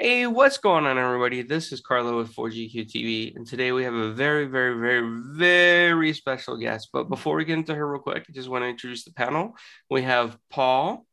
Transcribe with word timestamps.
Hey, 0.00 0.28
what's 0.28 0.58
going 0.58 0.86
on, 0.86 0.96
everybody? 0.96 1.42
This 1.42 1.72
is 1.72 1.80
Carlo 1.80 2.18
with 2.18 2.32
4GQ 2.32 2.86
TV, 2.86 3.34
and 3.34 3.44
today 3.44 3.72
we 3.72 3.82
have 3.82 3.94
a 3.94 4.12
very, 4.12 4.44
very, 4.44 4.78
very, 4.78 5.02
very 5.34 6.12
special 6.12 6.56
guest. 6.56 6.90
But 6.92 7.08
before 7.08 7.34
we 7.34 7.44
get 7.44 7.58
into 7.58 7.74
her, 7.74 7.90
real 7.90 8.00
quick, 8.00 8.24
I 8.28 8.32
just 8.32 8.48
want 8.48 8.62
to 8.62 8.68
introduce 8.68 9.02
the 9.02 9.12
panel. 9.12 9.56
We 9.90 10.02
have 10.02 10.38
Paul 10.50 11.04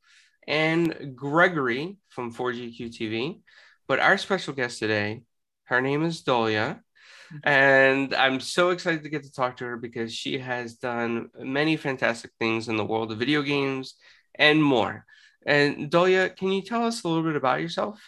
and 0.47 1.15
Gregory 1.15 1.97
from 2.09 2.31
4GQ 2.31 2.95
TV. 2.95 3.41
But 3.87 4.01
our 4.01 4.19
special 4.19 4.53
guest 4.53 4.77
today, 4.77 5.23
her 5.63 5.81
name 5.81 6.05
is 6.05 6.21
Dolya, 6.21 6.75
mm-hmm. 6.75 7.37
and 7.41 8.13
I'm 8.13 8.39
so 8.39 8.69
excited 8.69 9.01
to 9.01 9.09
get 9.09 9.23
to 9.23 9.31
talk 9.31 9.57
to 9.57 9.65
her 9.65 9.77
because 9.77 10.13
she 10.13 10.37
has 10.37 10.75
done 10.75 11.29
many 11.39 11.75
fantastic 11.75 12.29
things 12.39 12.67
in 12.67 12.77
the 12.77 12.85
world 12.85 13.11
of 13.11 13.17
video 13.17 13.41
games 13.41 13.95
and 14.35 14.63
more. 14.63 15.07
And 15.43 15.89
Dolya, 15.89 16.37
can 16.37 16.51
you 16.51 16.61
tell 16.61 16.85
us 16.85 17.03
a 17.03 17.07
little 17.07 17.23
bit 17.23 17.35
about 17.35 17.61
yourself? 17.61 17.99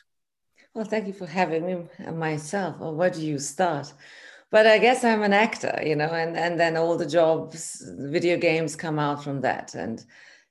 Well, 0.77 0.85
thank 0.85 1.07
you 1.07 1.13
for 1.13 1.25
having 1.25 1.65
me 1.65 2.11
myself. 2.11 2.77
Well, 2.77 2.93
where 2.93 3.09
do 3.09 3.25
you 3.25 3.39
start? 3.39 3.91
But 4.51 4.67
I 4.67 4.77
guess 4.77 5.03
I'm 5.03 5.23
an 5.23 5.33
actor, 5.33 5.81
you 5.83 5.95
know, 5.95 6.11
and, 6.11 6.37
and 6.37 6.59
then 6.59 6.77
all 6.77 6.95
the 6.95 7.07
jobs, 7.07 7.83
video 7.97 8.37
games 8.37 8.75
come 8.75 8.99
out 8.99 9.23
from 9.23 9.41
that. 9.41 9.73
And, 9.73 10.05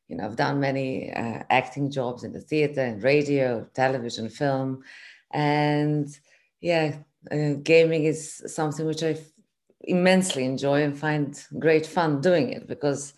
you 0.08 0.16
know, 0.16 0.24
I've 0.24 0.34
done 0.34 0.58
many 0.58 1.12
uh, 1.12 1.44
acting 1.48 1.92
jobs 1.92 2.24
in 2.24 2.32
the 2.32 2.40
theater 2.40 2.80
and 2.80 3.04
radio, 3.04 3.68
television, 3.72 4.28
film. 4.28 4.82
And 5.30 6.08
yeah, 6.60 6.96
uh, 7.30 7.60
gaming 7.62 8.02
is 8.02 8.42
something 8.48 8.84
which 8.84 9.04
I 9.04 9.18
immensely 9.82 10.44
enjoy 10.44 10.82
and 10.82 10.98
find 10.98 11.40
great 11.60 11.86
fun 11.86 12.20
doing 12.20 12.52
it 12.52 12.66
because 12.66 13.14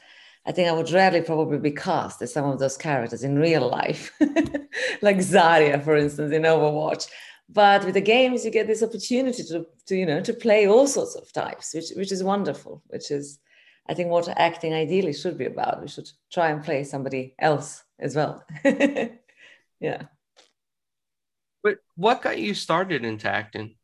I 0.48 0.52
think 0.52 0.66
I 0.66 0.72
would 0.72 0.90
rarely 0.90 1.20
probably 1.20 1.58
be 1.58 1.72
cast 1.72 2.22
as 2.22 2.32
some 2.32 2.46
of 2.46 2.58
those 2.58 2.78
characters 2.78 3.22
in 3.22 3.38
real 3.38 3.68
life, 3.68 4.10
like 5.02 5.18
Zarya, 5.18 5.84
for 5.84 5.94
instance, 5.94 6.32
in 6.32 6.42
Overwatch. 6.42 7.06
But 7.50 7.84
with 7.84 7.92
the 7.92 8.00
games, 8.00 8.46
you 8.46 8.50
get 8.50 8.66
this 8.66 8.82
opportunity 8.82 9.42
to, 9.44 9.66
to, 9.86 9.94
you 9.94 10.06
know, 10.06 10.22
to 10.22 10.32
play 10.32 10.66
all 10.66 10.86
sorts 10.86 11.16
of 11.16 11.30
types, 11.34 11.74
which, 11.74 11.90
which 11.96 12.12
is 12.12 12.24
wonderful, 12.24 12.82
which 12.86 13.10
is, 13.10 13.38
I 13.90 13.92
think, 13.92 14.08
what 14.08 14.26
acting 14.38 14.72
ideally 14.72 15.12
should 15.12 15.36
be 15.36 15.44
about. 15.44 15.82
We 15.82 15.88
should 15.88 16.10
try 16.32 16.48
and 16.48 16.64
play 16.64 16.82
somebody 16.84 17.34
else 17.38 17.84
as 17.98 18.16
well. 18.16 18.42
yeah. 18.64 20.02
But 21.62 21.76
what 21.94 22.22
got 22.22 22.38
you 22.38 22.54
started 22.54 23.04
into 23.04 23.28
acting? 23.28 23.74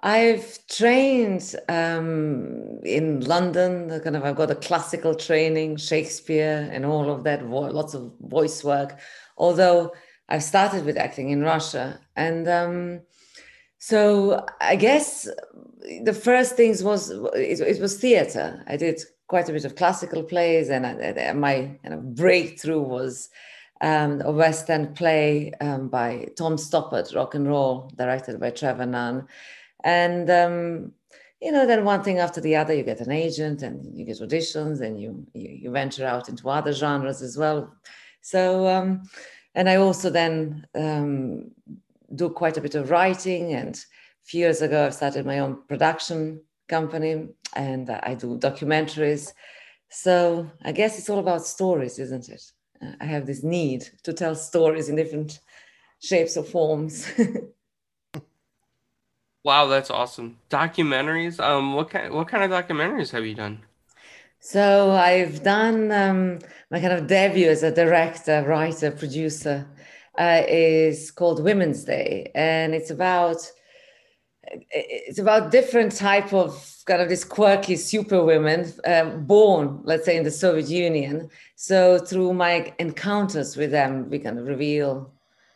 I've 0.00 0.64
trained 0.68 1.56
um, 1.68 2.78
in 2.84 3.20
London. 3.20 3.88
Kind 4.00 4.16
of, 4.16 4.24
I've 4.24 4.36
got 4.36 4.50
a 4.50 4.54
classical 4.54 5.14
training, 5.14 5.76
Shakespeare, 5.76 6.68
and 6.72 6.84
all 6.84 7.10
of 7.10 7.24
that. 7.24 7.44
Lots 7.48 7.94
of 7.94 8.12
voice 8.20 8.62
work. 8.62 8.98
Although 9.36 9.92
I've 10.28 10.44
started 10.44 10.84
with 10.84 10.96
acting 10.96 11.30
in 11.30 11.42
Russia, 11.42 11.98
and 12.14 12.48
um, 12.48 13.00
so 13.78 14.46
I 14.60 14.76
guess 14.76 15.28
the 16.04 16.12
first 16.12 16.54
things 16.54 16.82
was 16.82 17.10
it, 17.10 17.60
it 17.60 17.80
was 17.80 17.98
theatre. 17.98 18.62
I 18.68 18.76
did 18.76 19.00
quite 19.26 19.48
a 19.48 19.52
bit 19.52 19.64
of 19.64 19.74
classical 19.74 20.22
plays, 20.22 20.70
and, 20.70 20.86
and 20.86 21.40
my 21.40 21.76
kind 21.82 21.94
of 21.94 22.14
breakthrough 22.14 22.80
was 22.80 23.30
um, 23.80 24.22
a 24.24 24.30
West 24.30 24.70
End 24.70 24.94
play 24.94 25.52
um, 25.60 25.88
by 25.88 26.28
Tom 26.36 26.56
Stoppard, 26.56 27.12
Rock 27.16 27.34
and 27.34 27.48
Roll, 27.48 27.90
directed 27.96 28.38
by 28.38 28.50
Trevor 28.50 28.86
Nunn 28.86 29.26
and 29.88 30.28
um, 30.28 30.92
you 31.40 31.50
know 31.52 31.66
then 31.66 31.84
one 31.84 32.02
thing 32.02 32.18
after 32.18 32.40
the 32.42 32.56
other 32.56 32.74
you 32.74 32.82
get 32.82 33.00
an 33.00 33.12
agent 33.12 33.62
and 33.62 33.76
you 33.96 34.04
get 34.04 34.18
auditions 34.18 34.80
and 34.80 35.00
you 35.00 35.26
you, 35.34 35.48
you 35.62 35.70
venture 35.70 36.06
out 36.06 36.28
into 36.28 36.48
other 36.48 36.72
genres 36.72 37.22
as 37.22 37.38
well. 37.38 37.60
So 38.20 38.66
um, 38.68 38.88
and 39.54 39.68
i 39.68 39.76
also 39.76 40.10
then 40.10 40.66
um, 40.74 41.50
do 42.14 42.28
quite 42.28 42.58
a 42.58 42.64
bit 42.66 42.74
of 42.74 42.90
writing 42.90 43.54
and 43.60 43.74
a 43.76 44.26
few 44.30 44.40
years 44.40 44.60
ago 44.62 44.86
i 44.86 44.90
started 44.90 45.24
my 45.24 45.38
own 45.38 45.54
production 45.68 46.40
company 46.68 47.12
and 47.54 47.90
i 48.10 48.14
do 48.14 48.38
documentaries. 48.38 49.32
So 49.88 50.50
i 50.68 50.72
guess 50.72 50.98
it's 50.98 51.10
all 51.10 51.20
about 51.26 51.46
stories 51.56 51.98
isn't 51.98 52.28
it? 52.28 52.44
I 53.00 53.06
have 53.14 53.26
this 53.26 53.42
need 53.42 53.82
to 54.04 54.12
tell 54.12 54.34
stories 54.34 54.88
in 54.88 54.96
different 54.96 55.40
shapes 56.00 56.36
or 56.36 56.44
forms 56.44 56.94
Wow, 59.48 59.66
that's 59.66 59.88
awesome. 59.88 60.36
Documentaries. 60.50 61.40
Um, 61.40 61.72
what 61.72 61.88
kind 61.88 62.12
what 62.12 62.28
kind 62.28 62.44
of 62.44 62.50
documentaries 62.50 63.10
have 63.12 63.24
you 63.24 63.34
done? 63.34 63.62
So 64.40 64.90
I've 64.90 65.42
done 65.42 65.90
um, 65.90 66.40
my 66.70 66.78
kind 66.78 66.92
of 66.92 67.06
debut 67.06 67.48
as 67.48 67.62
a 67.62 67.74
director, 67.74 68.44
writer, 68.46 68.90
producer. 68.90 69.66
Uh, 70.18 70.42
is 70.46 71.10
called 71.10 71.42
Women's 71.42 71.84
Day, 71.84 72.30
and 72.34 72.74
it's 72.74 72.90
about 72.90 73.50
it's 74.70 75.18
about 75.18 75.50
different 75.50 75.92
type 75.92 76.34
of 76.34 76.50
kind 76.84 77.00
of 77.00 77.08
these 77.08 77.24
quirky 77.24 77.76
superwomen 77.76 78.70
um, 78.84 79.24
born, 79.24 79.80
let's 79.82 80.04
say, 80.04 80.18
in 80.18 80.24
the 80.24 80.30
Soviet 80.30 80.68
Union. 80.68 81.30
So 81.56 81.98
through 81.98 82.34
my 82.34 82.74
encounters 82.78 83.56
with 83.56 83.70
them, 83.70 84.10
we 84.10 84.18
kind 84.18 84.38
of 84.38 84.46
reveal 84.46 85.10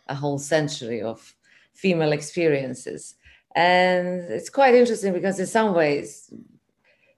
a 0.07 0.15
whole 0.15 0.39
century 0.39 1.03
of 1.03 1.35
female 1.75 2.13
experiences 2.13 3.17
and 3.55 4.31
it's 4.31 4.49
quite 4.49 4.75
interesting 4.75 5.13
because 5.13 5.39
in 5.39 5.47
some 5.47 5.75
ways 5.75 6.33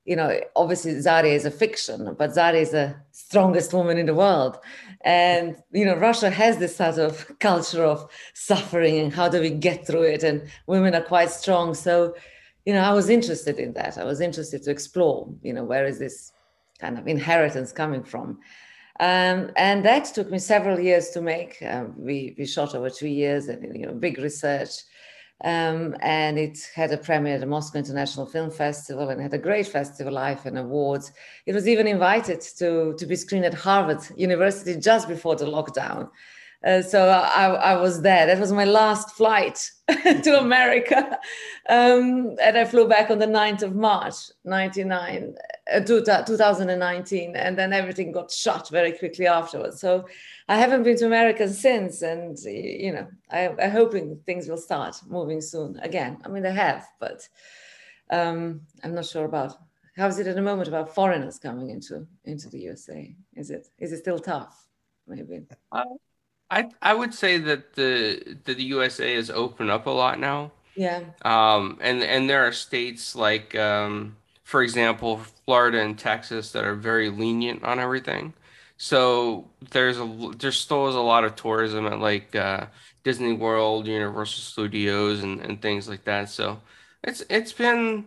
you 0.04 0.16
know 0.16 0.38
obviously 0.56 0.92
Zarya 0.92 1.34
is 1.34 1.44
a 1.44 1.50
fiction 1.50 2.14
but 2.18 2.30
Zarya 2.30 2.60
is 2.60 2.70
the 2.70 2.94
strongest 3.12 3.72
woman 3.72 3.98
in 3.98 4.06
the 4.06 4.14
world. 4.14 4.58
And 5.04 5.56
you 5.72 5.84
know 5.84 5.96
russia 5.96 6.30
has 6.30 6.58
this 6.58 6.76
sort 6.76 6.98
of 6.98 7.38
culture 7.40 7.84
of 7.84 8.10
suffering 8.34 8.98
and 8.98 9.12
how 9.12 9.28
do 9.28 9.40
we 9.40 9.50
get 9.50 9.86
through 9.86 10.02
it? 10.02 10.22
And 10.22 10.48
women 10.66 10.94
are 10.94 11.02
quite 11.02 11.30
strong. 11.30 11.74
So 11.74 12.14
you 12.66 12.72
know 12.72 12.80
i 12.80 12.92
was 12.92 13.08
interested 13.08 13.58
in 13.58 13.72
that. 13.74 13.98
I 13.98 14.04
was 14.04 14.20
interested 14.20 14.62
to 14.64 14.70
explore 14.70 15.28
you 15.42 15.52
know 15.52 15.64
where 15.64 15.86
is 15.86 15.98
this 15.98 16.32
kind 16.80 16.98
of 16.98 17.06
inheritance 17.06 17.72
coming 17.72 18.02
from? 18.02 18.38
Um, 19.00 19.50
and 19.56 19.84
that 19.84 20.04
took 20.04 20.30
me 20.30 20.38
several 20.38 20.78
years 20.78 21.10
to 21.10 21.20
make. 21.20 21.60
Um, 21.62 21.94
we, 21.96 22.36
we 22.38 22.46
shot 22.46 22.76
over 22.76 22.88
two 22.88 23.08
years 23.08 23.48
and 23.48 23.76
you 23.76 23.86
know 23.86 23.92
big 23.92 24.18
research 24.18 24.84
um, 25.42 25.96
and 26.00 26.38
it 26.38 26.58
had 26.74 26.92
a 26.92 26.96
premiere 26.96 27.34
at 27.34 27.40
the 27.40 27.46
Moscow 27.46 27.78
International 27.78 28.24
Film 28.24 28.50
Festival 28.50 29.08
and 29.08 29.20
had 29.20 29.34
a 29.34 29.38
great 29.38 29.66
festival 29.66 30.12
life 30.12 30.46
and 30.46 30.58
awards. 30.58 31.12
It 31.46 31.54
was 31.54 31.66
even 31.66 31.86
invited 31.86 32.40
to, 32.58 32.94
to 32.96 33.06
be 33.06 33.16
screened 33.16 33.44
at 33.44 33.54
Harvard 33.54 34.00
University 34.16 34.78
just 34.78 35.08
before 35.08 35.34
the 35.36 35.46
lockdown. 35.46 36.08
Uh, 36.64 36.80
so 36.80 37.08
I, 37.08 37.48
I, 37.48 37.76
was 37.76 38.00
there. 38.00 38.26
That 38.26 38.38
was 38.38 38.50
my 38.50 38.64
last 38.64 39.10
flight 39.10 39.70
to 39.88 40.38
America. 40.38 41.18
Um, 41.68 42.36
and 42.40 42.56
I 42.56 42.64
flew 42.64 42.88
back 42.88 43.10
on 43.10 43.18
the 43.18 43.26
9th 43.26 43.62
of 43.62 43.74
March, 43.74 44.14
99, 44.44 45.34
uh, 45.72 45.80
2019. 45.80 47.36
And 47.36 47.58
then 47.58 47.74
everything 47.74 48.12
got 48.12 48.30
shut 48.30 48.70
very 48.70 48.92
quickly 48.92 49.26
afterwards. 49.26 49.78
So 49.78 50.06
I 50.48 50.56
haven't 50.56 50.84
been 50.84 50.96
to 50.98 51.06
America 51.06 51.46
since. 51.48 52.00
And, 52.00 52.38
you 52.38 52.92
know, 52.92 53.08
I, 53.30 53.48
I'm 53.48 53.70
hoping 53.70 54.18
things 54.24 54.48
will 54.48 54.56
start 54.56 54.96
moving 55.06 55.42
soon 55.42 55.78
again. 55.80 56.16
I 56.24 56.28
mean, 56.28 56.42
they 56.42 56.54
have, 56.54 56.86
but 56.98 57.28
um, 58.08 58.62
I'm 58.82 58.94
not 58.94 59.04
sure 59.04 59.26
about 59.26 59.58
how 59.96 60.06
is 60.06 60.18
it 60.18 60.26
at 60.26 60.34
the 60.34 60.42
moment 60.42 60.68
about 60.68 60.94
foreigners 60.94 61.38
coming 61.38 61.70
into 61.70 62.06
into 62.24 62.48
the 62.48 62.58
USA? 62.58 63.14
Is 63.36 63.50
it 63.50 63.68
is 63.78 63.92
it 63.92 63.98
still 63.98 64.18
tough? 64.18 64.66
Maybe. 65.06 65.42
Uh, 65.70 65.84
I 66.54 66.70
I 66.80 66.94
would 66.94 67.12
say 67.12 67.38
that 67.38 67.74
the 67.74 68.38
the 68.44 68.62
USA 68.62 69.16
has 69.16 69.28
opened 69.28 69.70
up 69.70 69.86
a 69.86 69.90
lot 69.90 70.20
now. 70.20 70.52
Yeah. 70.76 71.00
Um, 71.24 71.78
and 71.80 72.02
and 72.02 72.30
there 72.30 72.46
are 72.46 72.52
states 72.52 73.16
like, 73.16 73.54
um, 73.56 74.16
for 74.44 74.62
example, 74.62 75.18
Florida 75.44 75.80
and 75.80 75.98
Texas 75.98 76.52
that 76.52 76.64
are 76.64 76.76
very 76.76 77.10
lenient 77.10 77.64
on 77.64 77.80
everything. 77.80 78.34
So 78.76 79.48
there's 79.70 79.98
a 79.98 80.32
there 80.38 80.52
still 80.52 80.88
is 80.88 80.94
a 80.94 81.00
lot 81.00 81.24
of 81.24 81.34
tourism 81.34 81.86
at 81.86 81.98
like 81.98 82.36
uh, 82.36 82.66
Disney 83.02 83.32
World, 83.32 83.88
Universal 83.88 84.42
Studios, 84.42 85.24
and, 85.24 85.40
and 85.40 85.60
things 85.60 85.88
like 85.88 86.04
that. 86.04 86.28
So 86.30 86.60
it's 87.02 87.24
it's 87.28 87.52
been 87.52 88.06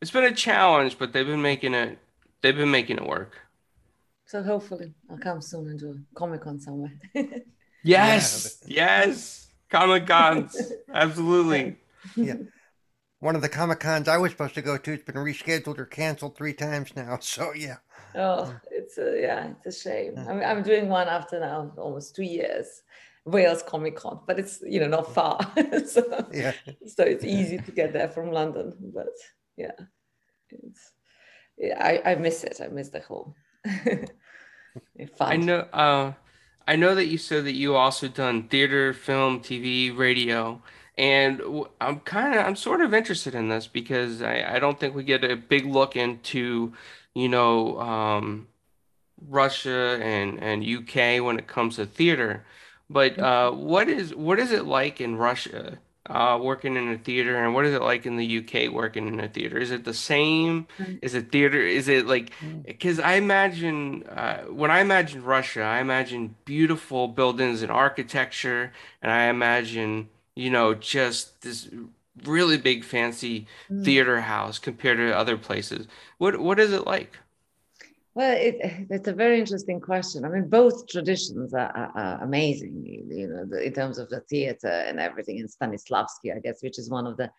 it's 0.00 0.12
been 0.12 0.24
a 0.24 0.34
challenge, 0.34 0.98
but 0.98 1.12
they've 1.12 1.26
been 1.26 1.42
making 1.42 1.74
it 1.74 1.98
they've 2.42 2.56
been 2.56 2.70
making 2.70 2.98
it 2.98 3.06
work. 3.06 3.38
So 4.30 4.44
hopefully 4.44 4.94
I'll 5.10 5.18
come 5.18 5.42
soon 5.42 5.66
and 5.70 5.80
do 5.80 5.90
a 5.90 6.14
Comic 6.14 6.42
Con 6.42 6.60
somewhere. 6.60 6.92
yes, 7.82 8.60
yeah. 8.64 9.06
yes, 9.06 9.48
Comic 9.68 10.06
Cons, 10.06 10.72
absolutely. 10.94 11.78
Yeah. 12.14 12.36
One 13.18 13.34
of 13.34 13.42
the 13.42 13.48
Comic 13.48 13.80
Cons 13.80 14.06
I 14.06 14.18
was 14.18 14.30
supposed 14.30 14.54
to 14.54 14.62
go 14.62 14.76
to 14.76 14.90
has 14.92 15.02
been 15.02 15.16
rescheduled 15.16 15.80
or 15.80 15.84
canceled 15.84 16.36
three 16.36 16.52
times 16.52 16.94
now. 16.94 17.18
So 17.20 17.52
yeah. 17.54 17.78
Oh, 18.14 18.54
it's 18.70 18.98
a, 18.98 19.20
yeah, 19.20 19.50
it's 19.64 19.66
a 19.66 19.82
shame. 19.82 20.14
Mm. 20.14 20.28
I'm, 20.28 20.58
I'm 20.58 20.62
doing 20.62 20.88
one 20.88 21.08
after 21.08 21.40
now 21.40 21.72
almost 21.76 22.14
two 22.14 22.22
years. 22.22 22.82
Wales 23.24 23.64
Comic 23.64 23.96
Con, 23.96 24.20
but 24.28 24.38
it's 24.38 24.62
you 24.64 24.78
know 24.78 24.86
not 24.86 25.12
far, 25.12 25.40
so 25.86 26.28
yeah. 26.32 26.52
so 26.86 27.02
it's 27.02 27.24
easy 27.24 27.58
to 27.58 27.72
get 27.72 27.92
there 27.92 28.08
from 28.08 28.30
London. 28.30 28.74
But 28.94 29.16
yeah, 29.56 29.72
it's 30.50 30.92
yeah, 31.58 31.84
I, 31.84 32.12
I 32.12 32.14
miss 32.14 32.44
it. 32.44 32.60
I 32.62 32.68
miss 32.68 32.90
the 32.90 33.00
whole 33.00 33.34
I 35.20 35.36
know. 35.36 35.60
Uh, 35.72 36.12
I 36.66 36.76
know 36.76 36.94
that 36.94 37.06
you 37.06 37.18
said 37.18 37.44
that 37.46 37.54
you 37.54 37.74
also 37.74 38.08
done 38.08 38.44
theater, 38.44 38.92
film, 38.92 39.40
TV, 39.40 39.96
radio, 39.96 40.62
and 40.96 41.42
I'm 41.80 42.00
kind 42.00 42.34
of 42.38 42.46
I'm 42.46 42.56
sort 42.56 42.80
of 42.80 42.94
interested 42.94 43.34
in 43.34 43.48
this 43.48 43.66
because 43.66 44.22
I, 44.22 44.56
I 44.56 44.58
don't 44.58 44.78
think 44.78 44.94
we 44.94 45.02
get 45.02 45.24
a 45.24 45.36
big 45.36 45.66
look 45.66 45.96
into, 45.96 46.72
you 47.14 47.28
know, 47.28 47.80
um, 47.80 48.48
Russia 49.28 49.98
and 50.02 50.42
and 50.42 50.64
UK 50.64 51.22
when 51.24 51.38
it 51.38 51.46
comes 51.46 51.76
to 51.76 51.86
theater. 51.86 52.44
But 52.88 53.18
uh, 53.18 53.52
what 53.52 53.88
is 53.88 54.14
what 54.14 54.38
is 54.38 54.52
it 54.52 54.64
like 54.64 55.00
in 55.00 55.16
Russia 55.16 55.78
uh, 56.06 56.38
working 56.40 56.76
in 56.76 56.88
a 56.88 56.98
theater, 56.98 57.36
and 57.42 57.54
what 57.54 57.66
is 57.66 57.74
it 57.74 57.82
like 57.82 58.06
in 58.06 58.16
the 58.16 58.38
UK 58.38 58.72
working 58.72 59.06
in 59.06 59.20
a 59.20 59.28
theater? 59.28 59.58
Is 59.58 59.70
it 59.70 59.84
the 59.84 59.94
same? 59.94 60.66
Is 61.02 61.14
it 61.14 61.30
theater? 61.30 61.60
Is 61.60 61.88
it 61.88 62.06
like? 62.06 62.30
Mm. 62.40 62.64
Because 62.64 62.98
I 62.98 63.14
imagine 63.14 64.04
uh, 64.04 64.38
when 64.44 64.70
I 64.70 64.80
imagine 64.80 65.22
Russia, 65.22 65.62
I 65.62 65.80
imagine 65.80 66.34
beautiful 66.44 67.08
buildings 67.08 67.62
and 67.62 67.70
architecture, 67.70 68.72
and 69.02 69.12
I 69.12 69.24
imagine 69.24 70.08
you 70.34 70.50
know 70.50 70.74
just 70.74 71.42
this 71.42 71.68
really 72.24 72.56
big 72.58 72.84
fancy 72.84 73.46
Mm. 73.70 73.84
theater 73.84 74.20
house 74.22 74.58
compared 74.58 74.98
to 74.98 75.16
other 75.16 75.36
places. 75.36 75.86
What 76.18 76.40
what 76.40 76.58
is 76.58 76.72
it 76.72 76.86
like? 76.86 77.18
Well, 78.14 78.36
it, 78.36 78.56
it's 78.90 79.08
a 79.08 79.12
very 79.12 79.38
interesting 79.38 79.80
question. 79.80 80.24
I 80.24 80.28
mean, 80.28 80.48
both 80.48 80.88
traditions 80.88 81.54
are, 81.54 81.70
are, 81.70 81.92
are 81.94 82.24
amazing, 82.24 82.84
you 83.08 83.28
know, 83.28 83.58
in 83.58 83.72
terms 83.72 83.98
of 83.98 84.08
the 84.08 84.20
theater 84.20 84.68
and 84.68 84.98
everything. 84.98 85.38
And 85.38 85.48
Stanislavski, 85.48 86.34
I 86.34 86.40
guess, 86.40 86.62
which 86.62 86.78
is 86.78 86.90
one 86.90 87.06
of 87.06 87.16
the 87.16 87.30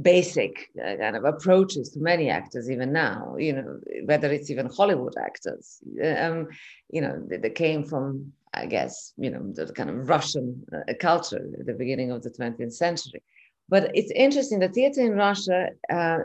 basic 0.00 0.68
uh, 0.80 0.94
kind 0.96 1.16
of 1.16 1.24
approaches 1.24 1.90
to 1.90 2.00
many 2.00 2.30
actors, 2.30 2.70
even 2.70 2.92
now, 2.92 3.36
you 3.38 3.52
know, 3.52 3.80
whether 4.04 4.30
it's 4.30 4.50
even 4.50 4.70
Hollywood 4.70 5.14
actors, 5.18 5.78
um, 6.16 6.48
you 6.90 7.00
know, 7.00 7.20
they, 7.28 7.38
they 7.38 7.50
came 7.50 7.84
from, 7.84 8.32
I 8.54 8.66
guess, 8.66 9.12
you 9.16 9.30
know, 9.30 9.52
the 9.52 9.72
kind 9.72 9.90
of 9.90 10.08
Russian 10.08 10.64
uh, 10.72 10.92
culture 11.00 11.44
at 11.58 11.66
the 11.66 11.74
beginning 11.74 12.12
of 12.12 12.22
the 12.22 12.30
20th 12.30 12.72
century. 12.72 13.22
But 13.68 13.90
it's 13.94 14.12
interesting, 14.12 14.60
the 14.60 14.68
theater 14.68 15.00
in 15.00 15.14
Russia, 15.14 15.70
uh, 15.92 16.18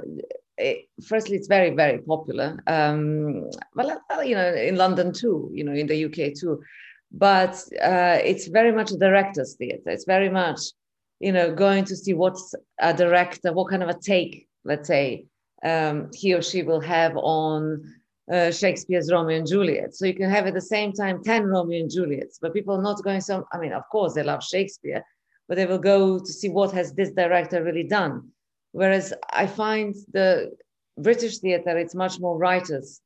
it, 0.58 0.86
firstly, 1.06 1.36
it's 1.36 1.48
very, 1.48 1.72
very 1.72 2.00
popular. 2.00 2.62
Um, 2.68 3.50
well, 3.76 4.02
uh, 4.12 4.22
you 4.22 4.36
know, 4.36 4.54
in 4.54 4.76
London 4.76 5.12
too, 5.14 5.50
you 5.54 5.64
know, 5.64 5.74
in 5.74 5.88
the 5.88 6.06
UK 6.06 6.36
too. 6.36 6.62
But 7.12 7.56
uh, 7.82 8.18
it's 8.24 8.48
very 8.48 8.72
much 8.72 8.92
a 8.92 8.98
director's 8.98 9.56
theatre. 9.56 9.90
It's 9.90 10.06
very 10.06 10.30
much, 10.30 10.60
you 11.20 11.32
know, 11.32 11.54
going 11.54 11.86
to 11.86 11.96
see 11.96 12.14
what's 12.14 12.56
a 12.80 12.94
director, 12.94 13.54
what 13.54 13.70
kind 13.70 13.84
of 13.84 13.90
a 13.90 14.00
take, 14.00 14.48
let's 14.66 14.88
say, 14.88 15.26
um, 15.64 16.10
he 16.14 16.34
or 16.34 16.42
she 16.42 16.64
will 16.64 16.82
have 16.82 17.16
on 17.18 17.84
uh, 18.32 18.52
Shakespeare's 18.52 19.12
Romeo 19.12 19.38
and 19.38 19.48
Juliet. 19.48 19.96
So 19.96 20.06
you 20.06 20.16
can 20.16 20.30
have 20.30 20.48
at 20.48 20.54
the 20.54 20.62
same 20.62 20.92
time 20.92 21.24
10 21.24 21.46
Romeo 21.46 21.82
and 21.82 21.92
Juliets, 21.92 22.40
but 22.42 22.54
people 22.54 22.76
are 22.76 22.82
not 22.82 23.04
going 23.04 23.22
so, 23.22 23.46
I 23.52 23.60
mean, 23.60 23.74
of 23.74 23.84
course, 23.92 24.14
they 24.14 24.24
love 24.24 24.44
Shakespeare, 24.44 25.04
but 25.48 25.56
they 25.56 25.66
will 25.66 25.78
go 25.78 26.18
to 26.20 26.34
see 26.34 26.50
what 26.50 26.72
has 26.72 26.94
this 26.94 27.12
director 27.12 27.64
really 27.64 27.84
done 27.84 28.33
Whereas 28.74 29.14
I 29.32 29.48
find 29.48 29.96
the 30.12 30.52
British 30.98 31.38
theatre, 31.38 31.78
it's 31.78 31.96
much 31.96 32.20
more 32.20 32.38
writers 32.38 33.00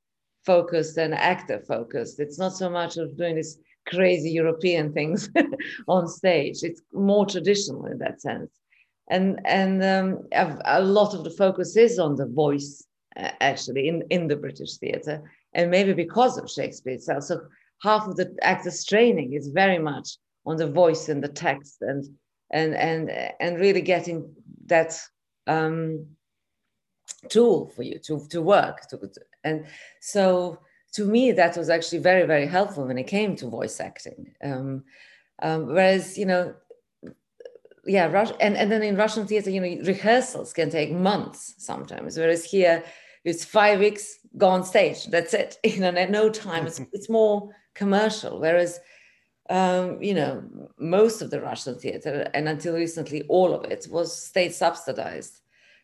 focused 0.45 0.97
and 0.97 1.13
actor 1.13 1.59
focused. 1.67 2.19
It's 2.19 2.39
not 2.39 2.53
so 2.53 2.69
much 2.69 2.95
of 2.97 3.17
doing 3.17 3.35
these 3.35 3.59
crazy 3.85 4.31
European 4.31 4.93
things 4.93 5.29
on 5.87 6.07
stage. 6.07 6.63
It's 6.63 6.81
more 6.93 7.25
traditional 7.25 7.85
in 7.85 7.97
that 7.99 8.21
sense. 8.21 8.49
And, 9.09 9.39
and 9.45 9.83
um, 9.83 10.27
a, 10.65 10.81
lot 10.81 11.13
of 11.13 11.23
the 11.25 11.31
focus 11.31 11.75
is 11.75 11.99
on 11.99 12.15
the 12.15 12.27
voice, 12.27 12.85
uh, 13.17 13.31
actually, 13.41 13.89
in, 13.89 14.03
in 14.09 14.27
the 14.27 14.35
British 14.37 14.77
theatre. 14.77 15.21
And 15.53 15.69
maybe 15.69 15.93
because 15.93 16.37
of 16.37 16.49
Shakespeare 16.49 16.93
itself. 16.93 17.23
So 17.23 17.41
half 17.81 18.07
of 18.07 18.15
the 18.15 18.35
actors' 18.41 18.85
training 18.85 19.33
is 19.33 19.47
very 19.49 19.79
much 19.79 20.17
on 20.45 20.55
the 20.55 20.71
voice 20.71 21.09
and 21.09 21.21
the 21.21 21.27
text 21.27 21.77
and, 21.81 22.05
and, 22.51 22.73
and, 22.73 23.11
and 23.41 23.59
really 23.59 23.81
getting 23.81 24.33
that 24.67 24.97
um, 25.47 26.05
tool 27.29 27.71
for 27.75 27.83
you 27.83 27.99
to, 27.99 28.25
to 28.29 28.41
work. 28.41 28.87
To, 28.89 28.99
and 29.43 29.65
so 29.99 30.59
to 30.93 31.05
me, 31.05 31.31
that 31.31 31.57
was 31.57 31.69
actually 31.69 31.99
very, 31.99 32.25
very 32.25 32.45
helpful 32.47 32.85
when 32.85 32.97
it 32.97 33.07
came 33.07 33.35
to 33.37 33.47
voice 33.47 33.79
acting. 33.79 34.33
Um, 34.43 34.83
um, 35.41 35.67
whereas, 35.67 36.17
you 36.17 36.25
know, 36.25 36.55
yeah, 37.85 38.07
Rus- 38.07 38.33
and, 38.39 38.57
and 38.57 38.71
then 38.71 38.83
in 38.83 38.97
Russian 38.97 39.25
theater, 39.25 39.49
you 39.49 39.61
know, 39.61 39.83
rehearsals 39.85 40.53
can 40.53 40.69
take 40.69 40.91
months 40.91 41.55
sometimes, 41.57 42.17
whereas 42.17 42.43
here 42.43 42.83
it's 43.23 43.45
five 43.45 43.79
weeks, 43.79 44.19
go 44.37 44.47
on 44.47 44.63
stage, 44.63 45.05
that's 45.07 45.33
it, 45.33 45.57
you 45.63 45.79
know, 45.79 45.91
no 45.91 46.29
time. 46.29 46.67
It's, 46.67 46.81
it's 46.91 47.09
more 47.09 47.49
commercial, 47.73 48.39
whereas 48.39 48.79
um, 49.49 50.01
you 50.01 50.13
know, 50.13 50.43
most 50.77 51.21
of 51.21 51.29
the 51.29 51.41
Russian 51.41 51.75
theater, 51.75 52.29
and 52.33 52.47
until 52.47 52.75
recently, 52.75 53.23
all 53.23 53.53
of 53.53 53.65
it 53.71 53.87
was 53.89 54.15
state 54.15 54.53
subsidized. 54.53 55.41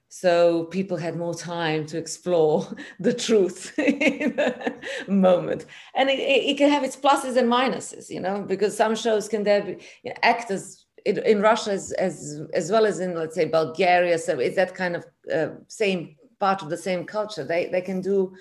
So 0.09 0.65
people 0.65 0.97
had 0.97 1.15
more 1.17 1.33
time 1.33 1.87
to 1.87 1.97
explore 1.97 2.67
the 2.99 3.13
truth 3.13 3.73
in 3.79 4.39
a 4.39 5.11
moment. 5.11 5.65
And 5.95 6.07
it, 6.07 6.19
it, 6.19 6.57
can 6.57 6.69
have 6.69 6.83
its 6.83 6.95
pluses 6.95 7.35
and 7.35 7.51
minuses, 7.51 8.11
you 8.11 8.19
know, 8.19 8.43
because 8.43 8.77
some 8.77 8.95
shows 8.95 9.27
can 9.27 9.41
there 9.41 9.63
be 9.63 9.77
you 10.03 10.11
know, 10.11 10.17
actors 10.21 10.85
in, 11.03 11.17
in 11.25 11.41
Russia 11.41 11.71
as, 11.71 11.93
as, 11.93 12.41
as 12.53 12.69
well 12.69 12.85
as 12.85 12.99
in, 12.99 13.15
let's 13.15 13.33
say, 13.33 13.45
Bulgaria. 13.45 14.19
So 14.19 14.37
it's 14.37 14.55
that 14.55 14.75
kind 14.75 14.95
of 14.95 15.05
uh, 15.33 15.55
same 15.67 16.15
part 16.39 16.61
of 16.61 16.69
the 16.69 16.77
same 16.77 17.05
culture. 17.05 17.43
They, 17.43 17.67
they 17.67 17.81
can 17.81 17.99
do 17.99 18.35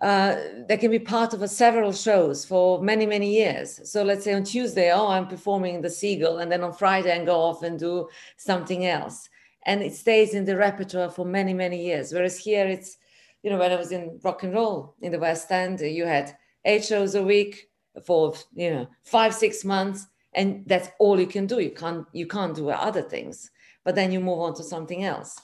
uh, 0.00 0.36
they 0.68 0.76
can 0.76 0.90
be 0.90 0.98
part 0.98 1.32
of 1.34 1.42
a 1.42 1.48
several 1.48 1.92
shows 1.92 2.44
for 2.44 2.82
many 2.82 3.06
many 3.06 3.34
years. 3.34 3.80
So 3.90 4.02
let's 4.02 4.24
say 4.24 4.34
on 4.34 4.44
tuesday 4.44 4.92
oh 4.92 5.08
i'm 5.08 5.28
performing 5.28 5.80
the 5.80 5.90
seagull 5.90 6.38
and 6.38 6.50
then 6.50 6.62
on 6.62 6.72
friday 6.72 7.12
i 7.12 7.24
go 7.24 7.40
off 7.40 7.62
and 7.62 7.78
do 7.78 8.08
something 8.36 8.86
else. 8.86 9.28
And 9.66 9.82
it 9.82 9.94
stays 9.94 10.34
in 10.34 10.44
the 10.44 10.56
repertoire 10.56 11.10
for 11.10 11.24
many 11.24 11.54
many 11.54 11.84
years. 11.84 12.12
Whereas 12.12 12.38
here 12.38 12.66
it's 12.66 12.98
you 13.42 13.50
know 13.50 13.58
when 13.58 13.72
i 13.72 13.76
was 13.76 13.92
in 13.92 14.18
rock 14.22 14.42
and 14.42 14.52
roll 14.52 14.94
in 15.00 15.12
the 15.12 15.18
west 15.18 15.50
end 15.52 15.80
you 15.80 16.04
had 16.04 16.36
eight 16.64 16.84
shows 16.84 17.14
a 17.14 17.22
week 17.22 17.68
for 18.04 18.34
you 18.54 18.70
know 18.70 18.88
five 19.04 19.32
six 19.34 19.64
months 19.64 20.06
and 20.34 20.64
that's 20.66 20.90
all 20.98 21.18
you 21.18 21.26
can 21.26 21.46
do. 21.46 21.60
You 21.60 21.70
can't 21.70 22.06
you 22.12 22.26
can't 22.26 22.54
do 22.54 22.70
other 22.70 23.02
things. 23.02 23.50
But 23.84 23.94
then 23.94 24.12
you 24.12 24.20
move 24.20 24.40
on 24.40 24.54
to 24.54 24.62
something 24.62 25.04
else. 25.04 25.38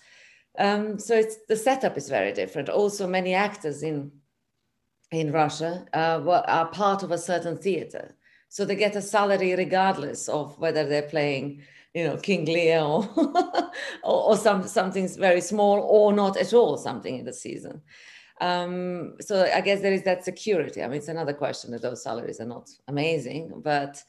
Um, 0.59 0.99
so 0.99 1.15
it's 1.15 1.37
the 1.49 1.57
setup 1.57 1.97
is 1.97 2.09
very 2.09 2.33
different. 2.33 2.69
Also 2.69 3.07
many 3.07 3.35
actors 3.35 3.83
in 3.83 4.11
in 5.11 5.33
Russia 5.33 5.87
uh, 5.93 6.43
are 6.47 6.67
part 6.67 7.03
of 7.03 7.11
a 7.11 7.19
certain 7.19 7.57
theater. 7.57 8.15
So 8.49 8.65
they 8.65 8.75
get 8.75 8.97
a 8.97 9.03
salary 9.03 9.55
regardless 9.55 10.29
of 10.29 10.59
whether 10.59 10.85
they're 10.87 11.03
playing, 11.03 11.63
you 11.95 12.05
know, 12.05 12.17
King 12.17 12.45
Lear 12.47 12.81
or, 12.81 13.09
or, 14.05 14.31
or, 14.31 14.37
some, 14.37 14.67
something 14.67 15.09
very 15.09 15.41
small 15.41 15.81
or 15.81 16.13
not 16.13 16.37
at 16.37 16.53
all 16.53 16.77
something 16.77 17.19
in 17.19 17.25
the 17.25 17.33
season. 17.33 17.81
Um, 18.41 19.17
so 19.21 19.49
I 19.55 19.61
guess 19.61 19.83
there 19.83 19.93
is 19.93 20.03
that 20.05 20.25
security. 20.25 20.83
I 20.83 20.89
mean, 20.89 20.97
it's 20.97 21.09
another 21.09 21.35
question 21.35 21.71
that 21.73 21.83
those 21.83 22.03
salaries 22.03 22.41
are 22.41 22.47
not 22.47 22.71
amazing, 22.89 23.61
but 23.63 24.03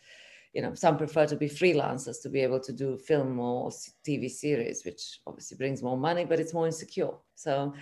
you 0.53 0.61
know, 0.61 0.73
some 0.73 0.97
prefer 0.97 1.25
to 1.27 1.35
be 1.35 1.47
freelancers 1.47 2.21
to 2.21 2.29
be 2.29 2.41
able 2.41 2.59
to 2.59 2.73
do 2.73 2.97
film 2.97 3.39
or 3.39 3.69
TV 4.05 4.29
series, 4.29 4.83
which 4.83 5.19
obviously 5.25 5.57
brings 5.57 5.81
more 5.81 5.97
money, 5.97 6.25
but 6.25 6.39
it's 6.39 6.53
more 6.53 6.65
insecure. 6.65 7.11
So 7.35 7.73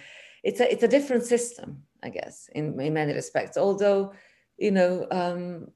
it's 0.44 0.60
a 0.60 0.72
it's 0.72 0.84
a 0.84 0.88
different 0.88 1.24
system, 1.24 1.84
I 2.04 2.10
guess, 2.10 2.50
in, 2.54 2.80
in 2.80 2.94
many 2.94 3.14
respects. 3.14 3.58
Although, 3.58 4.14
you 4.58 4.72
know, 4.72 5.08
um, 5.12 5.72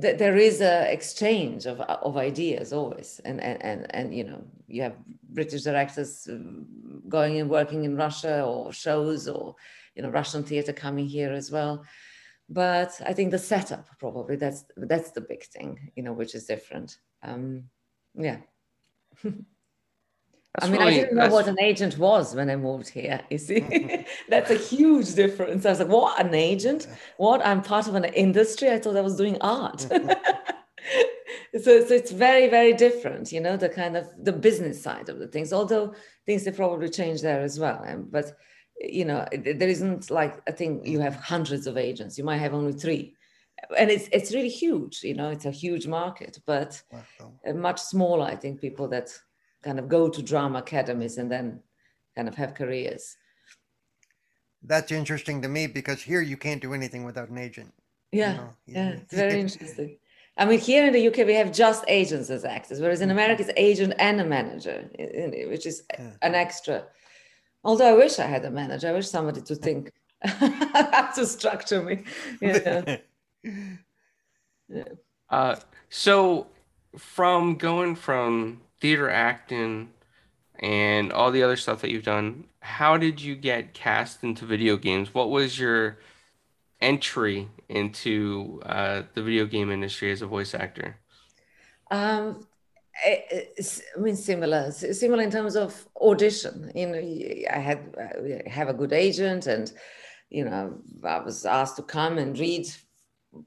th- 0.00 0.18
there 0.18 0.36
is 0.36 0.60
a 0.60 0.92
exchange 0.92 1.66
of, 1.66 1.80
of 1.80 2.16
ideas 2.16 2.72
always, 2.72 3.20
and, 3.24 3.40
and 3.40 3.62
and 3.62 3.94
and 3.94 4.14
you 4.14 4.24
know, 4.24 4.42
you 4.66 4.82
have 4.82 4.96
British 5.30 5.62
directors 5.62 6.26
um, 6.30 6.66
going 7.08 7.40
and 7.40 7.50
working 7.50 7.84
in 7.84 7.96
Russia 7.96 8.44
or 8.44 8.72
shows 8.72 9.28
or 9.28 9.54
you 9.94 10.02
know 10.02 10.10
Russian 10.10 10.42
theater 10.42 10.72
coming 10.72 11.06
here 11.06 11.32
as 11.32 11.50
well. 11.50 11.84
But 12.48 13.00
I 13.06 13.12
think 13.12 13.30
the 13.30 13.38
setup 13.38 13.88
probably 13.98 14.36
that's 14.36 14.64
that's 14.76 15.12
the 15.12 15.20
big 15.20 15.44
thing, 15.44 15.92
you 15.94 16.02
know, 16.02 16.12
which 16.12 16.34
is 16.34 16.46
different. 16.46 16.98
Um, 17.22 17.64
yeah. 18.14 18.38
That's 20.54 20.66
I 20.66 20.70
mean, 20.72 20.80
really, 20.80 20.94
I 20.94 21.00
didn't 21.02 21.16
know 21.16 21.28
what 21.28 21.46
an 21.46 21.60
agent 21.60 21.96
was 21.96 22.34
when 22.34 22.50
I 22.50 22.56
moved 22.56 22.88
here. 22.88 23.20
You 23.30 23.38
see, 23.38 24.04
that's 24.28 24.50
a 24.50 24.56
huge 24.56 25.14
difference. 25.14 25.64
I 25.64 25.70
was 25.70 25.78
like, 25.78 25.88
"What 25.88 26.24
an 26.24 26.34
agent? 26.34 26.88
What? 27.18 27.44
I'm 27.46 27.62
part 27.62 27.86
of 27.86 27.94
an 27.94 28.04
industry. 28.04 28.70
I 28.70 28.78
thought 28.78 28.96
I 28.96 29.00
was 29.00 29.16
doing 29.16 29.38
art." 29.40 29.78
Mm-hmm. 29.78 30.10
so, 31.62 31.84
so 31.86 31.94
it's 31.94 32.10
very, 32.10 32.48
very 32.48 32.72
different. 32.72 33.30
You 33.30 33.40
know, 33.40 33.56
the 33.56 33.68
kind 33.68 33.96
of 33.96 34.08
the 34.18 34.32
business 34.32 34.82
side 34.82 35.08
of 35.08 35.20
the 35.20 35.28
things. 35.28 35.52
Although 35.52 35.94
things 36.26 36.44
have 36.46 36.56
probably 36.56 36.88
changed 36.88 37.22
there 37.22 37.42
as 37.42 37.60
well. 37.60 37.84
But 38.10 38.32
you 38.80 39.04
know, 39.04 39.26
there 39.32 39.68
isn't 39.68 40.10
like 40.10 40.40
I 40.48 40.52
think 40.52 40.84
you 40.84 40.98
have 40.98 41.14
hundreds 41.14 41.68
of 41.68 41.76
agents. 41.76 42.18
You 42.18 42.24
might 42.24 42.38
have 42.38 42.54
only 42.54 42.72
three, 42.72 43.14
and 43.78 43.88
it's 43.88 44.08
it's 44.10 44.34
really 44.34 44.48
huge. 44.48 45.04
You 45.04 45.14
know, 45.14 45.30
it's 45.30 45.44
a 45.44 45.52
huge 45.52 45.86
market, 45.86 46.40
but 46.44 46.82
Wow. 46.90 47.52
much 47.54 47.80
smaller. 47.80 48.24
I 48.24 48.34
think 48.34 48.60
people 48.60 48.88
that 48.88 49.10
kind 49.62 49.78
of 49.78 49.88
go 49.88 50.08
to 50.08 50.22
drama 50.22 50.58
academies 50.60 51.18
and 51.18 51.30
then 51.30 51.60
kind 52.16 52.28
of 52.28 52.34
have 52.34 52.54
careers. 52.54 53.16
That's 54.62 54.92
interesting 54.92 55.40
to 55.42 55.48
me 55.48 55.66
because 55.66 56.02
here 56.02 56.20
you 56.20 56.36
can't 56.36 56.60
do 56.60 56.74
anything 56.74 57.04
without 57.04 57.30
an 57.30 57.38
agent. 57.38 57.72
you 58.12 58.20
Yeah, 58.20 58.36
know. 58.36 58.50
Yeah, 58.66 58.88
it's 58.90 59.14
very 59.14 59.40
interesting. 59.40 59.96
I 60.36 60.44
mean, 60.44 60.58
here 60.58 60.86
in 60.86 60.92
the 60.92 61.08
UK, 61.08 61.26
we 61.26 61.34
have 61.34 61.52
just 61.52 61.84
agents 61.88 62.30
as 62.30 62.44
actors, 62.44 62.80
whereas 62.80 63.00
in 63.00 63.10
America, 63.10 63.42
it's 63.42 63.52
agent 63.56 63.94
and 63.98 64.20
a 64.20 64.24
manager, 64.24 64.88
which 65.48 65.66
is 65.66 65.82
yeah. 65.98 66.12
an 66.22 66.34
extra. 66.34 66.84
Although 67.64 67.88
I 67.88 67.96
wish 67.96 68.18
I 68.18 68.26
had 68.26 68.44
a 68.44 68.50
manager, 68.50 68.88
I 68.88 68.92
wish 68.92 69.08
somebody 69.08 69.42
to 69.42 69.54
think 69.54 69.92
how 70.22 71.10
to 71.14 71.26
structure 71.26 71.82
me. 71.82 72.04
Yeah. 72.40 72.96
yeah. 74.68 74.84
Uh, 75.28 75.56
so, 75.88 76.46
from 76.96 77.56
going 77.56 77.94
from 77.94 78.62
theater 78.80 79.10
acting 79.10 79.90
and 80.58 81.12
all 81.12 81.30
the 81.30 81.42
other 81.42 81.56
stuff 81.56 81.80
that 81.82 81.90
you've 81.90 82.04
done, 82.04 82.44
how 82.60 82.96
did 82.96 83.20
you 83.20 83.34
get 83.34 83.74
cast 83.74 84.22
into 84.22 84.44
video 84.44 84.76
games? 84.76 85.14
What 85.14 85.30
was 85.30 85.58
your 85.58 85.98
entry 86.80 87.48
into 87.68 88.60
uh, 88.64 89.02
the 89.14 89.22
video 89.22 89.46
game 89.46 89.70
industry 89.70 90.12
as 90.12 90.22
a 90.22 90.26
voice 90.26 90.54
actor? 90.54 90.96
Um, 91.90 92.46
I 93.04 93.44
mean, 93.98 94.16
similar, 94.16 94.70
similar 94.70 95.22
in 95.22 95.30
terms 95.30 95.56
of 95.56 95.88
audition. 96.00 96.70
You 96.74 96.86
know, 96.88 96.98
I 97.50 97.58
had 97.58 97.96
I 97.98 98.48
have 98.48 98.68
a 98.68 98.74
good 98.74 98.92
agent, 98.92 99.46
and 99.46 99.72
you 100.28 100.44
know, 100.44 100.78
I 101.04 101.20
was 101.20 101.46
asked 101.46 101.76
to 101.76 101.82
come 101.82 102.18
and 102.18 102.38
read 102.38 102.66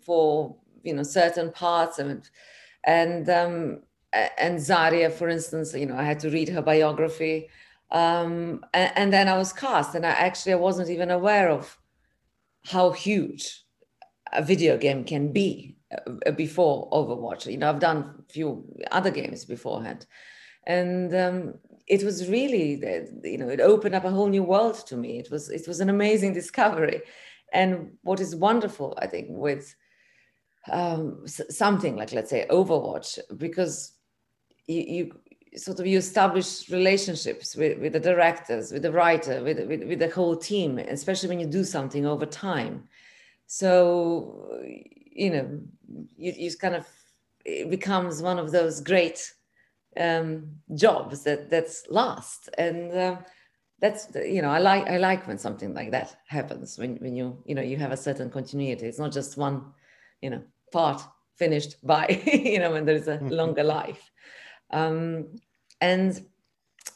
for 0.02 0.56
you 0.82 0.94
know 0.96 1.04
certain 1.04 1.52
parts, 1.52 2.00
and 2.00 2.28
and 2.84 3.30
um, 3.30 3.84
and 4.14 4.60
Zarya, 4.60 5.12
for 5.12 5.28
instance, 5.30 5.74
you 5.74 5.86
know, 5.86 5.98
I 5.98 6.04
had 6.04 6.20
to 6.20 6.30
read 6.30 6.50
her 6.50 6.62
biography, 6.62 7.50
um, 7.92 8.64
and, 8.74 8.92
and 8.96 9.14
then 9.14 9.28
I 9.28 9.38
was 9.38 9.54
cast, 9.54 9.96
and 9.96 10.06
I 10.06 10.12
actually 10.12 10.54
I 10.54 10.58
wasn't 10.58 10.90
even 10.90 11.12
aware 11.12 11.50
of 11.50 11.78
how 12.66 12.92
huge 12.92 13.64
a 14.32 14.44
video 14.44 14.78
game 14.78 15.04
can 15.04 15.32
be 15.32 15.76
uh, 15.92 16.32
before 16.32 16.90
Overwatch. 16.92 17.52
You 17.52 17.58
know, 17.58 17.70
I've 17.70 17.80
done 17.80 18.24
a 18.28 18.32
few 18.32 18.66
other 18.92 19.12
games 19.12 19.46
beforehand, 19.46 20.06
and 20.66 21.14
um, 21.16 21.54
it 21.88 22.04
was 22.04 22.30
really, 22.30 22.82
you 23.24 23.38
know, 23.38 23.50
it 23.50 23.60
opened 23.60 23.96
up 23.96 24.06
a 24.06 24.12
whole 24.12 24.30
new 24.30 24.44
world 24.44 24.86
to 24.88 24.96
me. 24.96 25.20
It 25.20 25.30
was 25.32 25.50
it 25.50 25.68
was 25.68 25.80
an 25.80 25.90
amazing 25.90 26.34
discovery, 26.42 27.02
and 27.52 27.92
what 28.04 28.20
is 28.20 28.36
wonderful, 28.36 28.98
I 29.02 29.08
think, 29.08 29.28
with 29.30 29.76
um, 30.72 31.28
something 31.28 31.96
like 31.96 32.14
let's 32.14 32.30
say 32.30 32.46
Overwatch, 32.50 33.20
because 33.38 33.94
you, 34.68 34.82
you 34.82 35.12
sort 35.56 35.80
of 35.80 35.86
you 35.86 35.98
establish 35.98 36.70
relationships 36.70 37.56
with, 37.56 37.80
with 37.80 37.94
the 37.94 38.00
directors, 38.00 38.72
with 38.72 38.82
the 38.82 38.92
writer, 38.92 39.44
with, 39.44 39.60
with, 39.68 39.84
with 39.84 40.00
the 40.00 40.10
whole 40.10 40.36
team, 40.36 40.80
especially 40.80 41.30
when 41.30 41.40
you 41.40 41.46
do 41.46 41.64
something 41.64 42.06
over 42.06 42.26
time. 42.26 42.84
So, 43.46 44.60
you 44.66 45.30
know, 45.30 45.60
you, 46.18 46.34
you 46.36 46.56
kind 46.58 46.76
of, 46.76 46.88
it 47.46 47.70
becomes 47.70 48.22
one 48.22 48.40
of 48.40 48.52
those 48.52 48.82
great 48.82 49.32
um, 50.00 50.48
jobs 50.76 51.24
that 51.24 51.50
that's 51.50 51.84
last. 51.90 52.50
And 52.58 52.92
uh, 52.92 53.18
that's, 53.80 54.08
you 54.16 54.42
know, 54.42 54.50
I 54.50 54.60
like, 54.60 54.88
I 54.88 54.98
like 54.98 55.28
when 55.28 55.38
something 55.38 55.74
like 55.74 55.92
that 55.92 56.16
happens, 56.28 56.80
when, 56.80 56.96
when 56.98 57.16
you, 57.16 57.38
you 57.46 57.54
know, 57.54 57.62
you 57.62 57.78
have 57.78 57.92
a 57.92 57.98
certain 57.98 58.30
continuity. 58.30 58.88
It's 58.88 59.00
not 59.00 59.12
just 59.12 59.38
one, 59.38 59.66
you 60.22 60.30
know, 60.32 60.42
part 60.72 61.02
finished 61.36 61.76
by, 61.86 62.08
you 62.26 62.60
know, 62.60 62.72
when 62.72 62.86
there's 62.86 63.08
a 63.08 63.18
mm-hmm. 63.18 63.30
longer 63.30 63.64
life 63.64 64.10
um, 64.74 65.28
and 65.80 66.22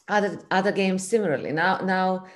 other 0.08 0.40
other 0.50 0.72
games 0.72 1.06
similarly. 1.06 1.52
Now 1.52 1.78
now. 1.78 2.26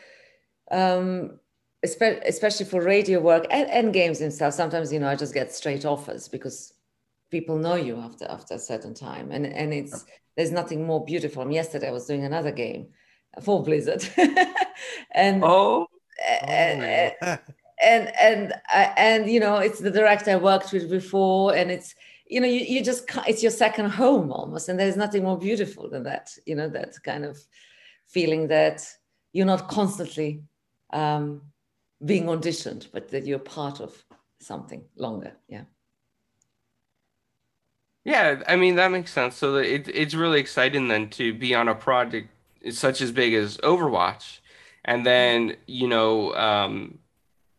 Um, 0.71 1.39
especially 1.85 2.65
for 2.65 2.81
radio 2.81 3.19
work 3.19 3.45
and, 3.51 3.69
and 3.69 3.93
games 3.93 4.21
themselves 4.21 4.55
sometimes 4.55 4.93
you 4.93 5.01
know 5.01 5.09
i 5.09 5.17
just 5.17 5.35
get 5.35 5.53
straight 5.53 5.85
offers 5.85 6.29
because 6.29 6.75
people 7.33 7.59
know 7.59 7.75
you 7.75 7.97
after 7.97 8.25
after 8.31 8.55
a 8.55 8.59
certain 8.59 8.95
time 8.95 9.33
and 9.33 9.47
and 9.47 9.75
it's 9.75 10.05
there's 10.37 10.53
nothing 10.53 10.87
more 10.87 11.05
beautiful 11.05 11.51
yesterday 11.51 11.89
i 11.89 11.91
was 11.91 12.07
doing 12.07 12.25
another 12.25 12.53
game 12.53 12.87
for 13.43 13.65
blizzard 13.65 14.07
and 15.13 15.43
oh, 15.43 15.89
and, 16.47 16.85
and, 16.85 17.41
and 17.83 18.13
and 18.23 18.55
and 18.69 19.31
you 19.31 19.41
know 19.41 19.57
it's 19.57 19.81
the 19.81 19.91
director 19.91 20.31
i 20.31 20.37
worked 20.37 20.73
with 20.73 20.89
before 20.89 21.55
and 21.55 21.71
it's 21.71 21.95
you 22.33 22.41
know, 22.41 22.47
you, 22.47 22.61
you 22.61 22.83
just 22.83 23.05
it's 23.27 23.43
your 23.43 23.53
second 23.53 23.91
home 23.91 24.33
almost, 24.33 24.69
and 24.71 24.81
there's 24.81 24.97
nothing 24.97 25.23
more 25.23 25.39
beautiful 25.39 25.91
than 25.91 26.03
that. 26.05 26.31
You 26.47 26.57
know, 26.57 26.69
that 26.71 26.95
kind 27.05 27.27
of 27.27 27.39
feeling 28.09 28.49
that 28.49 28.87
you're 29.35 29.47
not 29.47 29.69
constantly 29.69 30.43
um, 30.95 31.43
being 32.03 32.25
auditioned, 32.25 32.89
but 32.91 33.11
that 33.11 33.27
you're 33.27 33.39
part 33.39 33.81
of 33.81 34.03
something 34.41 34.83
longer. 34.97 35.33
Yeah. 35.47 35.65
Yeah, 38.05 38.43
I 38.49 38.57
mean 38.57 38.77
that 38.77 38.91
makes 38.91 39.13
sense. 39.13 39.37
So 39.37 39.57
it, 39.57 39.89
it's 39.89 40.15
really 40.15 40.41
exciting 40.41 40.89
then 40.89 41.11
to 41.11 41.35
be 41.35 41.55
on 41.55 41.69
a 41.69 41.75
project 41.75 42.31
such 42.71 43.03
as 43.03 43.13
big 43.13 43.35
as 43.35 43.59
Overwatch, 43.59 44.39
and 44.87 45.05
then 45.05 45.57
you 45.67 45.87
know 45.87 46.35
um, 46.35 46.99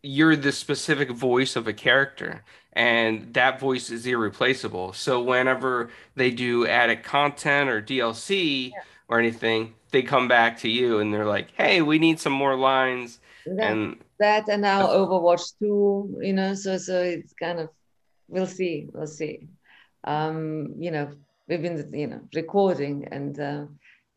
you're 0.01 0.36
the 0.36 0.51
specific 0.51 1.12
voice 1.12 1.56
of 1.56 1.68
a 1.68 1.74
character 1.74 2.44
and 2.74 3.34
that 3.34 3.60
voice 3.60 3.89
is 3.89 4.06
irreplaceable. 4.06 4.94
So 4.94 5.22
whenever 5.22 5.89
they 6.15 6.32
do 6.32 6.68
added 6.68 7.03
content 7.03 7.70
or 7.70 7.82
DLC 7.82 8.72
yeah. 8.72 8.80
or 9.08 9.20
anything, 9.20 9.75
they 9.92 10.01
come 10.01 10.27
back 10.27 10.58
to 10.60 10.70
you 10.70 11.00
and 11.00 11.13
they're 11.13 11.25
like, 11.25 11.51
"Hey, 11.51 11.82
we 11.82 12.00
need 12.00 12.20
some 12.20 12.34
more 12.34 12.56
lines." 12.56 13.20
That, 13.46 13.72
and 13.72 13.98
that 14.20 14.50
and 14.50 14.62
now 14.62 14.88
Overwatch 14.88 15.53
2, 15.60 16.20
you 16.22 16.34
know, 16.34 16.53
so 16.56 16.77
so 16.77 17.01
it's 17.01 17.34
kind 17.34 17.60
of 17.60 17.70
we'll 18.27 18.48
see, 18.48 18.88
we'll 18.92 19.08
see. 19.08 19.48
Um, 20.03 20.74
you 20.77 20.92
know, 20.92 21.12
we've 21.48 21.62
been 21.62 21.94
you 21.94 22.08
know 22.08 22.22
recording 22.34 23.08
and 23.12 23.39
uh, 23.39 23.65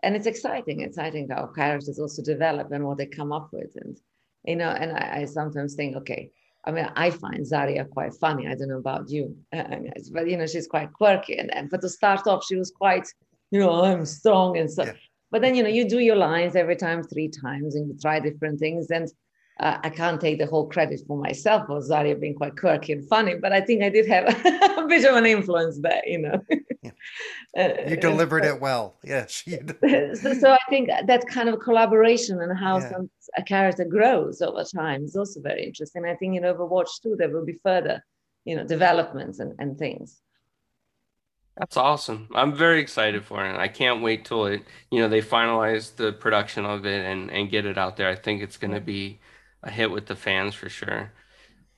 and 0.03 0.17
it's 0.17 0.27
exciting, 0.27 0.81
exciting 0.81 1.29
how 1.29 1.47
characters 1.47 1.99
also 1.99 2.23
develop 2.23 2.73
and 2.73 2.85
what 2.87 2.99
they 2.99 3.07
come 3.07 3.33
up 3.33 3.51
with 3.53 3.73
and 3.77 3.99
you 4.47 4.57
know, 4.57 4.71
and 4.71 4.93
I, 4.93 5.19
I 5.21 5.25
sometimes 5.25 5.75
think, 5.75 5.97
okay, 5.97 6.31
I 6.67 6.73
mean, 6.73 6.91
I 6.97 7.11
find 7.11 7.47
Zarya 7.47 7.89
quite 7.89 8.13
funny. 8.15 8.49
I 8.49 8.55
don't 8.55 8.69
know 8.69 8.79
about 8.79 9.09
you, 9.09 9.37
uh, 9.53 9.65
but 10.13 10.29
you 10.29 10.37
know, 10.37 10.47
she's 10.47 10.67
quite 10.67 10.93
quirky. 10.93 11.37
And, 11.39 11.55
and 11.55 11.71
but 11.71 11.81
to 11.83 11.89
start 11.89 12.27
off, 12.27 12.45
she 12.45 12.57
was 12.57 12.73
quite, 12.73 13.07
you 13.53 13.61
know, 13.61 13.85
I'm 13.85 14.05
strong 14.05 14.59
and 14.59 14.71
stuff. 14.71 14.89
Yeah. 14.89 14.95
But 15.31 15.43
then 15.43 15.55
you 15.55 15.63
know, 15.63 15.69
you 15.69 15.89
do 15.89 16.01
your 16.01 16.17
lines 16.17 16.57
every 16.57 16.77
time 16.77 17.03
three 17.05 17.29
times, 17.29 17.77
and 17.77 17.89
you 17.89 17.97
try 18.01 18.19
different 18.19 18.59
things. 18.59 18.91
And 18.91 19.09
uh, 19.59 19.79
I 19.83 19.89
can't 19.89 20.21
take 20.21 20.39
the 20.39 20.47
whole 20.47 20.69
credit 20.69 21.01
for 21.07 21.17
myself 21.17 21.67
for 21.67 21.81
Zarya 21.81 22.21
being 22.21 22.35
quite 22.35 22.59
quirky 22.59 22.93
and 22.93 23.09
funny, 23.09 23.37
but 23.37 23.53
I 23.53 23.63
think 23.63 23.83
I 23.83 23.89
did 23.89 24.07
have 24.07 24.29
a 24.79 24.87
bit 24.87 25.05
of 25.05 25.17
an 25.17 25.25
influence 25.25 25.79
there, 25.79 26.03
you 26.07 26.19
know. 26.19 26.41
Yeah. 26.83 26.91
Uh, 27.57 27.73
you 27.89 27.97
delivered 27.97 28.45
it 28.45 28.61
well, 28.61 28.97
yes. 29.03 29.43
so, 30.21 30.35
so, 30.35 30.51
I 30.51 30.59
think 30.69 30.91
that 31.07 31.27
kind 31.27 31.49
of 31.49 31.59
collaboration 31.59 32.43
and 32.43 32.59
how 32.59 32.79
yeah. 32.79 32.91
some, 32.91 33.11
a 33.39 33.43
character 33.43 33.85
grows 33.87 34.43
over 34.43 34.63
time 34.63 35.05
is 35.05 35.17
also 35.17 35.41
very 35.41 35.65
interesting. 35.65 36.05
I 36.05 36.15
think 36.17 36.37
in 36.37 36.43
Overwatch 36.43 37.01
too, 37.03 37.17
there 37.17 37.31
will 37.31 37.47
be 37.47 37.59
further, 37.63 38.05
you 38.45 38.57
know, 38.57 38.67
developments 38.67 39.39
and, 39.39 39.55
and 39.59 39.79
things. 39.79 40.21
That's 41.57 41.79
awesome. 41.79 42.29
I'm 42.35 42.55
very 42.55 42.79
excited 42.81 43.25
for 43.25 43.47
it. 43.47 43.57
I 43.57 43.69
can't 43.69 44.03
wait 44.03 44.27
till 44.27 44.45
it, 44.45 44.63
you 44.91 45.01
know, 45.01 45.09
they 45.09 45.23
finalize 45.23 45.97
the 45.97 46.13
production 46.13 46.67
of 46.67 46.85
it 46.85 47.07
and, 47.07 47.31
and 47.31 47.51
get 47.51 47.65
it 47.65 47.79
out 47.79 47.97
there. 47.97 48.11
I 48.11 48.17
think 48.17 48.43
it's 48.43 48.59
going 48.59 48.75
to 48.75 48.83
be 48.83 49.19
a 49.67 49.71
hit 49.71 49.91
with 49.91 50.07
the 50.07 50.17
fans 50.17 50.55
for 50.55 50.69
sure. 50.69 51.13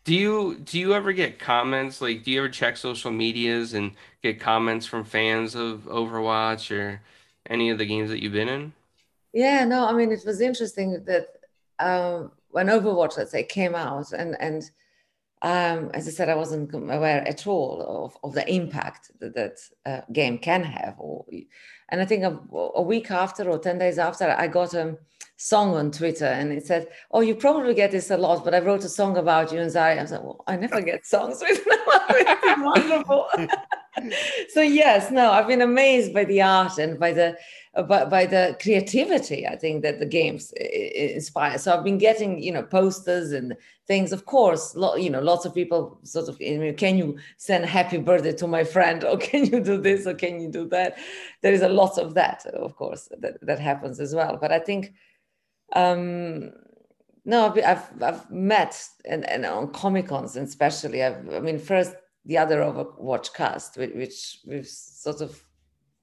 Do 0.05 0.15
you 0.15 0.59
do 0.63 0.79
you 0.79 0.95
ever 0.95 1.13
get 1.13 1.39
comments 1.39 2.01
like 2.01 2.23
do 2.23 2.31
you 2.31 2.41
ever 2.41 2.49
check 2.49 2.77
social 2.77 3.11
medias 3.11 3.75
and 3.75 3.93
get 4.23 4.41
comments 4.41 4.87
from 4.87 5.05
fans 5.05 5.55
of 5.55 5.83
Overwatch 5.87 6.71
or 6.75 7.01
any 7.49 7.71
of 7.71 7.79
the 7.79 7.87
games 7.87 8.11
that 8.11 8.23
you've 8.23 8.33
been 8.33 8.49
in? 8.49 8.73
Yeah, 9.33 9.65
no, 9.65 9.87
I 9.87 9.93
mean 9.93 10.13
it 10.13 10.25
was 10.25 10.41
interesting 10.41 11.05
that 11.05 11.29
um, 11.79 12.33
when 12.51 12.69
Overwatch, 12.69 13.17
let's 13.17 13.31
say, 13.33 13.43
came 13.43 13.75
out 13.75 14.13
and 14.13 14.37
and 14.41 14.71
um, 15.43 15.91
as 15.95 16.09
I 16.09 16.11
said, 16.11 16.29
I 16.29 16.35
wasn't 16.35 16.75
aware 16.75 17.27
at 17.27 17.47
all 17.47 18.05
of, 18.05 18.17
of 18.25 18.35
the 18.35 18.49
impact 18.53 19.13
that 19.21 19.35
that 19.35 19.59
uh, 19.87 20.01
game 20.13 20.39
can 20.39 20.65
have. 20.65 20.97
Or, 20.99 21.27
and 21.91 22.01
I 22.01 22.05
think 22.05 22.25
a, 22.25 22.39
a, 22.75 22.83
week 22.83 23.11
after 23.11 23.49
or 23.49 23.59
10 23.59 23.79
days 23.79 23.99
after, 23.99 24.31
I 24.31 24.49
got 24.49 24.75
a 24.75 24.99
song 25.37 25.77
on 25.77 25.93
Twitter 25.93 26.27
and 26.27 26.53
it 26.53 26.67
said, 26.67 26.89
Oh, 27.13 27.21
you 27.21 27.37
probably 27.37 27.75
get 27.75 27.93
this 27.93 28.11
a 28.11 28.17
lot, 28.17 28.45
but 28.45 28.55
I 28.55 28.59
wrote 28.59 28.85
a 28.85 28.89
song 28.89 29.17
about 29.17 29.53
you 29.53 29.61
and 29.61 29.71
Zarya. 29.71 29.99
I 29.99 30.03
was 30.03 30.11
like, 30.11 30.25
Well, 30.25 30.45
I 30.49 30.57
never 30.57 30.81
get 30.81 31.07
songs 31.07 31.41
with 31.41 31.65
It's 32.11 32.61
wonderful. 32.61 33.29
so, 34.51 34.61
yes, 34.61 35.11
no, 35.11 35.31
I've 35.31 35.47
been 35.47 35.63
amazed 35.63 36.13
by 36.13 36.25
the 36.25 36.43
art 36.43 36.79
and 36.79 36.99
by 36.99 37.13
the 37.13 37.37
by, 37.83 38.05
by 38.05 38.27
the 38.27 38.57
creativity 38.61 39.47
I 39.47 39.57
think 39.57 39.83
that 39.83 39.99
the 39.99 40.07
games 40.07 40.53
inspire. 40.53 41.59
So 41.59 41.73
I've 41.73 41.85
been 41.85 41.99
getting 41.99 42.43
you 42.43 42.53
know 42.53 42.63
posters 42.63 43.33
and 43.33 43.57
things. 43.87 44.13
Of 44.13 44.27
course, 44.27 44.75
lo- 44.75 44.97
you 44.97 45.11
know 45.11 45.21
lots 45.21 45.45
of 45.45 45.55
people 45.55 45.99
sort 46.03 46.29
of 46.29 46.39
can 46.39 46.99
you 46.99 47.19
send 47.37 47.65
happy 47.67 47.99
birthday 47.99 48.33
to 48.33 48.47
my 48.47 48.65
friend 48.65 49.05
or 49.09 49.17
can 49.17 49.47
you 49.47 49.61
do 49.61 49.79
this 49.81 50.07
or 50.07 50.15
can 50.15 50.41
you 50.41 50.49
do 50.49 50.69
that? 50.69 50.99
There 51.43 51.53
is 51.53 51.63
a 51.63 51.69
lot 51.69 51.99
of 51.99 52.15
that, 52.15 52.47
of 52.47 52.77
course, 52.77 53.09
that, 53.19 53.39
that 53.47 53.59
happens 53.61 54.01
as 54.01 54.15
well. 54.15 54.39
But 54.41 54.53
I 54.53 54.59
think 54.59 54.93
um 55.75 56.51
no 57.27 57.47
I've, 57.47 57.59
I've, 57.59 58.03
I've 58.03 58.31
met 58.31 58.83
and, 59.05 59.29
and 59.29 59.45
on 59.45 59.71
comic 59.71 60.09
cons 60.09 60.35
especially 60.35 61.03
I've, 61.03 61.29
i 61.35 61.41
mean 61.41 61.59
first 61.59 61.95
the 62.29 62.39
other 62.39 62.61
Overwatch 62.61 63.33
cast, 63.33 63.79
which 63.79 64.39
we've 64.47 64.69
sort 64.69 65.23
of 65.23 65.43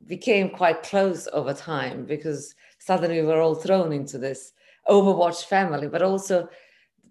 became 0.06 0.50
quite 0.50 0.84
close 0.84 1.28
over 1.34 1.54
time 1.54 2.06
because 2.06 2.56
suddenly 2.80 3.22
we 3.22 3.28
were 3.28 3.42
all 3.42 3.56
thrown 3.56 3.92
into 3.92 4.18
this 4.18 4.54
Overwatch 4.88 5.46
family, 5.46 5.88
but 5.88 6.02
also 6.02 6.48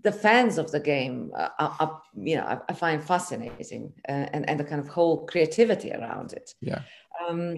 the 0.02 0.12
fans 0.12 0.58
of 0.58 0.70
the 0.70 0.78
game 0.78 1.32
are, 1.34 1.52
are 1.58 2.02
you 2.14 2.36
know, 2.36 2.44
I, 2.44 2.58
I, 2.68 2.74
find 2.74 3.02
fascinating 3.02 3.92
uh, 4.08 4.26
and, 4.32 4.48
and 4.48 4.60
the 4.60 4.64
kind 4.64 4.80
of 4.80 4.86
whole 4.86 5.26
creativity 5.26 5.92
around 5.92 6.34
it. 6.34 6.54
Yeah. 6.60 6.82
Um, 7.26 7.56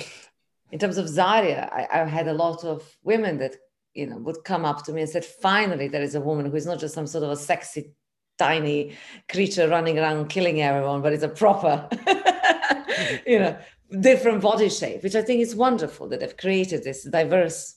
in 0.71 0.78
terms 0.78 0.97
of 0.97 1.06
Zarya, 1.06 1.68
I, 1.73 1.87
I 1.92 2.04
had 2.04 2.28
a 2.28 2.33
lot 2.33 2.64
of 2.64 2.83
women 3.02 3.38
that, 3.38 3.56
you 3.95 4.06
know, 4.06 4.18
would 4.18 4.45
come 4.45 4.64
up 4.64 4.85
to 4.85 4.92
me 4.92 5.02
and 5.02 5.11
said, 5.11 5.25
finally, 5.25 5.88
there 5.88 6.02
is 6.02 6.14
a 6.14 6.21
woman 6.21 6.47
who 6.47 6.56
is 6.56 6.66
not 6.66 6.78
just 6.78 6.95
some 6.95 7.06
sort 7.06 7.25
of 7.25 7.30
a 7.30 7.37
sexy, 7.37 7.92
tiny 8.38 8.92
creature 9.28 9.68
running 9.68 9.99
around 9.99 10.28
killing 10.28 10.62
everyone, 10.62 11.02
but 11.02 11.12
it's 11.12 11.25
a 11.25 11.28
proper, 11.28 11.88
you 13.26 13.38
know, 13.38 13.56
different 13.90 14.43
body 14.43 14.69
shape, 14.69 15.02
which 15.02 15.14
I 15.14 15.23
think 15.23 15.40
is 15.40 15.55
wonderful 15.55 16.09
that 16.09 16.21
they've 16.21 16.37
created 16.37 16.83
this 16.83 17.05
diverse, 17.05 17.76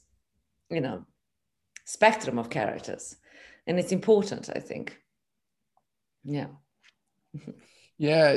you 0.70 0.82
know, 0.82 1.06
spectrum 1.86 2.40
of 2.40 2.50
characters. 2.50 3.16
And 3.68 3.80
it's 3.80 3.92
important, 3.92 4.50
I 4.56 4.60
think. 4.60 4.98
Yeah. 6.24 6.48
yeah. 7.98 8.36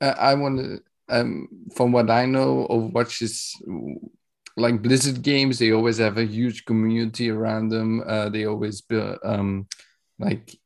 I 0.00 0.34
want 0.34 0.58
to, 0.58 0.82
um, 1.08 1.48
from 1.74 1.92
what 1.92 2.10
I 2.10 2.26
know, 2.26 2.66
Overwatch 2.70 3.22
is 3.22 3.60
like 4.56 4.82
Blizzard 4.82 5.22
games, 5.22 5.58
they 5.58 5.72
always 5.72 5.98
have 5.98 6.18
a 6.18 6.24
huge 6.24 6.64
community 6.64 7.30
around 7.30 7.70
them. 7.70 8.02
Uh, 8.06 8.28
they 8.28 8.46
always, 8.46 8.80
build, 8.82 9.18
um, 9.24 9.66
like, 10.18 10.56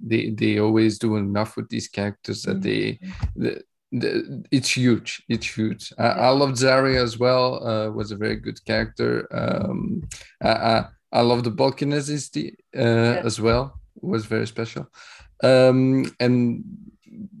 they 0.00 0.30
they 0.30 0.58
always 0.58 0.98
do 0.98 1.16
enough 1.16 1.56
with 1.56 1.68
these 1.68 1.88
characters 1.88 2.42
that 2.42 2.62
they 2.62 2.98
the, 3.34 3.50
the, 3.50 3.62
it's 3.92 4.76
huge. 4.76 5.22
It's 5.28 5.46
huge. 5.46 5.92
I, 5.98 6.06
I 6.06 6.28
love 6.30 6.50
Zarya 6.52 7.02
as 7.02 7.18
well 7.18 7.66
uh, 7.66 7.90
was 7.90 8.10
a 8.10 8.16
very 8.16 8.36
good 8.36 8.64
character. 8.64 9.28
Um, 9.30 10.08
I, 10.40 10.50
I, 10.50 10.84
I 11.12 11.20
love 11.20 11.44
the 11.44 11.50
Balkanesist 11.50 12.36
uh, 12.36 12.50
yeah. 12.74 13.22
as 13.24 13.40
well. 13.40 13.80
Was 13.96 14.24
very 14.24 14.46
special. 14.46 14.88
Um, 15.42 16.12
and 16.18 16.64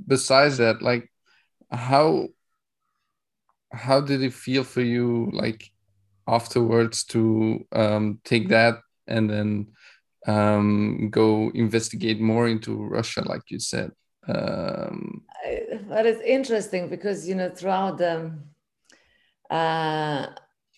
besides 0.06 0.58
that 0.58 0.82
like 0.82 1.10
how 1.70 2.28
how 3.72 4.00
did 4.00 4.22
it 4.22 4.34
feel 4.34 4.64
for 4.64 4.82
you 4.82 5.30
like 5.32 5.70
afterwards 6.28 7.04
to 7.04 7.66
um, 7.72 8.20
take 8.24 8.48
that 8.48 8.80
and 9.06 9.30
then 9.30 9.66
um, 10.26 11.08
go 11.10 11.50
investigate 11.54 12.20
more 12.20 12.48
into 12.48 12.76
Russia, 12.76 13.22
like 13.26 13.42
you 13.48 13.58
said. 13.58 13.90
Um, 14.28 15.22
but 15.88 16.06
it's 16.06 16.22
interesting 16.22 16.88
because 16.88 17.28
you 17.28 17.34
know 17.34 17.50
throughout 17.50 17.98
the 17.98 18.32
uh, 19.50 20.26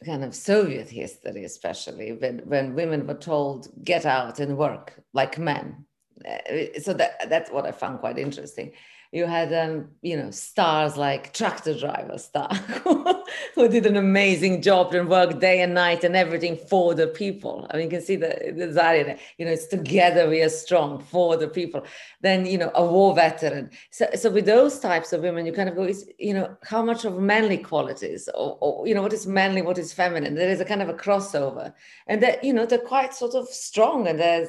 kind 0.05 0.25
of 0.25 0.35
Soviet 0.35 0.89
history, 0.89 1.45
especially 1.45 2.13
when 2.13 2.39
when 2.47 2.75
women 2.75 3.07
were 3.07 3.15
told 3.15 3.69
get 3.85 4.07
out 4.07 4.41
and 4.41 4.57
work 4.57 4.95
like 5.13 5.39
men, 5.39 5.85
uh, 6.27 6.81
so 6.81 6.95
that 6.95 7.29
that's 7.29 7.51
what 7.51 7.67
I 7.67 7.73
found 7.73 8.01
quite 8.01 8.19
interesting 8.19 8.73
you 9.14 9.26
had 9.26 9.52
um, 9.54 9.88
you 10.02 10.16
know 10.16 10.33
stars 10.33 10.97
like 10.97 11.33
tractor 11.33 11.78
driver 11.78 12.18
star 12.18 12.52
who 13.54 13.68
did 13.68 13.87
an 13.87 13.97
amazing 13.97 14.61
job 14.61 14.92
and 14.92 15.09
worked 15.09 15.38
day 15.38 15.62
and 15.62 15.73
night 15.73 16.02
and 16.02 16.16
everything 16.16 16.56
for 16.56 16.97
the 16.97 17.06
people. 17.06 17.68
I 17.71 17.76
mean 17.76 17.85
you 17.85 17.90
can 17.90 18.02
see 18.02 18.16
the, 18.16 18.52
the 18.56 18.66
Zarya 18.66 19.16
you 19.38 19.47
know 19.47 19.52
it's 19.52 19.68
together 19.68 20.28
we 20.28 20.42
are 20.42 20.49
strong 20.49 20.99
for 20.99 21.37
the 21.37 21.47
people. 21.47 21.85
Then 22.23 22.44
you 22.44 22.59
know 22.59 22.73
a 22.75 22.85
war 22.85 23.14
veteran. 23.14 23.71
So, 23.92 24.09
so 24.16 24.30
with 24.30 24.47
those 24.47 24.80
types 24.80 25.12
of 25.12 25.23
women 25.23 25.47
you 25.47 25.52
kind 25.52 25.68
of 25.68 25.76
go 25.76 25.85
is 25.85 26.11
you 26.18 26.35
know 26.35 26.56
how 26.64 26.83
much 26.83 27.04
of 27.04 27.16
manly 27.16 27.59
qualities 27.59 28.28
or, 28.35 28.59
or 28.61 28.89
you 28.89 28.97
know 28.97 29.02
what 29.02 29.12
is 29.12 29.28
manly 29.28 29.62
what 29.62 29.78
is 29.78 29.93
feminine? 29.93 30.34
There 30.34 30.50
is 30.50 30.60
a 30.60 30.65
kind 30.65 30.82
of 30.82 30.89
a 30.89 30.95
crossover. 30.95 31.73
And 32.08 32.21
that 32.25 32.43
you 32.43 32.52
know 32.52 32.67
they're 32.67 32.78
quite 32.78 33.15
sort 33.15 33.36
of 33.36 33.47
strong 33.47 34.08
and 34.08 34.19
there's 34.19 34.49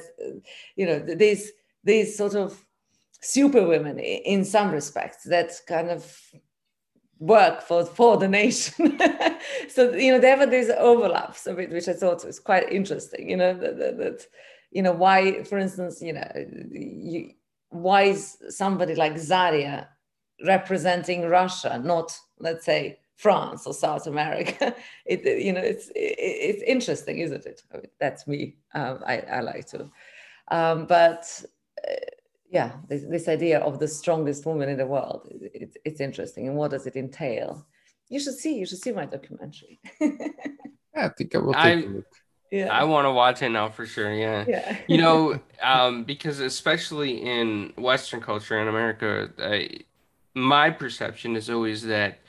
you 0.74 0.86
know 0.86 0.98
these 0.98 1.52
these 1.84 2.16
sort 2.16 2.34
of 2.34 2.65
superwomen 3.20 3.98
in 3.98 4.44
some 4.44 4.70
respects. 4.70 5.24
That 5.24 5.52
kind 5.66 5.90
of 5.90 6.20
work 7.18 7.62
for 7.62 7.84
for 7.84 8.16
the 8.16 8.28
nation. 8.28 8.98
So 9.68 9.92
you 9.92 10.12
know 10.12 10.18
there 10.18 10.36
were 10.36 10.46
these 10.46 10.70
overlaps 10.70 11.46
of 11.46 11.58
it 11.58 11.70
which 11.70 11.88
i 11.88 11.92
thought 11.92 12.24
was 12.24 12.40
quite 12.40 12.72
interesting 12.72 13.30
you 13.30 13.36
know 13.36 13.54
that, 13.54 13.78
that, 13.78 13.98
that 13.98 14.26
you 14.70 14.82
know 14.82 14.92
why 14.92 15.44
for 15.44 15.58
instance 15.58 16.02
you 16.02 16.12
know 16.12 16.30
you, 16.72 17.32
why 17.70 18.02
is 18.02 18.36
somebody 18.48 18.94
like 18.94 19.14
Zarya 19.14 19.86
representing 20.44 21.28
russia 21.28 21.80
not 21.82 22.18
let's 22.38 22.64
say 22.64 22.98
france 23.16 23.66
or 23.66 23.74
south 23.74 24.06
america? 24.06 24.74
It 25.06 25.24
you 25.24 25.52
know 25.52 25.60
it's 25.60 25.88
it, 25.90 26.16
it's 26.48 26.62
interesting 26.62 27.18
isn't 27.18 27.46
it? 27.46 27.62
I 27.72 27.76
mean, 27.76 27.90
that's 28.00 28.26
me 28.26 28.56
um, 28.74 29.02
I, 29.06 29.18
I 29.20 29.40
like 29.40 29.66
to 29.68 29.90
um, 30.50 30.86
but 30.86 31.44
yeah, 32.50 32.72
this, 32.88 33.04
this, 33.08 33.28
idea 33.28 33.58
of 33.60 33.78
the 33.78 33.88
strongest 33.88 34.46
woman 34.46 34.68
in 34.68 34.78
the 34.78 34.86
world, 34.86 35.28
it, 35.30 35.76
it's 35.84 36.00
interesting. 36.00 36.46
And 36.48 36.56
what 36.56 36.70
does 36.70 36.86
it 36.86 36.96
entail? 36.96 37.66
You 38.08 38.20
should 38.20 38.34
see, 38.34 38.54
you 38.56 38.66
should 38.66 38.78
see 38.78 38.92
my 38.92 39.06
documentary. 39.06 39.80
yeah, 40.00 40.16
I 40.94 41.08
think 41.08 41.34
I 41.34 41.38
will 41.38 41.52
take 41.52 41.62
I, 41.62 41.70
a 41.70 41.86
look. 41.86 42.04
Yeah. 42.52 42.68
I 42.68 42.84
want 42.84 43.06
to 43.06 43.10
watch 43.10 43.42
it 43.42 43.48
now 43.48 43.68
for 43.68 43.86
sure. 43.86 44.12
Yeah. 44.12 44.44
Yeah. 44.46 44.78
you 44.88 44.98
know, 44.98 45.40
um, 45.60 46.04
because 46.04 46.38
especially 46.38 47.20
in 47.20 47.72
Western 47.76 48.20
culture 48.20 48.60
in 48.60 48.68
America, 48.68 49.30
I, 49.38 49.80
my 50.34 50.70
perception 50.70 51.34
is 51.34 51.50
always 51.50 51.82
that 51.86 52.20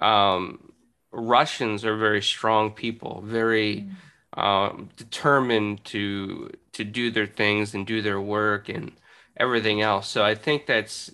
um, 0.00 0.72
Russians 1.10 1.84
are 1.84 1.96
very 1.96 2.22
strong 2.22 2.70
people, 2.70 3.22
very 3.24 3.88
mm. 4.36 4.40
um, 4.40 4.90
determined 4.96 5.84
to 5.86 6.50
to 6.72 6.84
do 6.84 7.10
their 7.10 7.26
things 7.26 7.74
and 7.74 7.86
do 7.86 8.02
their 8.02 8.20
work 8.20 8.68
and 8.68 8.92
everything 9.36 9.80
else. 9.80 10.08
So 10.08 10.24
I 10.24 10.34
think 10.34 10.66
that's 10.66 11.10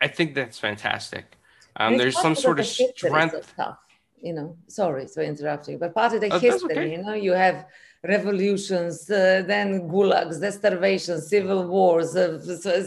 I 0.00 0.08
think 0.08 0.34
that's 0.34 0.58
fantastic. 0.58 1.36
Um, 1.76 1.96
there's 1.96 2.20
some 2.20 2.34
sort 2.34 2.60
of 2.60 2.66
strength. 2.66 3.52
Tough, 3.56 3.78
you 4.20 4.32
know, 4.32 4.56
sorry 4.66 5.06
for 5.06 5.22
interrupting, 5.22 5.78
but 5.78 5.94
part 5.94 6.12
of 6.14 6.20
the 6.20 6.30
oh, 6.30 6.38
history, 6.38 6.72
okay. 6.72 6.92
you 6.92 7.02
know, 7.02 7.14
you 7.14 7.32
have 7.32 7.66
revolutions, 8.02 9.10
uh, 9.10 9.42
then 9.46 9.88
gulags, 9.88 10.40
the 10.40 10.50
starvation, 10.50 11.20
civil 11.20 11.66
wars, 11.66 12.16
uh, 12.16 12.40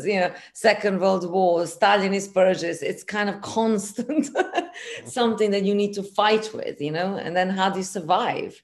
you 0.04 0.20
know, 0.20 0.32
Second 0.54 1.00
World 1.00 1.30
War, 1.30 1.62
Stalinist 1.62 2.34
purges. 2.34 2.82
It's 2.82 3.04
kind 3.04 3.30
of 3.30 3.42
constant, 3.42 4.30
something 5.06 5.52
that 5.52 5.64
you 5.64 5.76
need 5.76 5.94
to 5.94 6.04
fight 6.04 6.52
with, 6.54 6.82
you 6.82 6.92
know, 6.92 7.16
and 7.16 7.36
then 7.36 7.50
how 7.50 7.70
do 7.70 7.80
you 7.80 7.84
survive? 7.84 8.62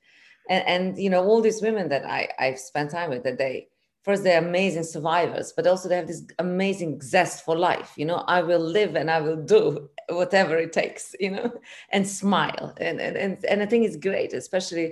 And, 0.50 0.68
and 0.68 0.98
you 0.98 1.12
know, 1.12 1.24
all 1.24 1.42
these 1.42 1.62
women 1.62 1.90
that 1.90 2.06
I, 2.06 2.30
I've 2.40 2.60
spent 2.60 2.92
time 2.92 3.12
with, 3.12 3.24
that 3.24 3.38
they, 3.38 3.68
first 4.10 4.24
they're 4.24 4.48
amazing 4.50 4.84
survivors 4.84 5.54
but 5.56 5.68
also 5.68 5.88
they 5.88 5.96
have 5.96 6.08
this 6.08 6.24
amazing 6.40 7.00
zest 7.02 7.46
for 7.46 7.56
life 7.70 7.92
you 8.00 8.06
know? 8.06 8.24
I 8.38 8.42
will 8.50 8.66
live 8.78 8.96
and 8.96 9.10
i 9.18 9.20
will 9.26 9.42
do 9.58 9.90
whatever 10.20 10.58
it 10.58 10.74
takes 10.74 11.04
you 11.20 11.32
know? 11.36 11.50
And 11.96 12.08
smile. 12.08 12.66
And 12.78 13.00
and 13.06 13.16
and, 13.24 13.34
and 13.52 13.62
i 13.64 13.68
think 13.70 13.82
it's 13.86 14.00
great 14.10 14.32
especially 14.34 14.88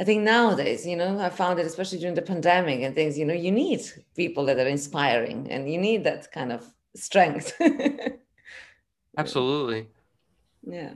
i 0.00 0.04
think 0.04 0.22
nowadays 0.22 0.80
you 0.90 0.96
know 1.00 1.10
i 1.26 1.30
found 1.42 1.58
it 1.60 1.66
especially 1.66 1.98
during 2.02 2.18
the 2.20 2.30
pandemic 2.32 2.78
and 2.84 2.94
things 2.94 3.18
you 3.18 3.26
know 3.28 3.38
you 3.46 3.52
need 3.64 3.82
people 4.22 4.42
that 4.46 4.58
are 4.62 4.72
inspiring 4.78 5.38
and 5.52 5.60
you 5.72 5.78
need 5.78 6.04
that 6.04 6.30
kind 6.32 6.52
of 6.52 6.62
strength. 6.94 7.52
Absolutely. 9.16 9.88
Yeah. 10.66 10.94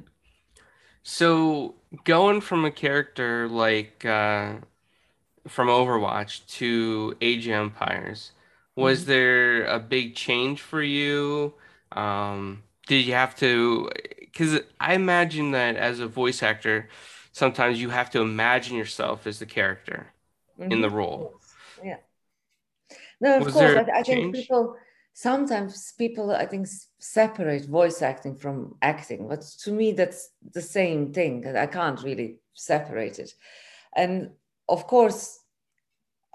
So 1.02 1.74
going 2.04 2.40
from 2.40 2.64
a 2.64 2.70
character 2.70 3.48
like 3.48 4.04
uh 4.04 4.54
from 5.48 5.68
Overwatch 5.68 6.46
to 6.58 7.16
Age 7.20 7.46
of 7.46 7.54
Empires. 7.54 8.32
Was 8.74 9.00
mm-hmm. 9.00 9.10
there 9.10 9.64
a 9.64 9.78
big 9.78 10.14
change 10.14 10.60
for 10.60 10.82
you? 10.82 11.54
Um, 11.92 12.62
did 12.86 13.06
you 13.06 13.14
have 13.14 13.34
to? 13.36 13.90
Because 14.20 14.60
I 14.80 14.94
imagine 14.94 15.52
that 15.52 15.76
as 15.76 16.00
a 16.00 16.06
voice 16.06 16.42
actor, 16.42 16.88
sometimes 17.32 17.80
you 17.80 17.90
have 17.90 18.10
to 18.10 18.20
imagine 18.20 18.76
yourself 18.76 19.26
as 19.26 19.38
the 19.38 19.46
character 19.46 20.12
mm-hmm. 20.58 20.72
in 20.72 20.80
the 20.80 20.88
mm-hmm. 20.88 20.96
role. 20.96 21.40
Yeah. 21.82 21.96
No, 23.20 23.38
of 23.38 23.44
Was 23.46 23.54
course. 23.54 23.76
I, 23.76 24.00
I 24.00 24.02
think 24.02 24.34
people 24.34 24.76
sometimes 25.16 25.92
people 25.96 26.30
I 26.30 26.44
think 26.44 26.68
separate 26.98 27.64
voice 27.64 28.02
acting 28.02 28.36
from 28.36 28.76
acting, 28.82 29.26
but 29.28 29.40
to 29.62 29.72
me 29.72 29.92
that's 29.92 30.30
the 30.52 30.60
same 30.60 31.12
thing. 31.12 31.46
I 31.56 31.66
can't 31.66 32.02
really 32.02 32.36
separate 32.52 33.18
it, 33.18 33.32
and 33.96 34.30
of 34.68 34.86
course, 34.86 35.40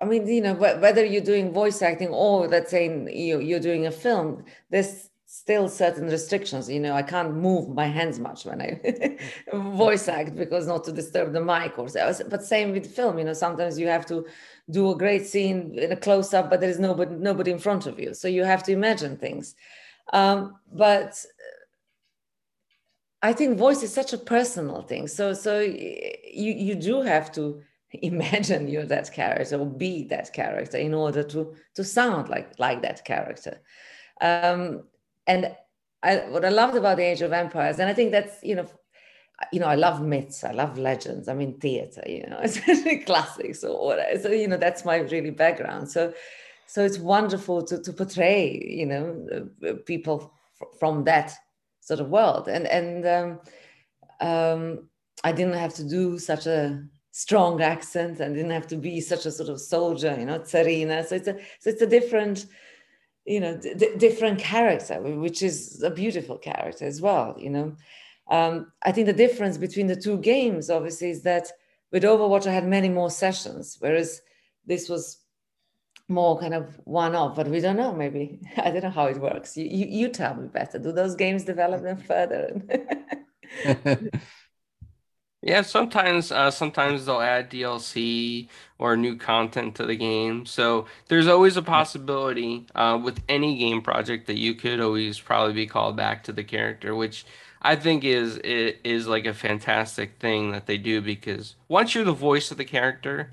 I 0.01 0.05
mean, 0.05 0.27
you 0.27 0.41
know, 0.41 0.55
whether 0.55 1.05
you're 1.05 1.21
doing 1.21 1.53
voice 1.53 1.81
acting 1.81 2.09
or 2.09 2.47
let's 2.47 2.71
say 2.71 2.85
you, 3.13 3.39
you're 3.39 3.59
doing 3.59 3.85
a 3.85 3.91
film, 3.91 4.45
there's 4.71 5.11
still 5.33 5.69
certain 5.69 6.07
restrictions. 6.07 6.69
You 6.69 6.79
know, 6.79 6.93
I 6.93 7.03
can't 7.03 7.35
move 7.35 7.69
my 7.69 7.85
hands 7.85 8.19
much 8.19 8.43
when 8.45 8.61
I 8.61 9.17
voice 9.53 10.07
act 10.09 10.35
because 10.35 10.67
not 10.67 10.83
to 10.85 10.91
disturb 10.91 11.31
the 11.33 11.39
mic 11.39 11.79
or 11.79 11.87
so. 11.87 12.13
But 12.29 12.43
same 12.43 12.71
with 12.73 12.93
film. 12.93 13.17
You 13.17 13.25
know, 13.25 13.33
sometimes 13.33 13.79
you 13.79 13.87
have 13.87 14.05
to 14.07 14.25
do 14.69 14.91
a 14.91 14.97
great 14.97 15.25
scene 15.25 15.77
in 15.77 15.91
a 15.91 15.95
close 15.95 16.33
up, 16.33 16.49
but 16.49 16.59
there 16.59 16.69
is 16.69 16.79
nobody 16.79 17.15
nobody 17.15 17.51
in 17.51 17.59
front 17.59 17.85
of 17.85 17.99
you, 17.99 18.13
so 18.13 18.27
you 18.27 18.43
have 18.43 18.63
to 18.63 18.73
imagine 18.73 19.17
things. 19.17 19.55
Um, 20.11 20.57
but 20.73 21.23
I 23.21 23.31
think 23.31 23.57
voice 23.57 23.83
is 23.83 23.93
such 23.93 24.13
a 24.13 24.17
personal 24.17 24.81
thing. 24.81 25.07
So 25.07 25.33
so 25.33 25.59
you 25.59 26.51
you 26.67 26.75
do 26.75 27.01
have 27.01 27.31
to 27.33 27.61
imagine 28.01 28.67
you're 28.67 28.85
that 28.85 29.11
character 29.11 29.57
or 29.57 29.65
be 29.65 30.03
that 30.05 30.33
character 30.33 30.77
in 30.77 30.93
order 30.93 31.23
to 31.23 31.55
to 31.75 31.83
sound 31.83 32.29
like 32.29 32.53
like 32.59 32.81
that 32.81 33.03
character. 33.05 33.61
Um, 34.21 34.83
and 35.27 35.55
I, 36.03 36.17
what 36.29 36.45
I 36.45 36.49
loved 36.49 36.75
about 36.75 36.97
the 36.97 37.03
Age 37.03 37.21
of 37.21 37.33
Empires, 37.33 37.79
and 37.79 37.89
I 37.89 37.93
think 37.93 38.11
that's 38.11 38.41
you 38.43 38.55
know, 38.55 38.67
you 39.51 39.59
know, 39.59 39.67
I 39.67 39.75
love 39.75 40.01
myths, 40.01 40.43
I 40.43 40.51
love 40.51 40.77
legends. 40.77 41.27
I 41.27 41.33
mean, 41.33 41.59
theater, 41.59 42.03
you 42.05 42.25
know, 42.27 42.39
especially 42.43 42.99
classics 42.99 43.63
or 43.63 43.85
whatever. 43.85 44.19
So 44.19 44.29
you 44.29 44.47
know, 44.47 44.57
that's 44.57 44.85
my 44.85 44.97
really 44.97 45.31
background. 45.31 45.89
So, 45.89 46.13
so 46.67 46.83
it's 46.83 46.97
wonderful 46.99 47.63
to 47.63 47.81
to 47.81 47.93
portray, 47.93 48.59
you 48.65 48.85
know, 48.85 49.49
uh, 49.67 49.73
people 49.85 50.33
from 50.79 51.03
that 51.05 51.33
sort 51.81 51.99
of 51.99 52.09
world, 52.09 52.47
and 52.47 52.67
and 52.67 53.05
um, 53.05 53.39
um, 54.21 54.89
I 55.23 55.31
didn't 55.31 55.57
have 55.57 55.73
to 55.75 55.83
do 55.83 56.17
such 56.17 56.47
a 56.47 56.83
strong 57.11 57.61
accent 57.61 58.19
and 58.19 58.35
didn't 58.35 58.51
have 58.51 58.67
to 58.67 58.77
be 58.77 59.01
such 59.01 59.25
a 59.25 59.31
sort 59.31 59.49
of 59.49 59.59
soldier, 59.59 60.15
you 60.17 60.25
know, 60.25 60.39
Tsarina. 60.39 61.05
So 61.05 61.15
it's 61.15 61.27
a 61.27 61.35
so 61.59 61.69
it's 61.69 61.81
a 61.81 61.87
different 61.87 62.45
you 63.25 63.39
know 63.39 63.55
d- 63.57 63.95
different 63.97 64.39
character 64.39 64.99
which 64.99 65.43
is 65.43 65.83
a 65.83 65.91
beautiful 65.91 66.37
character 66.37 66.85
as 66.85 67.01
well 67.01 67.35
you 67.37 67.49
know. 67.49 67.75
Um, 68.29 68.71
i 68.83 68.91
think 68.91 69.07
the 69.07 69.13
difference 69.13 69.57
between 69.57 69.87
the 69.87 69.95
two 69.95 70.17
games 70.17 70.69
obviously 70.69 71.11
is 71.11 71.21
that 71.23 71.51
with 71.91 72.03
overwatch 72.03 72.47
i 72.47 72.51
had 72.51 72.67
many 72.67 72.89
more 72.89 73.11
sessions 73.11 73.77
whereas 73.79 74.21
this 74.65 74.89
was 74.89 75.19
more 76.07 76.39
kind 76.39 76.53
of 76.53 76.79
one 76.83 77.15
off 77.15 77.35
but 77.35 77.47
we 77.47 77.59
don't 77.61 77.77
know 77.77 77.93
maybe. 77.93 78.39
I 78.57 78.71
don't 78.71 78.83
know 78.83 78.89
how 78.89 79.05
it 79.05 79.17
works. 79.17 79.55
You, 79.55 79.65
you, 79.65 79.85
you 79.85 80.09
tell 80.09 80.35
me 80.35 80.47
better. 80.47 80.77
Do 80.77 80.91
those 80.91 81.15
games 81.15 81.45
develop 81.45 81.83
them 81.83 81.97
further 81.97 82.61
Yeah, 85.43 85.63
sometimes 85.63 86.31
uh, 86.31 86.51
sometimes 86.51 87.05
they'll 87.05 87.19
add 87.21 87.49
DLC 87.49 88.47
or 88.77 88.95
new 88.95 89.15
content 89.17 89.75
to 89.75 89.85
the 89.87 89.95
game. 89.95 90.45
So 90.45 90.85
there's 91.07 91.27
always 91.27 91.57
a 91.57 91.63
possibility 91.63 92.67
uh, 92.75 92.99
with 93.03 93.23
any 93.27 93.57
game 93.57 93.81
project 93.81 94.27
that 94.27 94.37
you 94.37 94.53
could 94.53 94.79
always 94.79 95.19
probably 95.19 95.53
be 95.53 95.65
called 95.65 95.97
back 95.97 96.23
to 96.25 96.31
the 96.33 96.43
character, 96.43 96.95
which 96.95 97.25
I 97.61 97.75
think 97.75 98.03
is 98.03 98.37
it 98.43 98.81
is 98.83 99.07
like 99.07 99.25
a 99.25 99.33
fantastic 99.33 100.19
thing 100.19 100.51
that 100.51 100.67
they 100.67 100.77
do 100.77 101.01
because 101.01 101.55
once 101.67 101.95
you're 101.95 102.03
the 102.05 102.13
voice 102.13 102.51
of 102.51 102.57
the 102.57 102.65
character, 102.65 103.31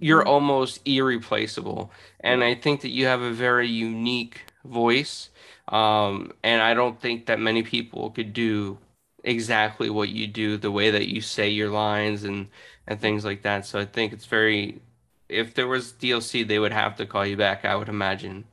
you're 0.00 0.24
Mm-hmm. 0.24 0.26
almost 0.26 0.80
irreplaceable. 0.86 1.92
And 2.20 2.42
I 2.42 2.54
think 2.54 2.80
that 2.82 2.90
you 2.90 3.06
have 3.06 3.20
a 3.22 3.32
very 3.32 3.68
unique 3.68 4.42
voice. 4.64 5.30
Um, 5.68 6.32
and 6.42 6.62
I 6.62 6.74
don't 6.74 7.00
think 7.00 7.26
that 7.26 7.38
many 7.40 7.62
people 7.62 8.10
could 8.10 8.32
do 8.32 8.78
exactly 9.24 9.90
what 9.90 10.08
you 10.10 10.26
do, 10.26 10.56
the 10.56 10.70
way 10.70 10.90
that 10.90 11.08
you 11.08 11.20
say 11.20 11.48
your 11.48 11.70
lines 11.70 12.24
and 12.24 12.48
and 12.86 13.00
things 13.00 13.24
like 13.24 13.42
that. 13.42 13.66
So 13.66 13.78
I 13.78 13.84
think 13.84 14.12
it's 14.12 14.24
very, 14.26 14.80
if 15.28 15.54
there 15.54 15.68
was 15.68 15.92
DLC, 15.92 16.42
they 16.42 16.58
would 16.58 16.72
have 16.72 16.96
to 16.96 17.06
call 17.06 17.26
you 17.26 17.36
back, 17.36 17.64
I 17.64 17.76
would 17.76 17.88
imagine. 17.88 18.44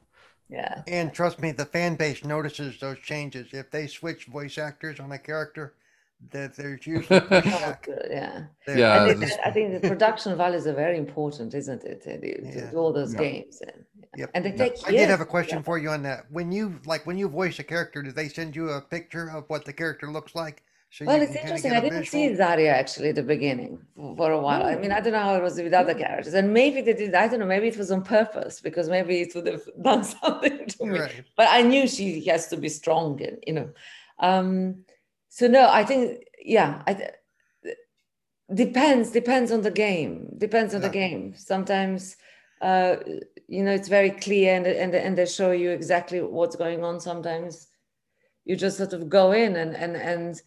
yeah 0.49 0.83
And 0.87 1.13
trust 1.13 1.39
me, 1.39 1.51
the 1.51 1.65
fan 1.65 1.95
base 1.95 2.23
notices 2.23 2.79
those 2.79 2.99
changes. 2.99 3.47
If 3.53 3.71
they 3.71 3.87
switch 3.87 4.25
voice 4.25 4.57
actors 4.57 4.99
on 4.99 5.11
a 5.11 5.19
character, 5.19 5.73
that 6.31 6.55
there's 6.55 6.85
usually 6.87 7.21
pushback. 7.31 7.87
yeah 8.09 8.45
there. 8.65 8.77
Yeah, 8.79 8.93
I 8.93 8.99
think, 9.07 9.19
that's- 9.19 9.39
I 9.43 9.51
think 9.51 9.73
the 9.73 9.79
production 9.87 10.37
values 10.37 10.67
are 10.67 10.73
very 10.73 10.97
important, 10.97 11.53
isn't 11.53 11.83
it? 11.83 12.01
to- 12.03 12.17
to- 12.19 12.51
Yeah. 12.51 12.69
to 12.71 12.75
all 12.77 12.93
those 12.93 13.13
Yeah. 13.13 13.19
games, 13.19 13.61
and, 13.61 13.85
Yep. 14.17 14.29
and 14.33 14.45
they 14.45 14.49
Yeah. 14.51 14.57
take. 14.57 14.87
I 14.87 14.91
did 14.91 15.09
have 15.09 15.21
a 15.21 15.25
question 15.25 15.61
for 15.63 15.77
you 15.77 15.89
on 15.89 16.03
that. 16.03 16.25
When 16.31 16.51
you 16.51 16.79
like 16.85 17.05
when 17.05 17.17
you 17.17 17.27
voice 17.27 17.59
a 17.59 17.63
character, 17.63 18.01
do 18.01 18.11
they 18.11 18.29
send 18.29 18.55
you 18.55 18.69
a 18.69 18.81
picture 18.81 19.29
of 19.29 19.43
what 19.49 19.65
the 19.65 19.73
character 19.73 20.11
looks 20.11 20.35
like? 20.35 20.63
So 20.91 21.03
Well, 21.05 21.17
you 21.17 21.23
it's 21.23 21.35
interesting. 21.35 21.71
I 21.73 21.81
didn't 21.81 21.99
visual? 22.05 22.29
see 22.29 22.35
Zarya 22.41 22.71
actually 22.71 23.09
at 23.09 23.15
the 23.15 23.23
beginning 23.23 23.79
for, 24.17 24.31
a 24.31 24.39
while. 24.39 24.63
I 24.63 24.75
mean, 24.75 24.93
I 24.93 25.01
don't 25.01 25.11
know 25.11 25.19
how 25.19 25.35
it 25.35 25.43
was 25.43 25.57
with 25.61 25.73
other 25.73 25.93
characters, 25.93 26.33
and 26.33 26.53
maybe 26.53 26.79
they 26.81 26.93
did. 26.93 27.13
I 27.13 27.27
don't 27.27 27.39
know. 27.41 27.45
Maybe 27.45 27.67
it 27.67 27.77
was 27.77 27.91
on 27.91 28.01
purpose 28.03 28.61
because 28.61 28.87
maybe 28.87 29.19
it 29.21 29.35
would 29.35 29.47
have 29.47 29.63
done 29.81 30.03
something 30.05 30.65
to 30.67 30.85
me. 30.85 30.99
Right. 30.99 31.23
But 31.35 31.47
I 31.49 31.63
knew 31.63 31.87
she 31.87 32.21
has 32.25 32.47
to 32.49 32.57
be 32.57 32.69
strong, 32.69 33.21
and 33.21 33.37
you 33.45 33.53
know. 33.53 33.69
Um, 34.19 34.85
so 35.27 35.47
no, 35.47 35.67
I 35.69 35.83
think 35.83 36.23
yeah. 36.41 36.81
I 36.87 36.93
th- 36.93 37.11
depends 38.53 39.11
depends 39.11 39.51
on 39.51 39.61
the 39.61 39.71
game. 39.71 40.33
Depends 40.37 40.73
on 40.75 40.81
the 40.81 40.89
game. 40.89 41.33
Sometimes. 41.35 42.15
Uh, 42.61 42.95
you 43.47 43.63
know, 43.63 43.71
it's 43.71 43.87
very 43.87 44.11
clear, 44.11 44.55
and 44.55 44.65
and 44.65 44.93
and 44.95 45.17
they 45.17 45.25
show 45.25 45.51
you 45.51 45.71
exactly 45.71 46.21
what's 46.21 46.55
going 46.55 46.83
on. 46.83 46.99
Sometimes 46.99 47.67
you 48.45 48.55
just 48.55 48.77
sort 48.77 48.93
of 48.93 49.09
go 49.09 49.31
in 49.31 49.55
and 49.55 49.75
and 49.75 49.95
and 49.95 50.41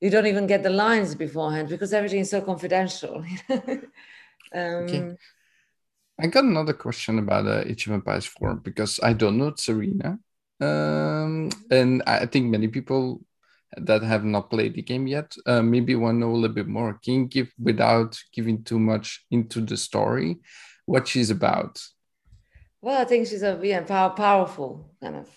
you 0.00 0.10
don't 0.10 0.26
even 0.26 0.46
get 0.46 0.62
the 0.62 0.70
lines 0.70 1.14
beforehand 1.14 1.68
because 1.68 1.92
everything 1.92 2.20
is 2.20 2.30
so 2.30 2.40
confidential. 2.40 3.24
um, 4.54 5.16
I 6.18 6.26
got 6.26 6.44
another 6.44 6.74
question 6.74 7.18
about 7.18 7.46
uh, 7.46 7.62
Age 7.66 7.86
of 7.86 7.92
Empires 7.92 8.26
4 8.26 8.56
because 8.56 9.00
I 9.02 9.12
don't 9.12 9.38
know 9.38 9.54
Serena. 9.56 10.18
Um, 10.60 11.50
and 11.70 12.02
I 12.06 12.20
I 12.20 12.26
think 12.26 12.46
many 12.46 12.68
people 12.68 13.22
that 13.76 14.02
have 14.02 14.24
not 14.24 14.50
played 14.50 14.74
the 14.74 14.82
game 14.82 15.06
yet 15.06 15.34
uh, 15.46 15.62
maybe 15.62 15.96
want 15.96 16.16
to 16.16 16.20
know 16.20 16.30
a 16.30 16.36
little 16.36 16.54
bit 16.54 16.68
more. 16.68 16.98
Can 17.04 17.14
you 17.14 17.24
give, 17.26 17.52
without 17.58 18.16
giving 18.32 18.62
too 18.62 18.78
much 18.78 19.24
into 19.30 19.60
the 19.60 19.76
story, 19.76 20.38
what 20.86 21.08
she's 21.08 21.30
about? 21.30 21.82
Well, 22.80 23.00
I 23.00 23.04
think 23.04 23.26
she's 23.26 23.42
a 23.42 23.58
yeah, 23.62 23.80
power, 23.82 24.10
powerful 24.10 24.90
kind 25.02 25.16
of 25.16 25.28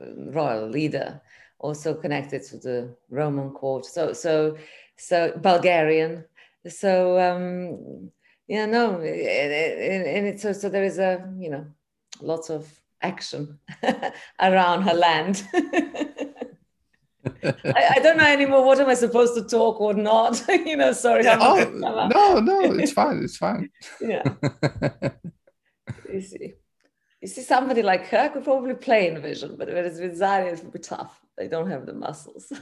uh, 0.00 0.30
royal 0.30 0.68
leader, 0.68 1.22
also 1.58 1.94
connected 1.94 2.42
to 2.44 2.58
the 2.58 2.96
Roman 3.08 3.50
court. 3.50 3.86
So, 3.86 4.12
so, 4.12 4.56
so 4.96 5.32
Bulgarian. 5.36 6.24
So, 6.68 7.18
um, 7.18 8.10
yeah, 8.46 8.66
no, 8.66 8.96
and 9.00 10.26
it's 10.26 10.42
so, 10.42 10.52
so 10.52 10.68
there 10.68 10.84
is 10.84 10.98
a 10.98 11.32
you 11.38 11.48
know 11.50 11.66
lots 12.20 12.50
of 12.50 12.70
action 13.00 13.58
around 14.40 14.82
her 14.82 14.94
land. 14.94 15.42
I, 17.44 17.94
I 17.96 17.98
don't 18.00 18.16
know 18.16 18.26
anymore. 18.26 18.64
What 18.64 18.80
am 18.80 18.88
I 18.88 18.94
supposed 18.94 19.34
to 19.34 19.44
talk 19.44 19.80
or 19.80 19.94
not? 19.94 20.42
you 20.48 20.76
know, 20.76 20.92
sorry. 20.92 21.28
I'm, 21.28 21.40
oh, 21.40 22.08
no, 22.14 22.40
no, 22.40 22.72
it's 22.72 22.92
fine. 22.92 23.22
It's 23.22 23.36
fine. 23.36 23.70
yeah. 24.00 24.22
You 26.12 26.20
see, 26.20 26.54
you 27.20 27.28
see, 27.28 27.42
somebody 27.42 27.82
like 27.82 28.06
her 28.08 28.28
could 28.30 28.44
probably 28.44 28.74
play 28.74 29.08
in 29.08 29.20
Vision, 29.22 29.56
but 29.58 29.68
whereas 29.68 30.00
with 30.00 30.18
Zarya, 30.18 30.52
it 30.52 30.62
would 30.64 30.72
be 30.72 30.78
tough. 30.78 31.20
They 31.38 31.48
don't 31.48 31.70
have 31.70 31.86
the 31.86 31.94
muscles. 31.94 32.52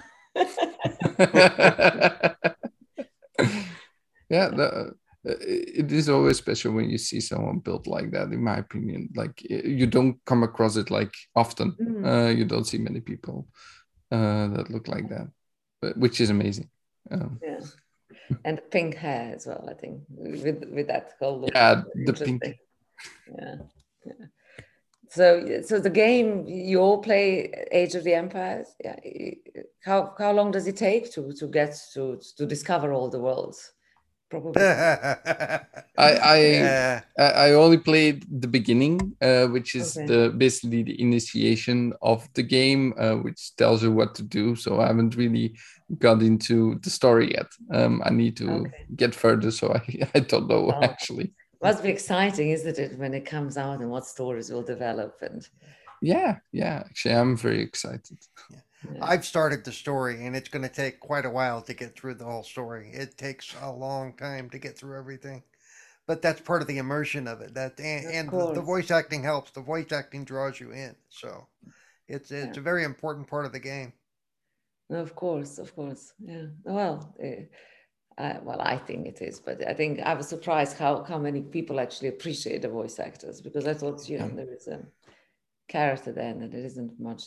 yeah 4.31 4.49
the, 4.49 4.95
uh, 5.27 5.35
it 5.41 5.91
is 5.93 6.09
always 6.09 6.39
special 6.39 6.73
when 6.73 6.89
you 6.89 6.97
see 6.99 7.21
someone 7.21 7.59
built 7.59 7.87
like 7.87 8.11
that 8.13 8.29
in 8.33 8.43
my 8.43 8.57
opinion 8.59 9.09
like 9.17 9.43
you 9.51 9.87
don't 9.87 10.17
come 10.25 10.43
across 10.45 10.77
it 10.77 10.91
like 10.91 11.13
often 11.35 11.73
Mm. 11.81 12.07
uh, 12.07 12.31
you 12.31 12.45
don't 12.45 12.67
see 12.67 12.79
many 12.79 13.01
people 13.01 13.49
uh, 14.11 14.49
that 14.49 14.71
look 14.71 14.89
like 14.89 15.09
that 15.09 15.29
but, 15.81 15.97
which 15.97 16.21
is 16.21 16.31
amazing 16.31 16.69
um, 17.11 17.41
yeah, 17.43 17.61
and 18.45 18.61
pink 18.71 18.95
hair 18.95 19.33
as 19.35 19.47
well. 19.47 19.69
I 19.69 19.75
think 19.75 20.03
with 20.11 20.65
with 20.71 20.87
that 20.89 21.15
whole 21.19 21.41
look. 21.41 21.51
yeah 21.55 21.83
the 22.07 22.13
pink. 22.13 22.43
Yeah, 23.39 23.57
yeah. 24.05 24.27
So, 25.09 25.63
so 25.63 25.81
the 25.81 25.91
game 25.91 26.47
you 26.47 26.81
all 26.81 26.99
play 26.99 27.53
Age 27.73 27.95
of 27.97 28.05
the 28.05 28.15
Empires. 28.15 28.69
Yeah. 28.85 28.97
How 29.85 30.15
how 30.19 30.33
long 30.33 30.53
does 30.53 30.67
it 30.67 30.77
take 30.77 31.13
to 31.13 31.33
to 31.33 31.47
get 31.47 31.77
to 31.95 32.21
to 32.37 32.47
discover 32.47 32.93
all 32.93 33.11
the 33.11 33.19
worlds? 33.19 33.73
Probably. 34.31 34.63
I 34.63 35.61
I, 35.99 36.37
yeah. 36.39 37.01
I 37.19 37.53
only 37.53 37.79
played 37.79 38.25
the 38.41 38.49
beginning, 38.49 39.17
uh, 39.21 39.47
which 39.49 39.75
is 39.75 39.97
Okay. 39.97 40.07
the 40.07 40.31
basically 40.31 40.83
the 40.85 41.01
initiation 41.01 41.93
of 42.01 42.29
the 42.35 42.43
game, 42.43 42.95
uh, 42.97 43.17
which 43.17 43.57
tells 43.57 43.83
you 43.83 43.93
what 43.93 44.15
to 44.15 44.23
do. 44.23 44.55
So 44.57 44.81
I 44.81 44.87
haven't 44.87 45.17
really 45.17 45.57
got 45.99 46.23
into 46.23 46.79
the 46.83 46.91
story 46.91 47.33
yet. 47.33 47.47
Um, 47.73 48.01
I 48.05 48.11
need 48.11 48.37
to 48.37 48.51
Okay. 48.61 48.87
get 48.97 49.15
further, 49.15 49.51
so 49.51 49.73
I 49.75 49.81
I 50.15 50.21
don't 50.21 50.49
know 50.49 50.71
Oh. 50.73 50.83
actually. 50.83 51.33
Must 51.63 51.83
be 51.83 51.91
exciting, 51.91 52.51
isn't 52.51 52.79
it, 52.79 52.99
when 52.99 53.13
it 53.13 53.27
comes 53.27 53.57
out 53.59 53.81
and 53.81 53.91
what 53.91 54.07
stories 54.07 54.51
will 54.51 54.63
develop 54.63 55.21
and 55.23 55.47
Yeah, 56.03 56.37
yeah. 56.53 56.85
Actually, 56.87 57.15
I'm 57.17 57.37
very 57.37 57.61
excited. 57.61 58.19
yeah. 58.51 58.61
I've 59.01 59.27
started 59.27 59.65
the 59.65 59.73
story, 59.73 60.25
and 60.27 60.37
it's 60.37 60.49
going 60.49 60.63
to 60.63 60.69
take 60.75 61.01
quite 61.01 61.27
a 61.27 61.31
while 61.31 61.63
to 61.63 61.75
get 61.75 61.97
through 61.97 62.15
the 62.15 62.25
whole 62.25 62.43
story. 62.45 62.91
It 62.93 63.19
takes 63.19 63.55
a 63.61 63.71
long 63.73 64.15
time 64.15 64.51
to 64.51 64.59
get 64.59 64.79
through 64.79 64.99
everything, 64.99 65.43
but 66.07 66.23
that's 66.23 66.41
part 66.43 66.63
of 66.63 66.69
the 66.69 66.79
immersion 66.79 67.29
of 67.29 67.41
it. 67.43 67.55
That 67.55 67.81
and, 67.81 68.07
and 68.07 68.33
the, 68.33 68.47
the 68.53 68.63
voice 68.63 68.91
acting 68.91 69.25
helps. 69.25 69.53
The 69.53 69.63
voice 69.63 69.93
acting 69.93 70.25
draws 70.25 70.61
you 70.61 70.73
in, 70.73 70.97
so 71.11 71.49
It's 72.09 72.31
it's 72.33 72.57
Yeah. 72.57 72.59
a 72.59 72.63
very 72.63 72.85
important 72.85 73.29
part 73.29 73.47
of 73.47 73.53
the 73.53 73.61
game. 73.61 73.95
No, 74.89 74.99
of 75.01 75.15
course, 75.15 75.59
of 75.59 75.75
course. 75.75 76.13
Yeah. 76.19 76.47
Well, 76.65 77.15
uh, 77.23 77.69
uh, 78.23 78.41
well, 78.43 78.61
I 78.61 78.77
think 78.79 79.07
it 79.07 79.23
is, 79.23 79.41
but 79.41 79.67
I 79.67 79.75
think 79.75 80.01
I 80.01 80.15
was 80.15 80.29
surprised 80.29 80.79
how 80.79 81.05
how 81.05 81.19
many 81.19 81.43
people 81.43 81.81
actually 81.81 82.09
appreciate 82.09 82.63
the 82.63 82.69
voice 82.69 82.99
actors 82.99 83.41
because 83.41 83.67
I 83.67 83.75
thought 83.75 84.09
you 84.09 84.19
know 84.19 84.29
Yeah. 84.29 84.35
there 84.35 84.53
is 84.53 84.69
a 84.69 84.81
character 85.69 86.13
there 86.13 86.31
and 86.31 86.53
there 86.53 86.65
isn't 86.67 87.01
much. 87.01 87.25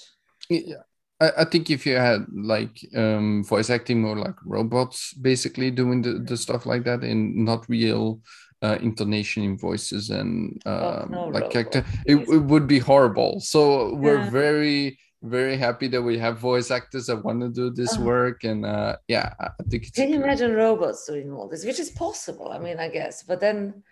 Yeah, 0.49 0.83
I, 1.23 1.31
I 1.41 1.45
think 1.45 1.69
if 1.69 1.85
you 1.85 1.95
had 1.95 2.25
like 2.33 2.75
um, 2.95 3.43
voice 3.43 3.69
acting 3.69 4.01
more 4.01 4.17
like 4.17 4.35
robots, 4.45 5.13
basically 5.13 5.71
doing 5.71 6.01
the, 6.01 6.13
the 6.29 6.37
stuff 6.37 6.65
like 6.65 6.83
that, 6.85 7.03
in 7.03 7.45
not 7.45 7.67
real 7.69 8.21
uh, 8.61 8.77
intonation 8.81 9.43
in 9.43 9.57
voices 9.57 10.09
and 10.09 10.61
um, 10.65 11.09
no 11.09 11.29
like 11.33 11.49
character, 11.49 11.85
it, 12.05 12.17
it 12.29 12.43
would 12.51 12.67
be 12.67 12.79
horrible. 12.79 13.39
So 13.39 13.95
we're 13.95 14.23
Yeah. 14.23 14.31
very 14.31 14.99
very 15.25 15.55
happy 15.55 15.87
that 15.87 16.01
we 16.01 16.17
have 16.19 16.37
voice 16.37 16.69
actors 16.69 17.05
that 17.07 17.23
want 17.23 17.39
to 17.41 17.49
do 17.49 17.69
this 17.71 17.91
Uh-huh. 17.93 18.05
work, 18.05 18.43
and 18.43 18.65
uh, 18.65 18.97
yeah, 19.07 19.33
I 19.39 19.45
I 19.59 19.63
think 19.69 19.83
it's. 19.87 19.95
Can 19.95 20.09
you 20.09 20.21
imagine 20.23 20.53
robots 20.53 21.05
doing 21.07 21.31
all 21.31 21.47
this, 21.47 21.63
which 21.65 21.79
is 21.79 21.89
possible? 21.91 22.51
I 22.51 22.59
mean, 22.59 22.79
I 22.79 22.89
guess, 22.89 23.23
but 23.23 23.39
then, 23.39 23.83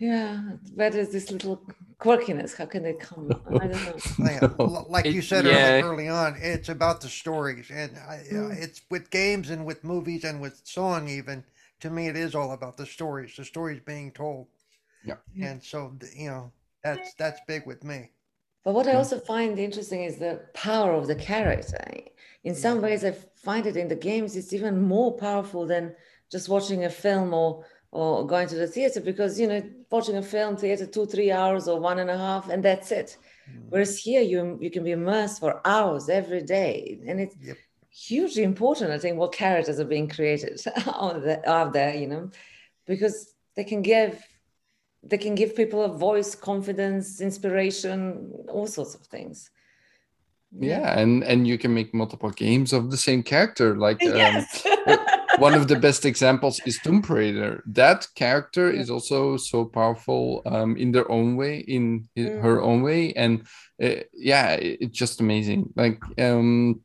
yeah, 0.00 0.42
where 0.74 0.90
does 0.90 1.12
this 1.12 1.30
little 1.30 1.62
quirkiness? 2.00 2.56
How 2.56 2.66
can 2.66 2.82
they 2.82 2.94
come? 2.94 3.30
I 3.60 3.68
don't 3.68 3.84
know. 3.84 4.02
Like, 4.18 4.42
No. 4.42 4.54
l- 4.58 4.86
like 4.90 5.12
you 5.12 5.20
It- 5.20 5.24
said 5.24 5.46
yeah. 5.46 5.80
early, 5.82 5.82
early 5.82 6.08
on, 6.08 6.36
it's 6.40 6.68
about 6.70 7.00
the 7.02 7.08
stories, 7.08 7.70
and 7.70 7.96
I, 7.98 8.16
uh, 8.32 8.50
Mm. 8.50 8.62
it's 8.64 8.82
with 8.90 9.10
games 9.10 9.50
and 9.50 9.66
with 9.66 9.84
movies 9.84 10.24
and 10.24 10.40
with 10.40 10.60
song. 10.64 11.08
Even 11.08 11.44
to 11.80 11.90
me, 11.90 12.08
it 12.08 12.16
is 12.16 12.34
all 12.34 12.52
about 12.52 12.76
the 12.78 12.86
stories. 12.86 13.36
The 13.36 13.44
stories 13.44 13.80
being 13.80 14.12
told, 14.12 14.48
Yeah. 15.04 15.18
Yeah. 15.34 15.50
and 15.50 15.62
so 15.62 15.96
you 16.16 16.30
know 16.30 16.52
that's 16.84 17.14
that's 17.14 17.40
big 17.46 17.66
with 17.66 17.84
me. 17.84 18.12
But 18.64 18.74
what 18.74 18.86
I 18.88 18.94
Mm. 18.94 18.98
also 18.98 19.18
find 19.20 19.58
interesting 19.58 20.02
is 20.04 20.18
the 20.18 20.40
power 20.54 20.92
of 20.94 21.06
the 21.06 21.14
character. 21.16 21.84
In 22.44 22.54
some 22.54 22.80
ways, 22.82 23.04
I 23.04 23.12
find 23.12 23.66
it 23.66 23.76
in 23.76 23.88
the 23.88 23.96
games, 24.10 24.36
it's 24.36 24.52
even 24.52 24.80
more 24.82 25.12
powerful 25.16 25.66
than 25.66 25.94
just 26.32 26.48
watching 26.48 26.84
a 26.84 26.90
film 26.90 27.34
or 27.34 27.64
or 27.92 28.26
going 28.26 28.48
to 28.48 28.54
the 28.56 28.66
theater 28.66 29.00
because 29.00 29.38
you 29.40 29.46
know 29.48 29.62
watching 29.90 30.16
a 30.16 30.22
film 30.22 30.56
theater 30.56 30.86
two 30.86 31.06
three 31.06 31.30
hours 31.32 31.68
or 31.68 31.80
one 31.80 31.98
and 31.98 32.10
a 32.10 32.16
half 32.16 32.48
and 32.48 32.62
that's 32.64 32.92
it 32.92 33.16
whereas 33.70 33.98
here 33.98 34.20
you 34.22 34.58
you 34.60 34.70
can 34.70 34.84
be 34.84 34.92
immersed 34.92 35.40
for 35.40 35.60
hours 35.66 36.08
every 36.08 36.42
day 36.42 37.00
and 37.06 37.20
it's 37.20 37.36
Yep. 37.42 37.56
hugely 37.90 38.42
important 38.44 38.90
i 38.90 38.98
think 38.98 39.16
what 39.18 39.32
characters 39.32 39.80
are 39.80 39.84
being 39.84 40.08
created 40.08 40.60
out 40.86 41.22
there, 41.22 41.42
out 41.48 41.72
there 41.72 41.94
you 41.94 42.06
know 42.06 42.30
because 42.86 43.34
they 43.56 43.64
can 43.64 43.82
give 43.82 44.22
they 45.02 45.18
can 45.18 45.34
give 45.34 45.56
people 45.56 45.82
a 45.82 45.88
voice 45.88 46.34
confidence 46.34 47.20
inspiration 47.20 48.32
all 48.48 48.66
sorts 48.66 48.94
of 48.94 49.02
things 49.06 49.50
Yeah, 50.58 50.98
and 50.98 51.22
and 51.24 51.46
you 51.46 51.58
can 51.58 51.72
make 51.72 51.94
multiple 51.94 52.30
games 52.30 52.72
of 52.72 52.90
the 52.90 52.96
same 52.96 53.22
character. 53.22 53.76
Like 53.76 54.04
um, 54.06 54.46
yes 54.86 55.19
one 55.38 55.54
of 55.54 55.68
the 55.68 55.76
best 55.76 56.04
examples 56.04 56.60
is 56.66 56.78
Tomb 56.78 57.02
Raider. 57.02 57.62
That 57.66 58.06
character 58.14 58.70
is 58.70 58.90
also 58.90 59.36
so 59.36 59.64
powerful 59.64 60.42
um, 60.46 60.76
in 60.76 60.92
their 60.92 61.10
own 61.10 61.36
way, 61.36 61.58
in 61.58 62.08
Mm. 62.16 62.42
her 62.42 62.60
own 62.62 62.82
way, 62.82 63.12
and 63.14 63.46
uh, 63.82 64.02
yeah, 64.12 64.52
it- 64.52 64.78
it's 64.80 64.98
just 64.98 65.20
amazing. 65.20 65.72
Like, 65.76 66.00
um, 66.18 66.80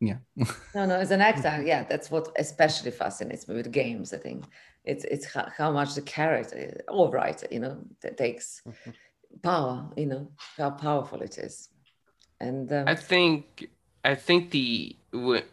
yeah, 0.00 0.18
No, 0.74 0.86
no, 0.86 0.94
as 0.96 1.10
an 1.10 1.20
actor, 1.20 1.62
yeah, 1.64 1.84
that's 1.84 2.10
what 2.10 2.28
especially 2.38 2.90
fascinates 2.90 3.46
me 3.48 3.54
with 3.54 3.70
games. 3.72 4.12
I 4.14 4.18
think 4.18 4.44
it's 4.84 5.04
it's 5.04 5.26
how, 5.34 5.46
how 5.56 5.70
much 5.72 5.94
the 5.94 6.02
character 6.02 6.80
or 6.88 7.10
writer, 7.10 7.46
you 7.50 7.60
know, 7.60 7.76
that 8.02 8.16
takes 8.16 8.62
power. 9.42 9.90
You 9.96 10.06
know 10.06 10.28
how 10.56 10.70
powerful 10.70 11.22
it 11.22 11.38
is, 11.38 11.68
and 12.40 12.72
um, 12.72 12.88
I 12.88 12.94
think 12.94 13.68
I 14.04 14.14
think 14.14 14.50
the 14.50 14.96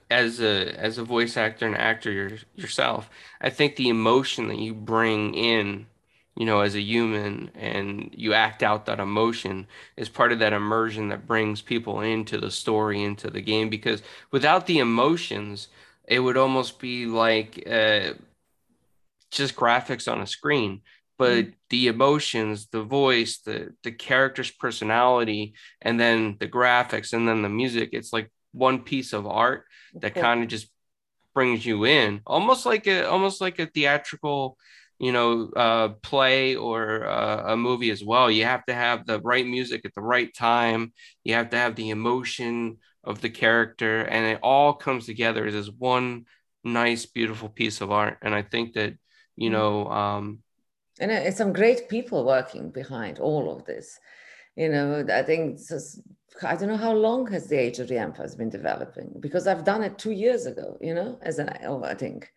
as 0.09 0.39
a 0.39 0.73
as 0.79 0.97
a 0.97 1.03
voice 1.03 1.35
actor 1.37 1.65
and 1.65 1.75
actor 1.75 2.11
your, 2.11 2.31
yourself, 2.55 3.09
I 3.41 3.49
think 3.49 3.75
the 3.75 3.89
emotion 3.89 4.47
that 4.47 4.57
you 4.59 4.73
bring 4.73 5.33
in, 5.35 5.87
you 6.35 6.45
know, 6.45 6.61
as 6.61 6.75
a 6.75 6.81
human 6.81 7.51
and 7.55 8.09
you 8.15 8.33
act 8.33 8.63
out 8.63 8.85
that 8.85 8.99
emotion 8.99 9.67
is 9.97 10.09
part 10.09 10.31
of 10.31 10.39
that 10.39 10.53
immersion 10.53 11.09
that 11.09 11.27
brings 11.27 11.61
people 11.61 12.01
into 12.01 12.37
the 12.39 12.51
story, 12.51 13.03
into 13.03 13.29
the 13.29 13.41
game. 13.41 13.69
Because 13.69 14.01
without 14.31 14.65
the 14.65 14.79
emotions, 14.79 15.67
it 16.07 16.19
would 16.21 16.37
almost 16.37 16.79
be 16.79 17.05
like 17.05 17.63
uh, 17.69 18.13
just 19.29 19.55
graphics 19.55 20.11
on 20.11 20.21
a 20.21 20.27
screen. 20.27 20.81
But 21.17 21.47
the 21.69 21.87
emotions, 21.87 22.67
the 22.67 22.83
voice, 22.83 23.39
the 23.39 23.75
the 23.83 23.91
character's 23.91 24.51
personality, 24.51 25.53
and 25.81 25.99
then 25.99 26.37
the 26.39 26.47
graphics 26.47 27.13
and 27.13 27.27
then 27.27 27.41
the 27.41 27.49
music 27.49 27.89
it's 27.91 28.13
like 28.13 28.31
one 28.51 28.81
piece 28.83 29.13
of 29.13 29.27
art 29.27 29.65
that 30.01 30.15
kind 30.15 30.43
of 30.43 30.49
just 30.49 30.69
brings 31.33 31.65
you 31.65 31.85
in. 31.85 32.21
Almost 32.25 32.65
like 32.65 32.87
a 32.87 33.09
almost 33.09 33.41
like 33.41 33.59
a 33.59 33.67
theatrical 33.67 34.57
you 34.99 35.13
know 35.13 35.49
uh 35.55 35.89
play 36.03 36.55
or 36.55 37.05
uh, 37.07 37.53
a 37.53 37.57
movie 37.57 37.91
as 37.91 38.03
well. 38.03 38.29
You 38.29 38.45
have 38.45 38.65
to 38.65 38.73
have 38.73 39.05
the 39.05 39.19
right 39.21 39.45
music 39.45 39.85
at 39.85 39.93
the 39.95 40.01
right 40.01 40.33
time. 40.33 40.93
You 41.23 41.35
have 41.35 41.49
to 41.51 41.57
have 41.57 41.75
the 41.75 41.89
emotion 41.89 42.77
of 43.03 43.21
the 43.21 43.29
character 43.29 44.01
and 44.01 44.25
it 44.25 44.39
all 44.43 44.73
comes 44.73 45.05
together 45.05 45.45
as 45.45 45.53
this 45.53 45.69
one 45.77 46.25
nice 46.63 47.05
beautiful 47.05 47.49
piece 47.49 47.81
of 47.81 47.91
art. 47.91 48.17
And 48.21 48.35
i 48.35 48.41
think 48.41 48.73
that 48.73 48.93
you 49.37 49.49
Mm. 49.49 49.53
know 49.53 49.87
um 49.89 50.39
and 50.99 51.11
uh, 51.11 51.15
it's 51.15 51.37
some 51.37 51.53
great 51.53 51.87
people 51.89 52.25
working 52.25 52.71
behind 52.71 53.19
all 53.19 53.51
of 53.55 53.65
this. 53.65 53.99
You 54.55 54.69
know, 54.69 55.05
I 55.13 55.23
think 55.23 55.55
it's 55.55 55.69
just, 55.69 56.01
I 56.43 56.55
don't 56.55 56.69
know 56.69 56.77
how 56.77 56.93
long 56.93 57.27
has 57.31 57.47
the 57.47 57.57
Age 57.57 57.79
of 57.79 57.87
the 57.87 57.97
Empires 57.97 58.35
been 58.35 58.49
developing 58.49 59.11
because 59.19 59.47
I've 59.47 59.63
done 59.63 59.83
it 59.83 59.97
two 59.97 60.11
years 60.11 60.45
ago. 60.45 60.77
You 60.81 60.93
know, 60.95 61.19
as 61.21 61.39
an 61.39 61.49
oh, 61.65 61.83
I 61.83 61.93
think 61.95 62.31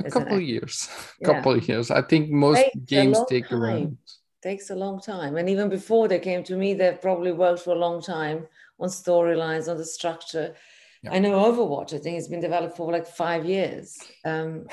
a 0.00 0.04
an 0.04 0.10
couple 0.10 0.36
of 0.36 0.42
years, 0.42 0.88
Yeah. 1.20 1.26
couple 1.34 1.52
of 1.52 1.68
years. 1.68 1.90
I 1.90 2.02
think 2.02 2.30
most 2.30 2.64
games 2.86 3.18
take 3.28 3.48
time. 3.48 3.58
around. 3.62 3.98
takes 4.42 4.70
a 4.70 4.74
long 4.76 5.00
time. 5.00 5.36
And 5.36 5.48
even 5.48 5.68
before 5.68 6.08
they 6.08 6.18
came 6.20 6.42
to 6.44 6.56
me, 6.56 6.74
they've 6.74 7.00
probably 7.00 7.32
worked 7.32 7.60
for 7.62 7.74
a 7.74 7.78
long 7.78 8.00
time 8.00 8.46
on 8.80 8.88
storylines, 8.88 9.68
on 9.68 9.76
the 9.76 9.84
structure. 9.84 10.54
Yeah. 11.02 11.12
I 11.14 11.18
know 11.18 11.32
Overwatch, 11.38 11.94
I 11.94 11.98
think 11.98 12.18
it's 12.18 12.28
been 12.28 12.40
developed 12.40 12.76
for 12.76 12.90
like 12.92 13.06
five 13.06 13.44
years. 13.44 13.96
Um, 14.24 14.66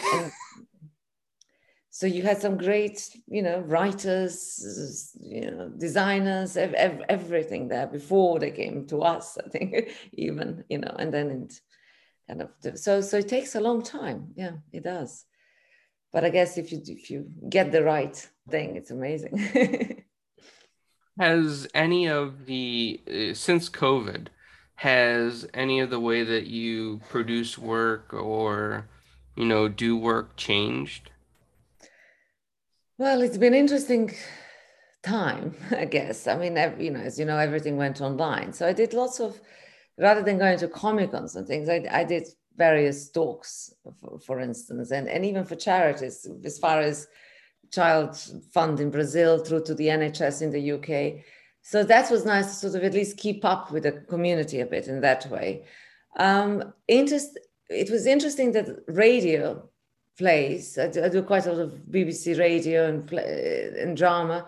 so 1.95 2.07
you 2.07 2.23
had 2.23 2.41
some 2.41 2.57
great, 2.57 3.15
you 3.27 3.41
know, 3.41 3.59
writers, 3.59 5.15
you 5.21 5.49
know, 5.49 5.69
designers, 5.69 6.57
ev- 6.57 6.73
ev- 6.73 7.03
everything 7.07 7.69
there 7.69 7.87
before 7.87 8.37
they 8.37 8.51
came 8.51 8.85
to 8.87 9.01
us, 9.01 9.37
I 9.37 9.47
think, 9.47 9.95
even, 10.13 10.65
you 10.69 10.79
know, 10.79 10.93
and 10.99 11.13
then 11.13 11.29
it 11.29 11.61
kind 12.27 12.41
of, 12.41 12.77
so, 12.77 12.99
so 12.99 13.17
it 13.19 13.29
takes 13.29 13.55
a 13.55 13.61
long 13.61 13.81
time. 13.81 14.33
Yeah, 14.35 14.57
it 14.73 14.83
does 14.83 15.25
but 16.15 16.23
I 16.23 16.29
guess 16.29 16.57
if 16.57 16.71
you 16.71 16.81
if 16.87 17.11
you 17.11 17.29
get 17.49 17.73
the 17.73 17.83
right 17.83 18.15
thing, 18.49 18.77
it's 18.77 18.89
amazing. 18.89 19.35
Has 21.19 21.67
any 21.73 22.07
of 22.07 22.45
the 22.45 23.01
uh, 23.05 23.33
since 23.33 23.69
COVID, 23.69 24.27
has 24.75 25.45
any 25.53 25.81
of 25.81 25.89
the 25.89 25.99
way 25.99 26.23
that 26.23 26.47
you 26.47 27.01
produce 27.09 27.57
work 27.57 28.13
or 28.13 28.87
you 29.35 29.43
know 29.43 29.67
do 29.67 29.97
work 29.97 30.37
changed? 30.37 31.11
Well, 32.97 33.21
it's 33.21 33.37
been 33.37 33.53
interesting 33.53 34.13
time, 35.03 35.55
I 35.71 35.85
guess. 35.85 36.27
I 36.27 36.37
mean, 36.37 36.57
you 36.79 36.91
know, 36.91 36.99
as 36.99 37.19
you 37.19 37.25
know, 37.25 37.37
everything 37.37 37.77
went 37.77 38.01
online, 38.01 38.53
so 38.53 38.67
I 38.67 38.73
did 38.73 38.93
lots 38.93 39.19
of 39.19 39.39
rather 39.97 40.21
than 40.21 40.37
going 40.37 40.57
to 40.59 40.67
comic 40.67 41.11
cons 41.11 41.35
and 41.35 41.47
things. 41.47 41.69
I, 41.69 41.85
I 41.89 42.03
did 42.03 42.27
various 42.57 43.09
talks, 43.09 43.73
for, 43.99 44.19
for 44.19 44.39
instance, 44.39 44.91
and 44.91 45.07
and 45.07 45.25
even 45.25 45.43
for 45.45 45.55
charities, 45.55 46.27
as 46.43 46.57
far 46.57 46.79
as 46.79 47.07
child 47.71 48.17
fund 48.53 48.79
in 48.79 48.89
Brazil 48.91 49.39
through 49.39 49.63
to 49.63 49.73
the 49.73 49.87
NHS 49.87 50.41
in 50.41 50.51
the 50.51 50.71
UK. 50.71 51.23
So 51.61 51.83
that 51.83 52.11
was 52.11 52.25
nice 52.25 52.47
to 52.47 52.53
sort 52.53 52.75
of 52.75 52.83
at 52.83 52.93
least 52.93 53.17
keep 53.17 53.43
up 53.43 53.71
with 53.71 53.83
the 53.83 53.91
community 53.91 54.59
a 54.61 54.65
bit 54.65 54.87
in 54.87 55.01
that 55.01 55.25
way. 55.31 55.65
Um, 56.17 56.73
interest, 56.87 57.39
it 57.69 57.89
was 57.89 58.05
interesting 58.05 58.51
that 58.51 58.83
radio 58.87 59.67
plays, 60.17 60.77
I 60.77 60.87
do, 60.87 61.03
I 61.03 61.09
do 61.09 61.23
quite 61.23 61.45
a 61.45 61.51
lot 61.51 61.61
of 61.61 61.73
BBC 61.89 62.37
radio 62.39 62.87
and, 62.87 63.07
play, 63.07 63.71
and 63.79 63.95
drama 63.97 64.47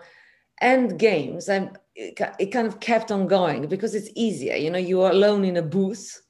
and 0.60 0.98
games. 0.98 1.48
I'm, 1.48 1.70
it, 1.94 2.20
it 2.38 2.46
kind 2.46 2.66
of 2.66 2.80
kept 2.80 3.10
on 3.10 3.26
going 3.26 3.66
because 3.68 3.94
it's 3.94 4.10
easier. 4.14 4.56
You 4.56 4.70
know, 4.70 4.78
you 4.78 5.02
are 5.02 5.10
alone 5.10 5.44
in 5.44 5.56
a 5.56 5.62
booth. 5.62 6.20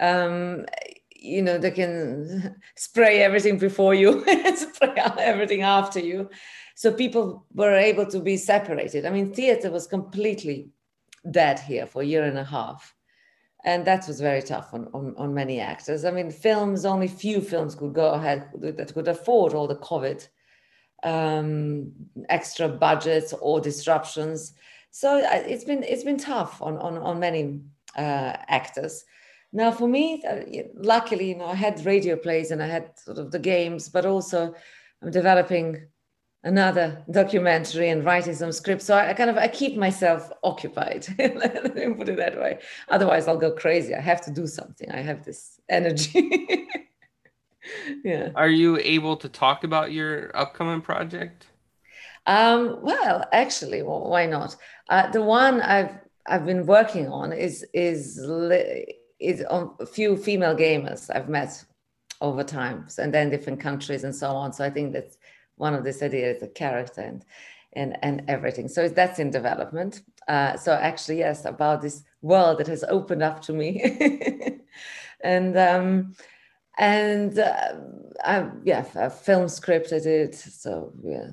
Um, 0.00 0.66
you 1.14 1.42
know, 1.42 1.58
they 1.58 1.70
can 1.70 2.56
spray 2.76 3.22
everything 3.22 3.58
before 3.58 3.94
you 3.94 4.24
and 4.28 4.58
spray 4.58 4.94
everything 5.18 5.62
after 5.62 6.00
you. 6.00 6.30
So 6.74 6.92
people 6.92 7.46
were 7.52 7.74
able 7.74 8.06
to 8.06 8.20
be 8.20 8.36
separated. 8.36 9.04
I 9.04 9.10
mean, 9.10 9.34
theater 9.34 9.70
was 9.70 9.86
completely 9.86 10.70
dead 11.28 11.58
here 11.58 11.86
for 11.86 12.02
a 12.02 12.06
year 12.06 12.24
and 12.24 12.38
a 12.38 12.44
half. 12.44 12.94
And 13.64 13.84
that 13.86 14.06
was 14.06 14.20
very 14.20 14.42
tough 14.42 14.72
on, 14.72 14.88
on, 14.94 15.14
on 15.16 15.34
many 15.34 15.60
actors. 15.60 16.04
I 16.04 16.10
mean, 16.10 16.30
films, 16.30 16.84
only 16.84 17.08
few 17.08 17.40
films 17.40 17.74
could 17.74 17.92
go 17.92 18.12
ahead 18.12 18.48
that 18.60 18.94
could 18.94 19.08
afford 19.08 19.52
all 19.52 19.66
the 19.66 19.76
COVID 19.76 20.28
um, 21.02 21.92
extra 22.28 22.68
budgets 22.68 23.32
or 23.32 23.60
disruptions. 23.60 24.54
So 24.90 25.20
it's 25.22 25.64
been 25.64 25.82
it's 25.82 26.04
been 26.04 26.18
tough 26.18 26.62
on 26.62 26.78
on, 26.78 26.98
on 26.98 27.20
many 27.20 27.60
uh, 27.96 28.36
actors. 28.48 29.04
Now, 29.52 29.70
for 29.70 29.88
me, 29.88 30.22
uh, 30.28 30.40
luckily, 30.74 31.30
you 31.30 31.36
know, 31.36 31.46
I 31.46 31.54
had 31.54 31.84
radio 31.86 32.16
plays 32.16 32.50
and 32.50 32.62
I 32.62 32.66
had 32.66 32.98
sort 32.98 33.18
of 33.18 33.30
the 33.30 33.38
games, 33.38 33.88
but 33.88 34.04
also 34.04 34.54
I'm 35.02 35.10
developing 35.10 35.86
another 36.44 37.04
documentary 37.10 37.90
and 37.90 38.04
writing 38.04 38.34
some 38.34 38.52
scripts. 38.52 38.84
So 38.84 38.94
I, 38.94 39.10
I 39.10 39.14
kind 39.14 39.30
of 39.30 39.36
I 39.36 39.48
keep 39.48 39.76
myself 39.76 40.30
occupied. 40.42 41.06
Let 41.18 41.74
me 41.74 41.94
put 41.94 42.08
it 42.08 42.16
that 42.16 42.38
way. 42.38 42.58
Otherwise, 42.88 43.28
I'll 43.28 43.36
go 43.36 43.52
crazy. 43.52 43.94
I 43.94 44.00
have 44.00 44.20
to 44.22 44.30
do 44.30 44.46
something. 44.46 44.90
I 44.90 45.00
have 45.00 45.24
this 45.24 45.60
energy. 45.68 46.68
yeah. 48.04 48.30
Are 48.34 48.48
you 48.48 48.78
able 48.78 49.16
to 49.16 49.28
talk 49.28 49.64
about 49.64 49.92
your 49.92 50.36
upcoming 50.36 50.80
project? 50.80 51.46
Um, 52.26 52.80
well, 52.82 53.24
actually, 53.32 53.82
well, 53.82 54.08
why 54.08 54.26
not? 54.26 54.54
Uh, 54.88 55.10
the 55.10 55.22
one 55.22 55.60
I've 55.60 55.98
I've 56.26 56.44
been 56.44 56.66
working 56.66 57.08
on 57.08 57.32
is 57.32 57.64
is 57.72 58.18
is 59.18 59.42
on 59.44 59.74
a 59.80 59.86
few 59.86 60.16
female 60.16 60.54
gamers 60.54 61.10
I've 61.14 61.28
met 61.28 61.64
over 62.20 62.44
time, 62.44 62.86
and 62.98 63.12
then 63.14 63.30
different 63.30 63.60
countries 63.60 64.04
and 64.04 64.14
so 64.14 64.28
on. 64.28 64.52
So 64.52 64.64
I 64.64 64.70
think 64.70 64.92
that's 64.92 65.16
one 65.58 65.74
of 65.74 65.84
these 65.84 66.02
ideas, 66.02 66.40
the 66.40 66.48
character 66.48 67.02
and 67.02 67.24
and 67.74 67.96
and 68.02 68.22
everything. 68.28 68.68
So 68.68 68.88
that's 68.88 69.18
in 69.18 69.30
development. 69.30 70.02
Uh, 70.26 70.56
so 70.56 70.72
actually, 70.72 71.18
yes, 71.18 71.44
about 71.44 71.82
this 71.82 72.02
world 72.22 72.58
that 72.58 72.66
has 72.66 72.84
opened 72.88 73.22
up 73.22 73.42
to 73.42 73.52
me, 73.52 73.82
and 75.20 75.56
um, 75.56 76.14
and 76.78 77.38
uh, 77.38 77.74
I, 78.24 78.48
yeah, 78.64 78.84
a 78.94 79.10
film 79.10 79.48
script 79.48 79.92
I 79.92 79.98
did. 79.98 80.34
So 80.34 80.92
yeah, 81.02 81.28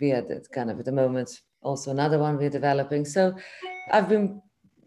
we 0.00 0.10
had 0.10 0.30
it 0.30 0.48
kind 0.52 0.70
of 0.70 0.78
at 0.78 0.84
the 0.84 0.92
moment. 0.92 1.40
Also 1.62 1.90
another 1.90 2.18
one 2.18 2.38
we're 2.38 2.50
developing. 2.50 3.04
So 3.04 3.34
I've 3.92 4.08
been 4.08 4.40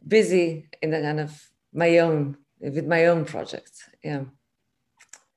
busy 0.07 0.67
in 0.81 0.89
the 0.89 1.01
kind 1.01 1.19
of 1.19 1.31
my 1.73 1.99
own 1.99 2.37
with 2.59 2.87
my 2.87 3.05
own 3.05 3.25
projects. 3.25 3.83
Yeah. 4.03 4.23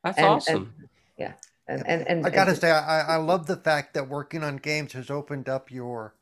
That's 0.03 0.19
and, 0.19 0.27
awesome. 0.27 0.75
And, 0.79 0.89
yeah. 1.19 1.33
And, 1.69 1.87
and, 1.87 2.07
and 2.07 2.27
I 2.27 2.31
gotta 2.31 2.51
and, 2.53 2.61
say, 2.61 2.71
I, 2.71 3.15
I 3.15 3.17
love 3.17 3.47
the 3.47 3.57
fact 3.57 3.95
that 3.95 4.09
working 4.09 4.45
on 4.45 4.57
games 4.57 4.93
has 4.93 5.11
opened 5.11 5.49
up 5.49 5.71
your, 5.71 6.15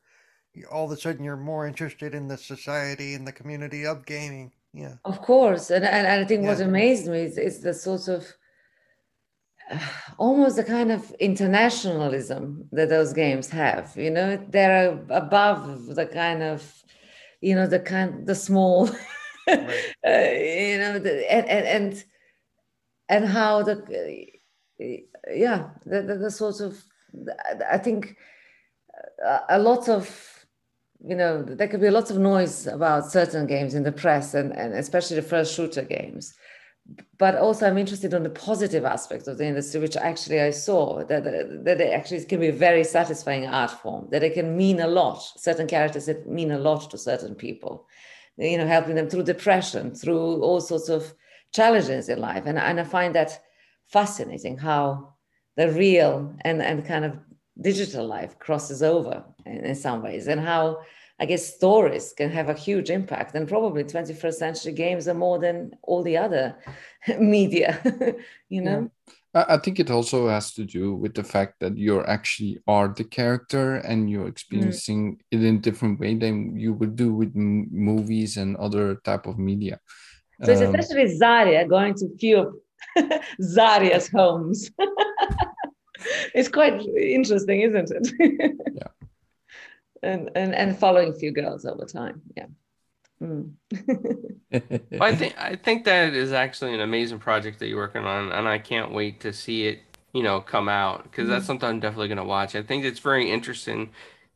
all 0.72 0.86
of 0.86 0.92
a 0.92 0.96
sudden 0.96 1.24
you're 1.24 1.36
more 1.36 1.66
interested 1.66 2.14
in 2.14 2.28
the 2.28 2.38
society 2.38 3.14
and 3.14 3.26
the 3.26 3.32
community 3.32 3.84
of 3.84 4.06
gaming. 4.06 4.52
Yeah. 4.72 4.94
Of 5.04 5.20
course. 5.20 5.70
And, 5.70 5.84
and, 5.84 6.06
I 6.06 6.24
think 6.24 6.42
yeah. 6.42 6.48
what 6.48 6.60
amazed 6.60 7.08
me 7.08 7.20
is, 7.20 7.38
is 7.38 7.60
the 7.60 7.74
sort 7.74 8.08
of, 8.08 8.26
almost 10.18 10.56
the 10.56 10.64
kind 10.64 10.92
of 10.92 11.10
internationalism 11.12 12.68
that 12.72 12.88
those 12.88 13.12
games 13.12 13.48
have 13.48 13.92
you 13.96 14.10
know 14.10 14.36
they're 14.50 14.98
above 15.10 15.94
the 15.94 16.06
kind 16.06 16.42
of 16.42 16.84
you 17.40 17.54
know 17.54 17.66
the 17.66 17.80
kind 17.80 18.26
the 18.26 18.34
small 18.34 18.86
right. 19.48 19.94
uh, 20.06 20.10
you 20.10 20.78
know 20.78 20.98
the, 20.98 21.32
and, 21.32 21.48
and 21.48 21.66
and 21.66 22.04
and 23.08 23.28
how 23.28 23.62
the 23.62 24.26
yeah 24.78 25.70
the, 25.86 26.02
the, 26.02 26.16
the 26.16 26.30
sort 26.30 26.60
of 26.60 26.82
i 27.70 27.78
think 27.78 28.16
a 29.48 29.58
lot 29.58 29.88
of 29.88 30.46
you 31.06 31.14
know 31.14 31.42
there 31.42 31.68
could 31.68 31.80
be 31.80 31.90
lots 31.90 32.10
of 32.10 32.18
noise 32.18 32.66
about 32.66 33.10
certain 33.10 33.46
games 33.46 33.74
in 33.74 33.82
the 33.82 33.92
press 33.92 34.34
and, 34.34 34.52
and 34.52 34.74
especially 34.74 35.16
the 35.16 35.22
first 35.22 35.54
shooter 35.54 35.82
games 35.82 36.34
but 37.16 37.36
also 37.36 37.66
I'm 37.66 37.78
interested 37.78 38.12
in 38.12 38.22
the 38.22 38.30
positive 38.30 38.84
aspects 38.84 39.26
of 39.26 39.38
the 39.38 39.46
industry, 39.46 39.80
which 39.80 39.96
actually 39.96 40.40
I 40.40 40.50
saw 40.50 41.02
that, 41.04 41.24
that 41.24 41.80
it 41.80 41.92
actually 41.92 42.24
can 42.24 42.40
be 42.40 42.48
a 42.48 42.52
very 42.52 42.84
satisfying 42.84 43.46
art 43.46 43.70
form, 43.70 44.08
that 44.10 44.22
it 44.22 44.34
can 44.34 44.56
mean 44.56 44.80
a 44.80 44.86
lot, 44.86 45.22
certain 45.36 45.66
characters 45.66 46.06
that 46.06 46.28
mean 46.28 46.50
a 46.50 46.58
lot 46.58 46.90
to 46.90 46.98
certain 46.98 47.34
people, 47.34 47.86
you 48.36 48.58
know, 48.58 48.66
helping 48.66 48.96
them 48.96 49.08
through 49.08 49.22
depression, 49.22 49.94
through 49.94 50.42
all 50.42 50.60
sorts 50.60 50.88
of 50.88 51.14
challenges 51.52 52.08
in 52.08 52.20
life. 52.20 52.44
And, 52.46 52.58
and 52.58 52.80
I 52.80 52.84
find 52.84 53.14
that 53.14 53.40
fascinating 53.88 54.56
how 54.56 55.14
the 55.56 55.70
real 55.70 56.34
and, 56.42 56.62
and 56.62 56.84
kind 56.84 57.04
of 57.04 57.18
digital 57.60 58.06
life 58.06 58.38
crosses 58.38 58.82
over 58.82 59.24
in, 59.46 59.64
in 59.64 59.74
some 59.74 60.02
ways 60.02 60.26
and 60.26 60.40
how 60.40 60.78
I 61.20 61.26
guess 61.26 61.54
stories 61.54 62.12
can 62.12 62.30
have 62.30 62.48
a 62.48 62.54
huge 62.54 62.90
impact, 62.90 63.36
and 63.36 63.48
probably 63.48 63.84
21st 63.84 64.34
century 64.34 64.72
games 64.72 65.06
are 65.06 65.14
more 65.14 65.38
than 65.38 65.76
all 65.82 66.02
the 66.02 66.16
other 66.16 66.56
media, 67.18 67.80
you 68.48 68.62
know. 68.62 68.90
Yeah. 69.06 69.44
I 69.48 69.58
think 69.58 69.80
it 69.80 69.90
also 69.90 70.28
has 70.28 70.52
to 70.54 70.64
do 70.64 70.94
with 70.94 71.14
the 71.14 71.24
fact 71.24 71.58
that 71.58 71.76
you're 71.76 72.08
actually 72.08 72.60
are 72.68 72.86
the 72.86 73.02
character 73.02 73.76
and 73.76 74.08
you're 74.08 74.28
experiencing 74.28 75.16
mm. 75.16 75.20
it 75.32 75.42
in 75.42 75.56
a 75.56 75.58
different 75.58 75.98
way 75.98 76.14
than 76.14 76.56
you 76.56 76.72
would 76.72 76.94
do 76.94 77.12
with 77.12 77.34
movies 77.34 78.36
and 78.36 78.56
other 78.58 78.96
type 79.04 79.26
of 79.26 79.36
media. 79.36 79.80
So 80.44 80.52
it's 80.52 80.60
um, 80.60 80.72
especially 80.72 81.18
Zarya 81.18 81.68
going 81.68 81.94
to 81.94 82.16
few 82.16 82.62
Zarya's 83.42 84.08
homes. 84.08 84.70
it's 86.34 86.48
quite 86.48 86.80
interesting, 86.82 87.60
isn't 87.60 87.90
it? 87.90 88.52
yeah 88.74 88.88
and 90.04 90.30
and 90.34 90.54
and 90.54 90.78
following 90.78 91.08
a 91.08 91.14
few 91.14 91.32
girls 91.32 91.64
over 91.64 91.84
time. 91.84 92.22
Yeah. 92.36 92.46
Mm. 93.22 93.52
well, 94.92 95.02
I 95.02 95.14
think 95.14 95.34
I 95.38 95.56
think 95.56 95.84
that 95.84 96.14
is 96.14 96.32
actually 96.32 96.74
an 96.74 96.80
amazing 96.80 97.18
project 97.18 97.58
that 97.58 97.68
you're 97.68 97.78
working 97.78 98.04
on, 98.04 98.32
and 98.32 98.46
I 98.46 98.58
can't 98.58 98.92
wait 98.92 99.20
to 99.20 99.32
see 99.32 99.66
it, 99.66 99.80
you 100.12 100.22
know, 100.22 100.40
come 100.40 100.68
out 100.68 101.04
because 101.04 101.26
mm 101.26 101.30
that's 101.30 101.46
something 101.46 101.68
I'm 101.68 101.80
definitely 101.80 102.08
going 102.08 102.18
to 102.18 102.24
watch. 102.24 102.54
I 102.54 102.62
think 102.62 102.84
it's 102.84 103.00
very 103.00 103.30
interesting 103.30 103.90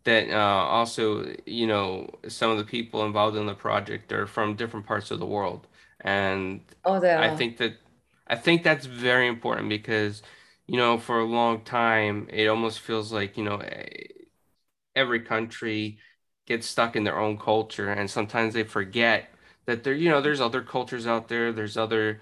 that 0.04 0.30
uh, 0.30 0.64
also, 0.64 1.34
you 1.44 1.66
know, 1.66 2.08
some 2.28 2.50
of 2.50 2.56
the 2.56 2.64
people 2.64 3.04
involved 3.04 3.36
in 3.36 3.46
the 3.46 3.54
project 3.54 4.12
are 4.12 4.26
from 4.26 4.54
different 4.54 4.86
parts 4.86 5.10
of 5.10 5.18
the 5.18 5.26
world, 5.26 5.66
and 6.00 6.60
oh, 6.84 7.02
I 7.04 7.36
think 7.36 7.58
that 7.58 7.74
I 8.28 8.36
think 8.36 8.62
that's 8.62 8.86
very 8.86 9.26
important 9.28 9.68
because, 9.68 10.22
you 10.66 10.76
know, 10.76 10.98
for 10.98 11.18
a 11.20 11.24
long 11.24 11.62
time 11.62 12.28
it 12.30 12.46
almost 12.48 12.80
feels 12.80 13.12
like 13.12 13.36
you 13.36 13.44
know 13.44 13.62
every 14.94 15.20
country 15.20 15.98
gets 16.46 16.66
stuck 16.66 16.96
in 16.96 17.04
their 17.04 17.18
own 17.18 17.38
culture 17.38 17.90
and 17.90 18.10
sometimes 18.10 18.54
they 18.54 18.64
forget 18.64 19.30
that 19.66 19.84
there 19.84 19.94
you 19.94 20.08
know 20.08 20.20
there's 20.20 20.40
other 20.40 20.62
cultures 20.62 21.06
out 21.06 21.28
there 21.28 21.52
there's 21.52 21.76
other 21.76 22.20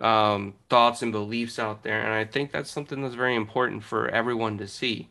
um, 0.00 0.54
thoughts 0.68 1.02
and 1.02 1.12
beliefs 1.12 1.58
out 1.58 1.82
there. 1.82 2.02
And 2.02 2.12
i 2.12 2.24
think 2.24 2.50
that's 2.50 2.70
something 2.70 3.02
that's 3.02 3.14
very 3.14 3.36
important 3.36 3.82
for 3.82 4.08
everyone 4.08 4.58
to 4.58 4.66
see. 4.68 5.08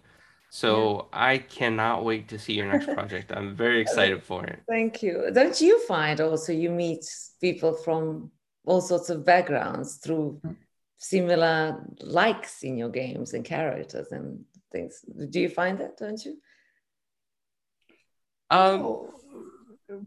So 0.49 1.07
yeah. 1.13 1.19
i 1.19 1.37
cannot 1.37 2.03
wait 2.03 2.27
to 2.29 2.39
see 2.39 2.53
your 2.53 2.67
next 2.67 2.85
project. 2.93 3.31
I'm 3.31 3.55
very 3.55 3.81
excited 3.81 4.23
for 4.23 4.45
it. 4.45 4.59
Thank 4.67 5.03
you. 5.03 5.29
Don't 5.33 5.59
you 5.59 5.79
find 5.87 6.19
also 6.21 6.51
you 6.53 6.69
meet 6.69 7.05
people 7.41 7.73
from 7.73 8.31
all 8.65 8.81
sorts 8.81 9.09
of 9.09 9.25
backgrounds 9.25 9.95
through 9.95 10.39
mm. 10.45 10.55
similar 10.97 11.83
likes 12.01 12.63
in 12.63 12.77
your 12.77 12.89
games 12.89 13.33
and 13.33 13.43
characters 13.45 14.11
and 14.11 14.43
things 14.71 15.05
do 15.29 15.39
you 15.39 15.49
find 15.49 15.79
that 15.79 15.97
don't 15.97 16.23
you 16.25 16.37
um, 18.49 19.07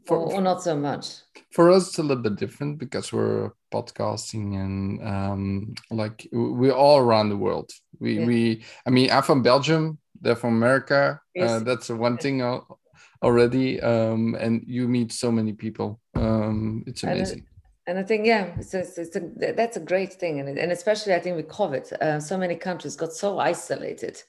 for, 0.06 0.16
or, 0.16 0.34
or, 0.34 0.40
not 0.40 0.62
so 0.62 0.76
much. 0.76 1.16
For 1.50 1.70
us, 1.70 1.88
it's 1.88 1.98
a 1.98 2.02
little 2.02 2.22
bit 2.22 2.36
different 2.36 2.78
because 2.78 3.12
we're 3.12 3.50
podcasting 3.72 4.54
and 4.54 5.06
um, 5.06 5.74
like 5.90 6.28
we're 6.32 6.72
all 6.72 6.98
around 6.98 7.28
the 7.28 7.36
world. 7.36 7.70
We 7.98 8.18
yeah. 8.18 8.26
we 8.26 8.64
I 8.86 8.90
mean, 8.90 9.10
I'm 9.10 9.22
from 9.22 9.42
Belgium. 9.42 9.98
They're 10.20 10.36
from 10.36 10.54
America. 10.54 11.20
Uh, 11.20 11.40
yes. 11.40 11.50
Uh, 11.50 11.60
that's 11.60 11.88
one 11.88 12.18
thing 12.18 12.42
already. 13.22 13.80
Um, 13.80 14.36
and 14.38 14.62
you 14.66 14.88
meet 14.88 15.12
so 15.12 15.30
many 15.30 15.52
people. 15.52 16.00
Um, 16.14 16.84
it's 16.86 17.02
amazing. 17.02 17.46
And 17.86 17.98
I 17.98 18.02
think, 18.02 18.26
yeah, 18.26 18.52
it's 18.58 18.74
a, 18.74 18.80
it's 18.80 19.16
a, 19.16 19.52
that's 19.52 19.76
a 19.76 19.80
great 19.80 20.12
thing. 20.12 20.40
And, 20.40 20.58
and 20.58 20.72
especially, 20.72 21.14
I 21.14 21.20
think, 21.20 21.36
with 21.36 21.48
COVID, 21.48 21.92
uh, 21.92 22.20
so 22.20 22.36
many 22.36 22.56
countries 22.56 22.96
got 22.96 23.12
so 23.12 23.38
isolated 23.38 24.20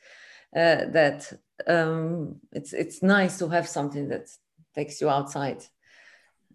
uh, 0.56 0.86
that 0.92 1.34
um, 1.66 2.38
it's 2.52 2.74
it's 2.74 3.02
nice 3.02 3.40
to 3.40 3.48
have 3.50 3.68
something 3.68 4.10
that 4.10 4.30
takes 4.76 5.02
you 5.02 5.10
outside 5.10 5.64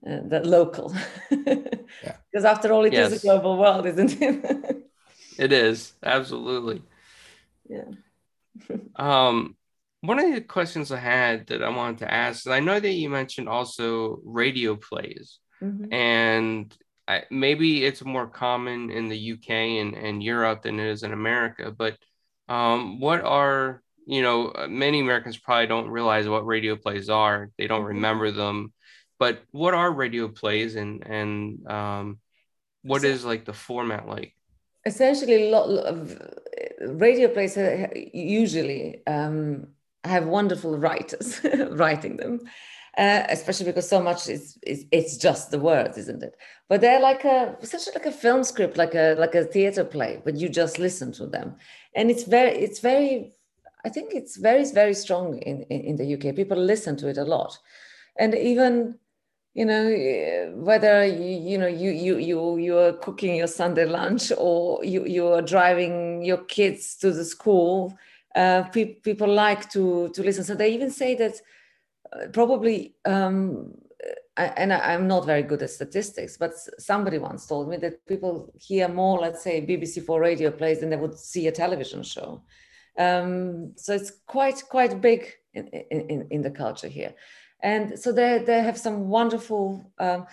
uh, 0.08 0.20
that 0.24 0.46
local 0.46 0.94
yeah. 1.30 2.16
because 2.30 2.44
after 2.44 2.72
all 2.72 2.84
it 2.84 2.92
yes. 2.92 3.12
is 3.12 3.18
a 3.18 3.26
global 3.26 3.58
world 3.58 3.86
isn't 3.86 4.20
it 4.20 4.88
it 5.38 5.52
is 5.52 5.94
absolutely 6.02 6.82
yeah 7.68 7.84
um 8.96 9.56
one 10.00 10.18
of 10.18 10.32
the 10.32 10.40
questions 10.40 10.92
i 10.92 10.98
had 10.98 11.46
that 11.48 11.62
i 11.62 11.68
wanted 11.68 11.98
to 11.98 12.12
ask 12.12 12.46
is 12.46 12.52
i 12.52 12.60
know 12.60 12.78
that 12.78 12.92
you 12.92 13.10
mentioned 13.10 13.48
also 13.48 14.20
radio 14.24 14.76
plays 14.76 15.38
mm-hmm. 15.62 15.92
and 15.92 16.76
I, 17.08 17.24
maybe 17.30 17.84
it's 17.84 18.04
more 18.04 18.28
common 18.28 18.90
in 18.90 19.08
the 19.08 19.32
uk 19.32 19.50
and, 19.50 19.94
and 19.94 20.22
europe 20.22 20.62
than 20.62 20.78
it 20.78 20.86
is 20.86 21.02
in 21.02 21.12
america 21.12 21.70
but 21.76 21.96
um, 22.48 23.00
what 23.00 23.22
are 23.22 23.82
you 24.06 24.22
know, 24.22 24.48
uh, 24.48 24.66
many 24.68 25.00
Americans 25.00 25.38
probably 25.38 25.66
don't 25.66 25.88
realize 25.88 26.28
what 26.28 26.46
radio 26.46 26.76
plays 26.76 27.08
are. 27.08 27.50
They 27.58 27.66
don't 27.66 27.80
mm-hmm. 27.80 27.88
remember 27.88 28.30
them. 28.30 28.72
But 29.18 29.42
what 29.52 29.74
are 29.74 29.92
radio 29.92 30.28
plays 30.28 30.74
and 30.74 31.06
and 31.06 31.66
um, 31.68 32.18
what 32.82 33.04
is 33.04 33.24
like 33.24 33.44
the 33.44 33.52
format 33.52 34.08
like? 34.08 34.34
Essentially, 34.84 35.48
a 35.48 35.50
lot 35.50 35.68
of 35.68 36.20
radio 36.80 37.28
plays 37.28 37.56
usually 38.12 39.06
um, 39.06 39.68
have 40.02 40.26
wonderful 40.26 40.76
writers 40.76 41.40
writing 41.70 42.16
them. 42.16 42.40
Uh, 42.98 43.24
especially 43.30 43.66
because 43.66 43.88
so 43.88 44.02
much 44.02 44.28
is, 44.28 44.58
is 44.62 44.84
it's 44.92 45.16
just 45.16 45.50
the 45.50 45.58
words, 45.58 45.96
isn't 45.96 46.22
it? 46.22 46.36
But 46.68 46.80
they're 46.80 47.00
like 47.00 47.24
a 47.24 47.56
essentially 47.62 47.94
like 47.94 48.06
a 48.06 48.12
film 48.12 48.44
script, 48.44 48.76
like 48.76 48.94
a 48.94 49.14
like 49.18 49.34
a 49.34 49.44
theater 49.44 49.84
play, 49.84 50.20
but 50.24 50.36
you 50.36 50.48
just 50.48 50.78
listen 50.78 51.12
to 51.12 51.26
them, 51.26 51.56
and 51.94 52.10
it's 52.10 52.24
very 52.24 52.50
it's 52.50 52.80
very 52.80 53.32
I 53.84 53.88
think 53.88 54.14
it's 54.14 54.36
very 54.36 54.64
very 54.72 54.94
strong 54.94 55.38
in 55.38 55.62
in, 55.64 55.80
in 55.80 55.96
the 55.96 56.14
UK. 56.14 56.36
People 56.36 56.58
listen 56.58 56.96
to 56.98 57.08
it 57.08 57.18
a 57.18 57.24
lot, 57.24 57.58
and 58.18 58.34
even 58.34 58.98
you 59.54 59.66
know 59.66 60.52
whether 60.56 61.04
you, 61.04 61.50
you 61.50 61.58
know 61.58 61.66
you 61.66 61.90
you 61.90 62.16
you 62.18 62.56
you 62.56 62.78
are 62.78 62.92
cooking 62.94 63.36
your 63.36 63.46
sunday 63.46 63.84
lunch 63.84 64.32
or 64.38 64.82
you 64.82 65.04
you 65.04 65.26
are 65.26 65.42
driving 65.42 66.24
your 66.24 66.38
kids 66.44 66.96
to 66.96 67.12
the 67.12 67.24
school 67.24 67.94
uh, 68.34 68.62
pe- 68.72 68.94
people 68.94 69.28
like 69.28 69.68
to 69.68 70.08
to 70.14 70.22
listen 70.22 70.42
so 70.42 70.54
they 70.54 70.72
even 70.72 70.90
say 70.90 71.14
that 71.14 71.34
uh, 71.34 71.38
probably 72.32 72.94
um, 73.04 73.74
and 74.36 74.72
I, 74.72 74.92
am 74.94 75.06
not 75.06 75.26
very 75.26 75.42
good 75.42 75.62
at 75.62 75.70
statistics 75.70 76.36
but 76.36 76.52
somebody 76.78 77.18
once 77.18 77.46
told 77.46 77.68
me 77.68 77.76
that 77.78 78.06
people 78.06 78.52
hear 78.58 78.88
more 78.88 79.18
let's 79.18 79.42
say 79.42 79.64
bbc4 79.66 80.20
radio 80.20 80.50
plays 80.50 80.80
than 80.80 80.90
they 80.90 80.96
would 80.96 81.18
see 81.18 81.46
a 81.48 81.52
television 81.52 82.02
show. 82.02 82.42
Um, 82.98 83.72
so 83.76 83.94
it's 83.94 84.12
quite 84.26 84.62
quite 84.68 85.00
big 85.00 85.32
in, 85.54 85.66
in, 85.68 86.26
in 86.30 86.42
the 86.42 86.50
culture 86.50 86.88
here. 86.88 87.14
And 87.62 87.98
so 87.98 88.12
they, 88.12 88.38
they 88.38 88.60
have 88.60 88.76
some 88.76 89.08
wonderful 89.08 89.84
um, 89.98 90.26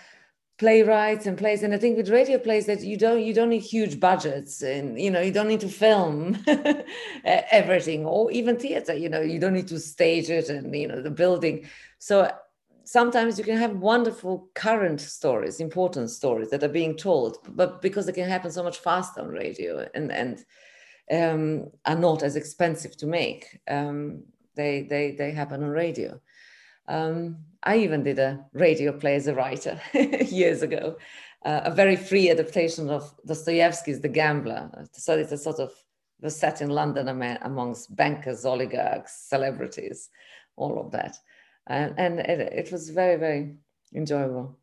playwrights 0.59 1.25
and 1.25 1.37
plays. 1.37 1.63
And 1.63 1.73
i 1.73 1.77
think 1.77 1.97
with 1.97 2.09
radio 2.09 2.37
plays 2.37 2.65
that 2.67 2.81
you 2.81 2.97
don't 2.97 3.23
you 3.23 3.33
don't 3.33 3.49
need 3.49 3.63
huge 3.63 3.99
budgets 3.99 4.61
and 4.61 4.99
you 4.99 5.09
know 5.09 5.21
you 5.21 5.31
don't 5.31 5.47
need 5.47 5.61
to 5.61 5.69
film 5.69 6.37
everything 7.25 8.05
or 8.05 8.31
even 8.31 8.57
theater 8.57 8.93
you 8.93 9.09
know 9.09 9.21
you 9.21 9.39
don't 9.39 9.53
need 9.53 9.67
to 9.69 9.79
stage 9.79 10.29
it 10.29 10.49
and 10.49 10.75
you 10.75 10.87
know 10.87 11.01
the 11.01 11.11
building. 11.11 11.65
So 11.97 12.31
sometimes 12.83 13.37
you 13.37 13.43
can 13.43 13.57
have 13.57 13.75
wonderful 13.77 14.49
current 14.53 15.01
stories 15.01 15.59
important 15.59 16.09
stories 16.09 16.49
that 16.49 16.63
are 16.63 16.75
being 16.81 16.95
told 16.95 17.37
but 17.49 17.81
because 17.81 18.05
they 18.05 18.11
can 18.11 18.27
happen 18.27 18.51
so 18.51 18.63
much 18.63 18.79
faster 18.79 19.21
on 19.21 19.29
radio 19.29 19.87
and 19.93 20.11
and 20.11 20.45
um, 21.11 21.71
are 21.85 21.95
not 21.95 22.21
as 22.21 22.35
expensive 22.35 22.95
to 22.97 23.07
make 23.07 23.59
um, 23.67 24.23
they 24.55 24.83
they 24.83 25.11
they 25.11 25.31
happen 25.31 25.63
on 25.63 25.69
radio. 25.69 26.19
Um, 26.87 27.37
I 27.63 27.77
even 27.77 28.03
did 28.03 28.19
a 28.19 28.45
radio 28.53 28.91
play 28.91 29.15
as 29.15 29.27
a 29.27 29.35
writer 29.35 29.79
years 29.93 30.61
ago, 30.61 30.97
uh, 31.45 31.61
a 31.65 31.71
very 31.71 31.95
free 31.95 32.29
adaptation 32.29 32.89
of 32.89 33.13
Dostoevsky's 33.25 33.99
The 33.99 34.09
Gambler. 34.09 34.87
So 34.93 35.17
it's 35.17 35.31
a 35.31 35.37
sort 35.37 35.59
of 35.59 35.71
was 36.21 36.35
set 36.35 36.61
in 36.61 36.69
London 36.69 37.07
amongst 37.41 37.95
bankers, 37.95 38.45
oligarchs, 38.45 39.25
celebrities, 39.29 40.09
all 40.55 40.79
of 40.79 40.91
that. 40.91 41.17
And, 41.67 41.93
and 41.97 42.19
it, 42.19 42.39
it 42.39 42.71
was 42.71 42.89
very, 42.89 43.15
very 43.15 43.55
enjoyable. 43.93 44.57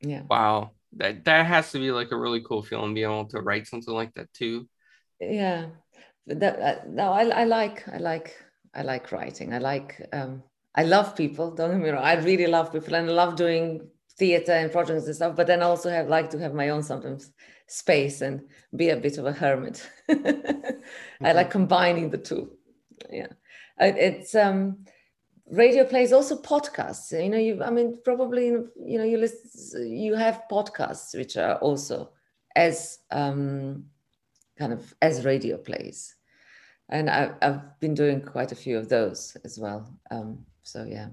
Yeah. 0.00 0.22
Wow. 0.28 0.72
That, 0.96 1.24
that 1.24 1.46
has 1.46 1.72
to 1.72 1.78
be 1.78 1.90
like 1.90 2.12
a 2.12 2.18
really 2.18 2.42
cool 2.42 2.62
feeling 2.62 2.94
being 2.94 3.10
able 3.10 3.26
to 3.26 3.40
write 3.40 3.66
something 3.66 3.94
like 3.94 4.14
that 4.14 4.32
too. 4.32 4.68
Yeah. 5.20 5.66
That, 6.26 6.58
uh, 6.60 6.80
no, 6.88 7.12
I, 7.12 7.24
I 7.28 7.44
like, 7.44 7.88
I 7.88 7.98
like, 7.98 8.36
I 8.74 8.82
like 8.82 9.10
writing. 9.12 9.54
I 9.54 9.58
like, 9.58 10.06
um, 10.12 10.42
I 10.74 10.84
love 10.84 11.16
people. 11.16 11.50
Don't 11.54 11.70
get 11.72 11.80
me 11.80 11.90
wrong. 11.90 12.04
I 12.04 12.14
really 12.14 12.46
love 12.46 12.72
people 12.72 12.94
and 12.94 13.08
I 13.08 13.12
love 13.12 13.36
doing 13.36 13.88
theater 14.18 14.52
and 14.52 14.70
projects 14.70 15.06
and 15.06 15.14
stuff. 15.14 15.36
But 15.36 15.46
then 15.46 15.62
I 15.62 15.66
also 15.66 15.90
have 15.90 16.08
like 16.08 16.30
to 16.30 16.38
have 16.38 16.54
my 16.54 16.68
own 16.70 16.82
sometimes 16.82 17.32
space 17.66 18.20
and 18.20 18.42
be 18.74 18.90
a 18.90 18.96
bit 18.96 19.18
of 19.18 19.26
a 19.26 19.32
hermit. 19.32 19.88
mm-hmm. 20.08 21.24
I 21.24 21.32
like 21.32 21.50
combining 21.50 22.10
the 22.10 22.18
two. 22.18 22.52
Yeah, 23.10 23.28
it's 23.78 24.34
um, 24.34 24.84
radio 25.50 25.84
plays 25.84 26.12
also 26.12 26.40
podcasts. 26.40 27.12
You 27.12 27.30
know, 27.30 27.38
you 27.38 27.62
I 27.62 27.70
mean 27.70 27.98
probably 28.04 28.46
you 28.46 28.98
know 28.98 29.04
you 29.04 29.18
list 29.18 29.76
you 29.78 30.14
have 30.14 30.42
podcasts 30.50 31.16
which 31.16 31.36
are 31.36 31.56
also 31.56 32.10
as 32.56 32.98
um, 33.10 33.84
kind 34.58 34.72
of 34.72 34.94
as 35.00 35.24
radio 35.24 35.56
plays 35.56 36.16
and 36.88 37.10
I, 37.10 37.32
have 37.42 37.78
been 37.80 37.94
doing 37.94 38.22
quite 38.22 38.52
a 38.52 38.56
few 38.56 38.78
of 38.78 38.88
those 38.88 39.36
as 39.44 39.58
well. 39.58 39.92
Um, 40.10 40.44
so 40.68 40.84
yeah, 40.84 41.08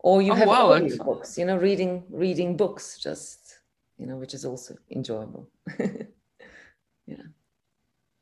or 0.00 0.22
you 0.22 0.32
oh, 0.32 0.34
have 0.34 0.48
wow, 0.48 0.88
books, 1.04 1.38
you 1.38 1.44
know, 1.44 1.56
reading 1.56 2.02
reading 2.10 2.56
books, 2.56 2.98
just 2.98 3.60
you 3.96 4.06
know, 4.06 4.16
which 4.16 4.34
is 4.34 4.44
also 4.44 4.76
enjoyable. 4.90 5.48
yeah. 7.06 7.26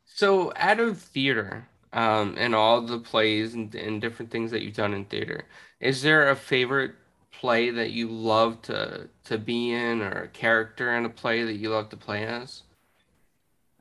So 0.05 0.53
out 0.57 0.81
of 0.81 0.99
theater 0.99 1.67
um, 1.95 2.37
and 2.39 2.55
all 2.55 2.83
the 2.83 2.99
plays 2.99 3.55
and, 3.55 3.75
and 3.75 4.01
different 4.01 4.31
things 4.31 4.51
that 4.51 4.63
you've 4.63 4.75
done 4.75 4.93
in 4.93 5.07
theater, 5.07 5.47
is 5.81 6.03
there 6.03 6.29
a 6.29 6.37
favorite 6.37 6.93
play 7.33 7.71
that 7.71 7.91
you 7.91 8.09
love 8.09 8.61
to 8.63 9.09
to 9.25 9.39
be 9.39 9.73
in, 9.73 10.03
or 10.03 10.25
a 10.25 10.29
character 10.29 10.95
in 10.95 11.07
a 11.07 11.11
play 11.11 11.43
that 11.43 11.55
you 11.55 11.71
love 11.71 11.89
to 11.89 11.97
play 11.97 12.27
as? 12.27 12.63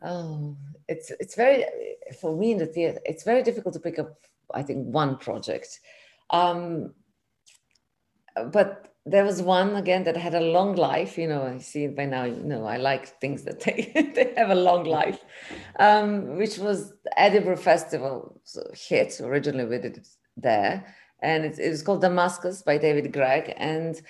Oh, 0.01 0.55
it's 0.87 1.11
it's 1.19 1.35
very 1.35 1.65
for 2.21 2.35
me 2.35 2.53
in 2.53 2.57
the 2.57 2.67
theater. 2.67 2.99
It's 3.05 3.23
very 3.23 3.43
difficult 3.43 3.73
to 3.73 3.81
pick 3.81 3.99
up. 3.99 4.15
I 4.53 4.61
think 4.61 4.85
one 4.85 5.17
project, 5.17 5.79
um, 6.33 6.93
but 8.51 8.93
there 9.05 9.25
was 9.25 9.41
one 9.41 9.75
again 9.75 10.03
that 10.05 10.17
had 10.17 10.33
a 10.33 10.39
long 10.39 10.75
life. 10.75 11.17
You 11.17 11.27
know, 11.27 11.43
I 11.43 11.59
see 11.59 11.85
it 11.85 11.95
by 11.95 12.05
now. 12.05 12.23
You 12.23 12.43
know, 12.43 12.65
I 12.65 12.77
like 12.77 13.19
things 13.19 13.43
that 13.43 13.61
they 13.61 13.91
they 14.15 14.33
have 14.35 14.49
a 14.49 14.55
long 14.55 14.85
life, 14.85 15.19
um, 15.79 16.37
which 16.37 16.57
was 16.57 16.93
Edinburgh 17.15 17.57
Festival 17.57 18.41
hit. 18.73 19.19
Originally, 19.21 19.65
we 19.65 19.77
did 19.77 19.97
it 19.97 20.07
there, 20.37 20.95
and 21.21 21.45
it, 21.45 21.59
it 21.59 21.69
was 21.69 21.83
called 21.83 22.01
Damascus 22.01 22.61
by 22.63 22.77
David 22.77 23.13
Greig, 23.13 23.53
and 23.57 24.01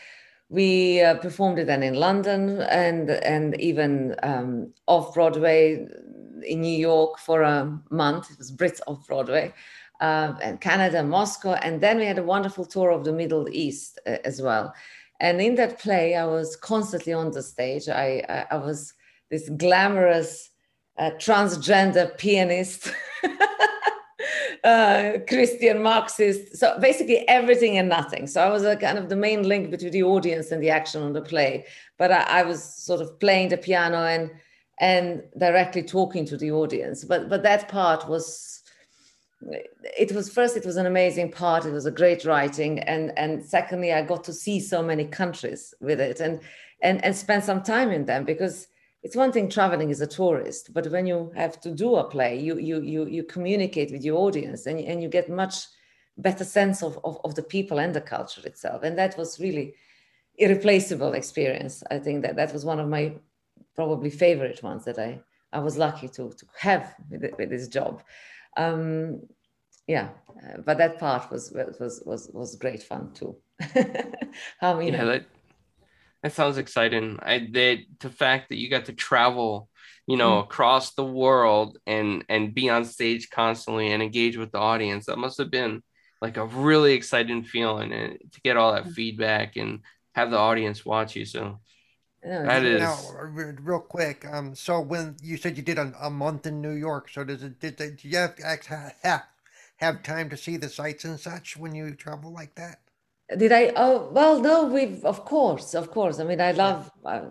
we 0.50 1.02
uh, 1.02 1.16
performed 1.16 1.58
it 1.60 1.68
then 1.68 1.84
in 1.84 1.96
London 1.96 2.62
and 2.62 3.10
and 3.10 3.60
even 3.60 4.16
um, 4.24 4.72
off 4.88 5.14
Broadway 5.14 5.88
in 6.46 6.62
New 6.62 6.78
York 6.78 7.18
for 7.18 7.42
a 7.42 7.80
month. 7.90 8.32
It 8.32 8.38
was 8.38 8.52
Brits 8.52 8.80
off 8.88 9.08
Broadway. 9.08 9.54
Uh, 10.02 10.34
and 10.42 10.60
Canada, 10.60 11.04
Moscow, 11.04 11.54
and 11.54 11.80
then 11.80 11.98
we 11.98 12.06
had 12.06 12.18
a 12.18 12.24
wonderful 12.24 12.66
tour 12.66 12.90
of 12.90 13.06
the 13.06 13.14
Middle 13.14 13.48
East 13.50 14.00
uh, 14.06 14.18
as 14.26 14.42
well. 14.42 14.74
And 15.20 15.42
in 15.42 15.56
that 15.56 15.80
play, 15.80 16.16
I 16.16 16.26
was 16.26 16.56
constantly 16.56 17.14
on 17.14 17.32
the 17.32 17.42
stage. 17.42 17.88
I 17.88 18.24
I, 18.28 18.56
I 18.56 18.58
was 18.58 18.94
this 19.30 19.50
glamorous 19.50 20.50
uh, 20.98 21.12
transgender 21.18 22.18
pianist 22.18 22.94
uh, 24.64 25.14
Christian 25.28 25.82
Marxist. 25.82 26.58
So 26.58 26.78
basically 26.80 27.28
everything 27.28 27.78
and 27.78 27.90
nothing. 27.90 28.28
So 28.28 28.42
I 28.42 28.50
was 28.50 28.64
a 28.64 28.76
kind 28.76 28.98
of 28.98 29.10
the 29.10 29.16
main 29.16 29.48
link 29.48 29.72
between 29.72 29.92
the 29.92 30.04
audience 30.04 30.52
and 30.52 30.62
the 30.62 30.70
action 30.70 31.02
on 31.02 31.14
the 31.14 31.22
play. 31.22 31.66
But 31.98 32.12
I, 32.12 32.22
I 32.40 32.44
was 32.44 32.64
sort 32.64 33.02
of 33.02 33.20
playing 33.20 33.50
the 33.50 33.58
piano 33.58 34.06
and 34.06 34.32
and 34.80 35.24
directly 35.38 35.84
talking 35.84 36.26
to 36.26 36.38
the 36.38 36.52
audience. 36.52 37.04
But 37.04 37.30
but 37.30 37.44
that 37.44 37.68
part 37.68 38.08
was 38.08 38.63
it 39.98 40.12
was 40.12 40.30
first 40.30 40.56
it 40.56 40.66
was 40.66 40.78
an 40.78 40.86
amazing 40.86 41.32
part 41.32 41.66
it 41.66 41.72
was 41.72 41.86
a 41.86 41.92
great 41.92 42.24
writing 42.24 42.80
and 42.80 43.18
and 43.18 43.44
secondly 43.44 43.92
i 43.92 44.02
got 44.02 44.24
to 44.24 44.32
see 44.32 44.60
so 44.60 44.82
many 44.82 45.06
countries 45.06 45.74
with 45.82 46.00
it 46.00 46.20
and 46.20 46.40
and 46.82 47.04
and 47.04 47.16
spend 47.16 47.44
some 47.44 47.62
time 47.62 47.92
in 47.92 48.06
them 48.06 48.24
because 48.24 48.68
it's 49.04 49.18
one 49.18 49.34
thing 49.34 49.50
traveling 49.50 49.92
as 49.92 50.00
a 50.00 50.08
tourist, 50.08 50.74
but 50.74 50.88
when 50.88 51.06
you 51.06 51.30
have 51.36 51.60
to 51.60 51.72
do 51.72 51.96
a 51.96 52.06
play, 52.06 52.40
you 52.40 52.58
you 52.58 52.82
you 52.82 53.06
you 53.06 53.24
communicate 53.24 53.92
with 53.92 54.04
your 54.04 54.18
audience 54.18 54.66
and, 54.66 54.80
and 54.80 55.04
you 55.04 55.10
get 55.10 55.30
much 55.30 55.66
better 56.18 56.46
sense 56.46 56.82
of, 56.82 56.98
of, 57.04 57.20
of 57.26 57.36
the 57.36 57.44
people 57.44 57.80
and 57.80 57.94
the 57.94 58.02
culture 58.02 58.42
itself. 58.46 58.84
And 58.84 58.98
that 58.98 59.18
was 59.18 59.40
really 59.40 59.74
irreplaceable 60.38 61.14
experience. 61.14 61.84
I 61.92 62.00
think 62.00 62.22
that 62.22 62.36
that 62.38 62.54
was 62.54 62.64
one 62.64 62.80
of 62.80 62.88
my 62.88 63.16
probably 63.76 64.10
favorite 64.10 64.62
ones 64.64 64.86
that 64.86 65.00
I, 65.00 65.20
I 65.52 65.60
was 65.60 65.78
lucky 65.78 66.08
to, 66.10 66.30
to 66.30 66.46
have 66.60 66.96
with, 67.10 67.32
with 67.38 67.50
this 67.50 67.68
job. 67.68 68.04
Um, 68.58 69.22
yeah, 69.88 70.10
uh, 70.30 70.62
but 70.66 70.78
that 70.78 71.00
part 71.00 71.32
was 71.32 71.52
was 71.80 72.02
was 72.06 72.30
was 72.34 72.56
great 72.56 72.84
fun 72.84 73.12
too. 73.14 73.38
How 74.60 74.80
you 74.80 74.92
yeah, 74.92 74.98
know, 74.98 75.08
that 75.08 75.26
that 76.24 76.34
sounds 76.34 76.58
exciting. 76.58 77.20
I 77.22 77.48
the 77.52 77.86
the 78.00 78.10
fact 78.10 78.50
that 78.50 78.58
you 78.58 78.70
got 78.70 78.86
to 78.86 78.94
travel, 78.94 79.70
you 80.08 80.18
know, 80.18 80.42
mm. 80.42 80.44
across 80.44 80.94
the 80.94 81.06
world 81.06 81.78
and 81.86 82.24
and 82.30 82.56
be 82.56 82.70
on 82.70 82.86
stage 82.86 83.30
constantly 83.30 83.92
and 83.92 84.02
engage 84.02 84.38
with 84.38 84.52
the 84.52 84.60
audience. 84.60 85.08
That 85.08 85.18
must 85.18 85.38
have 85.38 85.52
been 85.52 85.84
like 86.22 86.38
a 86.38 86.46
really 86.46 86.94
exciting 86.94 87.44
feeling 87.44 87.92
and 87.92 88.18
to 88.32 88.42
get 88.42 88.56
all 88.56 88.74
that 88.74 88.86
mm. 88.86 88.94
feedback 88.94 89.58
and 89.58 89.82
have 90.16 90.32
the 90.32 90.38
audience 90.38 90.86
watch 90.86 91.16
you. 91.16 91.26
So 91.26 91.60
that 92.24 92.64
is 92.64 92.82
now, 92.82 93.00
real 93.22 93.80
quick. 93.80 94.26
Um, 94.26 94.56
so 94.56 94.80
when 94.80 95.18
you 95.22 95.38
said 95.38 95.58
you 95.58 95.64
did 95.64 95.78
a, 95.78 95.94
a 96.02 96.10
month 96.10 96.46
in 96.48 96.62
New 96.62 96.72
York, 96.72 97.10
so 97.10 97.24
does 97.24 97.44
it 97.44 97.60
did, 97.60 97.76
did 97.76 98.04
you 98.04 98.18
have, 98.18 98.38
have 99.04 99.24
have 99.78 100.04
time 100.04 100.30
to 100.30 100.38
see 100.38 100.58
the 100.58 100.70
sights 100.70 101.04
and 101.04 101.20
such 101.20 101.58
when 101.58 101.76
you 101.76 101.94
travel 101.96 102.32
like 102.32 102.56
that? 102.56 102.80
did 103.38 103.52
i 103.52 103.72
oh 103.76 104.10
well 104.12 104.40
no 104.40 104.66
we've 104.66 105.04
of 105.06 105.26
course 105.26 105.74
of 105.74 105.90
course 105.92 106.20
i 106.20 106.24
mean 106.24 106.42
i 106.42 106.52
love 106.52 106.92
uh, 107.06 107.22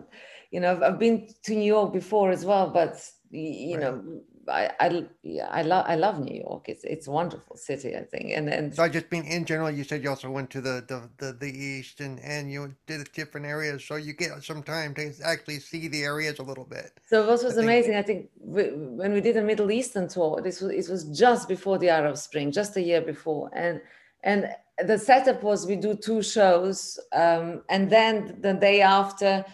you 0.51 0.61
know 0.61 0.73
I've, 0.73 0.83
I've, 0.83 0.99
been 0.99 1.29
to 1.45 1.55
new 1.55 1.65
york 1.65 1.93
before 1.93 2.31
as 2.31 2.45
well 2.45 2.71
but 2.71 3.09
you 3.31 3.77
right. 3.77 3.83
know 3.83 4.23
I 4.49 4.71
I 4.81 5.07
yeah, 5.23 5.49
I 5.51 5.63
love 5.63 5.85
I 5.89 5.95
love 5.97 6.19
New 6.19 6.35
York. 6.35 6.69
It's 6.69 6.85
it's 6.85 7.07
a 7.07 7.11
wonderful 7.11 7.57
city, 7.57 7.97
I 7.97 8.03
think. 8.03 8.33
And 8.37 8.49
and 8.49 8.75
So 8.75 8.83
I 8.83 8.89
just 8.89 9.11
mean 9.13 9.25
in 9.25 9.45
general, 9.45 9.71
you 9.71 9.85
said 9.85 10.03
you 10.03 10.11
also 10.11 10.31
went 10.31 10.51
to 10.51 10.61
the 10.61 10.85
the 10.87 11.09
the, 11.19 11.33
the 11.33 11.47
east 11.51 12.01
and 12.01 12.19
and 12.21 12.51
you 12.51 12.75
did 12.87 13.11
different 13.13 13.47
areas, 13.47 13.85
so 13.85 13.97
you 13.97 14.13
get 14.13 14.43
some 14.43 14.63
time 14.63 14.95
to 14.95 15.13
actually 15.25 15.61
see 15.61 15.89
the 15.89 16.03
areas 16.03 16.39
a 16.39 16.43
little 16.43 16.65
bit. 16.65 16.99
so 17.07 17.21
what 17.27 17.43
was 17.45 17.55
think- 17.55 17.65
amazing, 17.65 17.97
I 17.97 18.03
think, 18.03 18.31
we, 18.41 18.63
when 19.01 19.13
we 19.13 19.21
did 19.21 19.37
a 19.37 19.43
Middle 19.43 19.71
Eastern 19.71 20.09
tour, 20.09 20.41
this 20.43 20.61
was 20.61 20.73
it 20.73 20.91
was 20.91 21.05
just 21.05 21.49
before 21.49 21.79
the 21.79 21.91
Arab 21.91 22.17
Spring, 22.17 22.51
just 22.51 22.77
a 22.77 22.83
year 22.83 23.01
before, 23.01 23.51
and 23.55 23.81
and 24.25 24.49
the 24.79 24.99
setup 24.99 25.43
was 25.43 25.67
we 25.67 25.77
do 25.77 25.95
two 25.95 26.23
shows, 26.23 26.99
um, 27.13 27.63
and 27.69 27.91
then 27.91 28.39
the 28.41 28.55
day 28.55 28.81
after, 28.81 29.45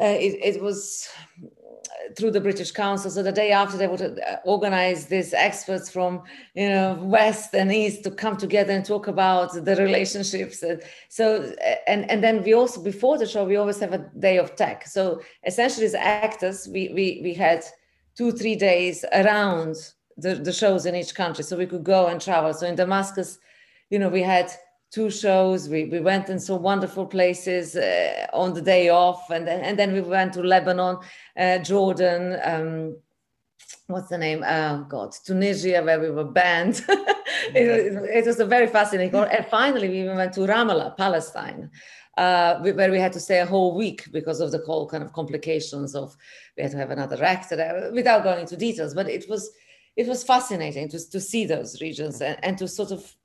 uh, 0.00 0.04
it, 0.04 0.56
it 0.56 0.62
was 0.62 1.08
through 2.16 2.30
the 2.30 2.40
British 2.40 2.70
Council. 2.70 3.10
So 3.10 3.22
the 3.22 3.32
day 3.32 3.50
after, 3.50 3.76
they 3.76 3.86
would 3.86 4.02
uh, 4.02 4.36
organize 4.44 5.06
these 5.06 5.32
experts 5.34 5.90
from 5.90 6.22
you 6.54 6.68
know 6.68 6.98
west 7.00 7.54
and 7.54 7.72
east 7.72 8.04
to 8.04 8.10
come 8.10 8.36
together 8.36 8.72
and 8.72 8.84
talk 8.84 9.06
about 9.06 9.52
the 9.52 9.76
relationships. 9.76 10.62
And 10.62 10.82
so 11.08 11.52
uh, 11.64 11.74
and 11.86 12.10
and 12.10 12.22
then 12.22 12.42
we 12.42 12.54
also 12.54 12.82
before 12.82 13.18
the 13.18 13.26
show 13.26 13.44
we 13.44 13.56
always 13.56 13.80
have 13.80 13.92
a 13.92 14.10
day 14.18 14.38
of 14.38 14.56
tech. 14.56 14.86
So 14.86 15.20
essentially, 15.46 15.86
as 15.86 15.94
actors, 15.94 16.68
we 16.68 16.90
we 16.94 17.20
we 17.22 17.34
had 17.34 17.64
two 18.16 18.32
three 18.32 18.56
days 18.56 19.04
around 19.12 19.76
the, 20.16 20.36
the 20.36 20.52
shows 20.52 20.86
in 20.86 20.94
each 20.94 21.14
country, 21.14 21.44
so 21.44 21.56
we 21.56 21.66
could 21.66 21.84
go 21.84 22.06
and 22.06 22.20
travel. 22.20 22.54
So 22.54 22.66
in 22.66 22.76
Damascus, 22.76 23.38
you 23.90 23.98
know, 23.98 24.08
we 24.08 24.22
had 24.22 24.50
two 24.94 25.10
shows. 25.10 25.68
We, 25.68 25.86
we 25.86 26.00
went 26.00 26.28
in 26.28 26.38
some 26.38 26.62
wonderful 26.62 27.06
places 27.06 27.74
uh, 27.74 28.26
on 28.32 28.54
the 28.54 28.62
day 28.62 28.88
off, 28.90 29.30
and 29.30 29.46
then 29.46 29.60
and 29.60 29.76
then 29.78 29.92
we 29.92 30.00
went 30.00 30.32
to 30.34 30.42
Lebanon, 30.42 30.98
uh, 31.36 31.58
Jordan. 31.58 32.38
Um, 32.42 32.96
what's 33.88 34.08
the 34.08 34.18
name? 34.18 34.44
Oh 34.46 34.86
God, 34.88 35.12
Tunisia, 35.26 35.82
where 35.82 36.00
we 36.00 36.10
were 36.10 36.24
banned. 36.24 36.84
it, 36.88 37.92
it 38.18 38.26
was 38.26 38.38
a 38.38 38.46
very 38.46 38.68
fascinating. 38.68 39.14
And 39.14 39.46
finally, 39.46 39.88
we 39.88 40.02
even 40.02 40.16
went 40.16 40.32
to 40.34 40.40
Ramallah, 40.40 40.96
Palestine. 40.96 41.70
Uh, 42.16 42.60
where 42.60 42.92
we 42.92 43.00
had 43.00 43.12
to 43.12 43.18
stay 43.18 43.40
a 43.40 43.46
whole 43.46 43.74
week 43.76 44.06
because 44.12 44.38
of 44.38 44.52
the 44.52 44.62
whole 44.64 44.88
kind 44.88 45.02
of 45.02 45.12
complications 45.12 45.96
of 45.96 46.16
we 46.56 46.62
had 46.62 46.70
to 46.70 46.78
have 46.78 46.92
another 46.92 47.20
actor 47.24 47.56
there, 47.56 47.90
without 47.92 48.22
going 48.22 48.38
into 48.38 48.56
details 48.56 48.94
but 48.94 49.08
it 49.08 49.28
was 49.28 49.50
it 49.96 50.06
was 50.06 50.22
fascinating 50.22 50.88
to, 50.88 51.10
to 51.10 51.20
see 51.20 51.44
those 51.44 51.80
regions 51.80 52.20
and, 52.20 52.38
and 52.44 52.56
to 52.56 52.68
sort 52.68 52.92
of 52.92 53.16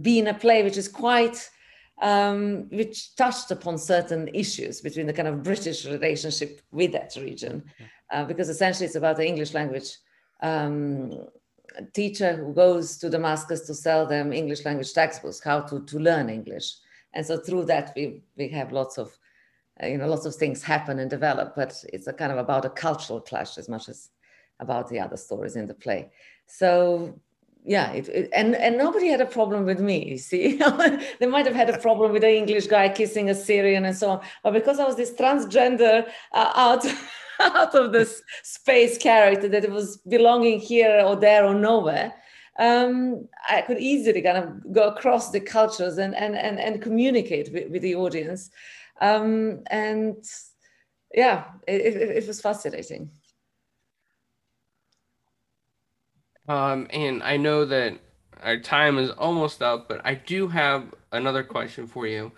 be 0.00 0.18
in 0.18 0.28
a 0.28 0.34
play 0.34 0.62
which 0.62 0.76
is 0.76 0.88
quite 0.88 1.50
um, 2.00 2.68
which 2.70 3.14
touched 3.16 3.50
upon 3.50 3.76
certain 3.76 4.28
issues 4.28 4.80
between 4.80 5.06
the 5.06 5.12
kind 5.12 5.28
of 5.28 5.42
British 5.42 5.84
relationship 5.84 6.62
with 6.72 6.92
that 6.92 7.14
region, 7.16 7.62
uh, 8.10 8.24
because 8.24 8.48
essentially 8.48 8.86
it's 8.86 8.96
about 8.96 9.16
the 9.16 9.26
English 9.26 9.52
language 9.52 9.98
um, 10.42 11.12
teacher 11.92 12.36
who 12.36 12.52
goes 12.54 12.96
to 12.98 13.10
Damascus 13.10 13.66
to 13.66 13.74
sell 13.74 14.06
them 14.06 14.32
English 14.32 14.64
language 14.64 14.92
textbooks, 14.92 15.40
how 15.40 15.60
to, 15.60 15.84
to 15.84 15.98
learn 15.98 16.30
English. 16.30 16.74
And 17.12 17.24
so 17.26 17.38
through 17.38 17.66
that, 17.66 17.92
we, 17.96 18.22
we 18.36 18.48
have 18.48 18.72
lots 18.72 18.98
of, 18.98 19.16
uh, 19.82 19.86
you 19.86 19.98
know, 19.98 20.08
lots 20.08 20.26
of 20.26 20.34
things 20.34 20.62
happen 20.62 20.98
and 20.98 21.10
develop, 21.10 21.54
but 21.54 21.74
it's 21.92 22.06
a 22.06 22.12
kind 22.12 22.32
of 22.32 22.38
about 22.38 22.64
a 22.64 22.70
cultural 22.70 23.20
clash 23.20 23.58
as 23.58 23.68
much 23.68 23.88
as 23.88 24.08
about 24.58 24.88
the 24.88 25.00
other 25.00 25.16
stories 25.16 25.56
in 25.56 25.66
the 25.66 25.74
play. 25.74 26.10
So 26.46 27.20
yeah, 27.64 27.92
it, 27.92 28.08
it, 28.08 28.30
and 28.34 28.54
and 28.56 28.78
nobody 28.78 29.08
had 29.08 29.20
a 29.20 29.26
problem 29.26 29.64
with 29.64 29.80
me. 29.80 30.04
You 30.10 30.18
see, 30.18 30.56
they 31.20 31.26
might 31.26 31.46
have 31.46 31.54
had 31.54 31.70
a 31.70 31.78
problem 31.78 32.12
with 32.12 32.24
an 32.24 32.30
English 32.30 32.66
guy 32.66 32.88
kissing 32.88 33.28
a 33.28 33.34
Syrian 33.34 33.84
and 33.84 33.96
so 33.96 34.10
on, 34.10 34.20
but 34.42 34.52
because 34.52 34.80
I 34.80 34.84
was 34.84 34.96
this 34.96 35.12
transgender 35.12 36.08
uh, 36.32 36.52
out 36.54 36.86
out 37.40 37.74
of 37.74 37.92
this 37.92 38.22
space 38.42 38.98
character 38.98 39.48
that 39.48 39.64
it 39.64 39.70
was 39.70 39.98
belonging 39.98 40.58
here 40.58 41.02
or 41.04 41.16
there 41.16 41.44
or 41.44 41.54
nowhere, 41.54 42.14
um, 42.58 43.28
I 43.48 43.62
could 43.62 43.78
easily 43.78 44.22
kind 44.22 44.38
of 44.38 44.72
go 44.72 44.88
across 44.88 45.30
the 45.30 45.40
cultures 45.40 45.98
and 45.98 46.14
and 46.14 46.36
and, 46.36 46.58
and 46.58 46.82
communicate 46.82 47.52
with, 47.52 47.70
with 47.70 47.82
the 47.82 47.94
audience, 47.94 48.50
um, 49.02 49.60
and 49.70 50.16
yeah, 51.14 51.44
it, 51.66 51.80
it, 51.80 51.96
it 52.16 52.26
was 52.26 52.40
fascinating. 52.40 53.10
Um, 56.50 56.88
and 56.90 57.22
I 57.22 57.36
know 57.36 57.64
that 57.64 57.96
our 58.42 58.58
time 58.58 58.98
is 58.98 59.10
almost 59.10 59.62
up, 59.62 59.88
but 59.88 60.00
I 60.04 60.14
do 60.14 60.48
have 60.48 60.92
another 61.12 61.44
question 61.44 61.86
for 61.86 62.08
you. 62.08 62.32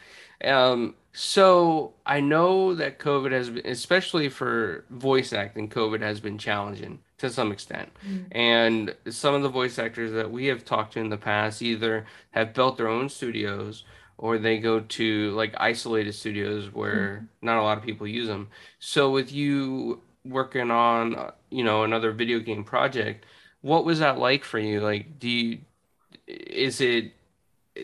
Um, 0.45 0.97
so 1.15 1.95
I 2.05 2.21
know 2.21 2.75
that 2.75 2.99
COVID 2.99 3.33
has 3.33 3.49
been, 3.49 3.67
especially 3.67 4.29
for 4.29 4.85
voice 4.91 5.33
acting, 5.33 5.71
COVID 5.71 6.03
has 6.03 6.21
been 6.21 6.37
challenging 6.37 6.99
to 7.19 7.31
some 7.31 7.53
extent. 7.53 7.89
And 8.33 8.95
some 9.09 9.35
of 9.35 9.43
the 9.43 9.49
voice 9.49 9.79
actors 9.79 10.13
that 10.13 10.31
we 10.31 10.47
have 10.47 10.63
talked 10.63 10.93
to 10.95 11.01
in 11.01 11.09
the 11.09 11.17
past 11.17 11.63
either 11.63 12.05
have 12.33 12.53
built 12.53 12.77
their 12.77 12.89
own 12.89 13.09
studios 13.09 13.85
or 14.19 14.37
they 14.37 14.59
go 14.59 14.81
to 14.81 15.31
like 15.31 15.55
isolated 15.57 16.13
studios 16.13 16.71
where 16.71 17.27
not 17.41 17.57
a 17.57 17.63
lot 17.63 17.79
of 17.79 17.85
people 17.85 18.07
use 18.07 18.29
them. 18.29 18.49
So 18.79 19.11
with 19.11 19.33
you 19.33 20.03
working 20.23 20.71
on, 20.71 21.33
you 21.49 21.65
know, 21.65 21.85
another 21.85 22.13
video 22.13 22.41
game 22.41 22.63
project, 22.63 23.25
what 23.63 23.85
was 23.85 24.01
that 24.01 24.19
like 24.19 24.45
for 24.45 24.59
you? 24.59 24.81
Like, 24.81 25.19
do 25.19 25.29
you, 25.29 25.59
is 26.27 26.81
it 26.81 27.13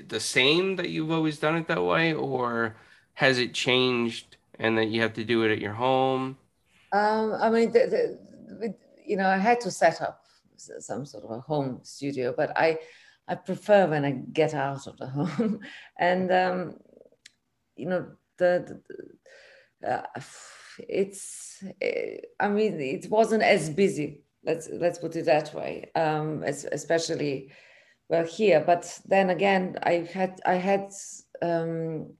the 0.09 0.21
same 0.21 0.77
that 0.77 0.91
you've 0.91 1.11
always 1.11 1.39
done 1.39 1.57
it 1.57 1.69
that 1.69 1.83
way, 1.83 2.13
or 2.13 2.77
has 3.15 3.39
it 3.39 3.55
changed 3.55 4.37
and 4.59 4.77
that 4.77 4.89
you 4.89 5.01
have 5.01 5.15
to 5.15 5.25
do 5.25 5.45
it 5.45 5.53
at 5.53 5.61
your 5.61 5.73
home? 5.73 6.37
Um, 6.93 7.35
I 7.41 7.49
mean, 7.51 7.73
the, 7.73 8.19
the, 8.61 8.75
you 9.07 9.17
know, 9.17 9.29
I 9.29 9.39
had 9.39 9.61
to 9.61 9.71
set 9.71 10.03
up 10.03 10.25
some 10.57 11.07
sort 11.07 11.25
of 11.25 11.31
a 11.31 11.41
home 11.41 11.81
studio, 11.83 12.35
but 12.37 12.57
I, 12.57 12.79
I 13.27 13.37
prefer 13.37 13.87
when 13.87 14.05
I 14.05 14.11
get 14.33 14.55
out 14.55 14.87
of 14.87 14.97
the 14.99 15.07
home, 15.17 15.61
and 15.99 16.33
um, 16.33 16.75
you 17.77 17.87
know, 17.87 18.07
the, 18.37 18.81
the 19.81 19.91
uh, 19.91 20.03
it's, 20.89 21.63
eh, 21.81 22.17
I 22.39 22.49
mean, 22.49 22.81
it 22.81 23.09
wasn't 23.09 23.43
as 23.43 23.71
busy. 23.71 24.23
Let's 24.45 24.69
let's 24.71 24.99
put 24.99 25.17
it 25.17 25.27
that 25.27 25.53
way. 25.55 25.91
Um, 25.95 26.43
es- 26.45 26.67
especially 26.71 27.53
well 28.09 28.25
here, 28.25 28.63
but 28.65 28.99
then 29.07 29.31
again, 29.31 29.79
I 29.83 30.09
had 30.13 30.41
I 30.47 30.55
had 30.55 30.93
um, 31.43 32.15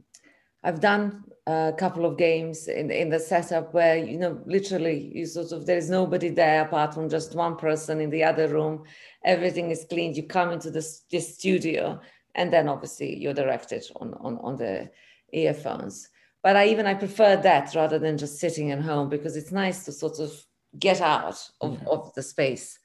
I've 0.63 0.81
done 0.81 1.25
a 1.47 1.73
couple 1.79 2.05
of 2.05 2.19
games 2.19 2.69
in 2.69 2.91
in 2.91 3.09
the 3.09 3.19
setup 3.21 3.73
where 3.73 3.97
you 3.97 4.19
know 4.19 4.43
literally 4.47 5.11
you 5.15 5.25
sort 5.25 5.53
of 5.53 5.65
there 5.65 5.79
is 5.79 5.89
nobody 5.89 6.29
there 6.29 6.63
apart 6.63 6.93
from 6.93 7.09
just 7.09 7.35
one 7.35 7.57
person 7.57 8.01
in 8.01 8.11
the 8.11 8.25
other 8.25 8.49
room. 8.49 8.85
Everything 9.25 9.71
is 9.71 9.87
cleaned. 9.89 10.17
You 10.17 10.25
come 10.25 10.51
into 10.51 10.71
this 10.71 11.05
this 11.11 11.37
studio, 11.39 12.01
and 12.35 12.53
then 12.53 12.69
obviously 12.69 13.17
you're 13.17 13.35
directed 13.35 13.85
on 13.97 14.15
on 14.15 14.39
on 14.39 14.57
the 14.57 14.91
earphones. 15.33 16.09
But 16.43 16.57
I 16.57 16.69
even 16.69 16.87
I 16.87 16.95
prefer 16.95 17.37
that 17.37 17.75
rather 17.75 17.99
than 17.99 18.19
just 18.19 18.39
sitting 18.39 18.71
at 18.71 18.83
home 18.83 19.09
because 19.09 19.37
it's 19.37 19.53
nice 19.53 19.85
to 19.85 19.93
sort 19.93 20.19
of 20.19 20.33
get 20.79 21.01
out 21.01 21.39
of, 21.61 21.87
of 21.87 22.13
the 22.15 22.23
space 22.23 22.79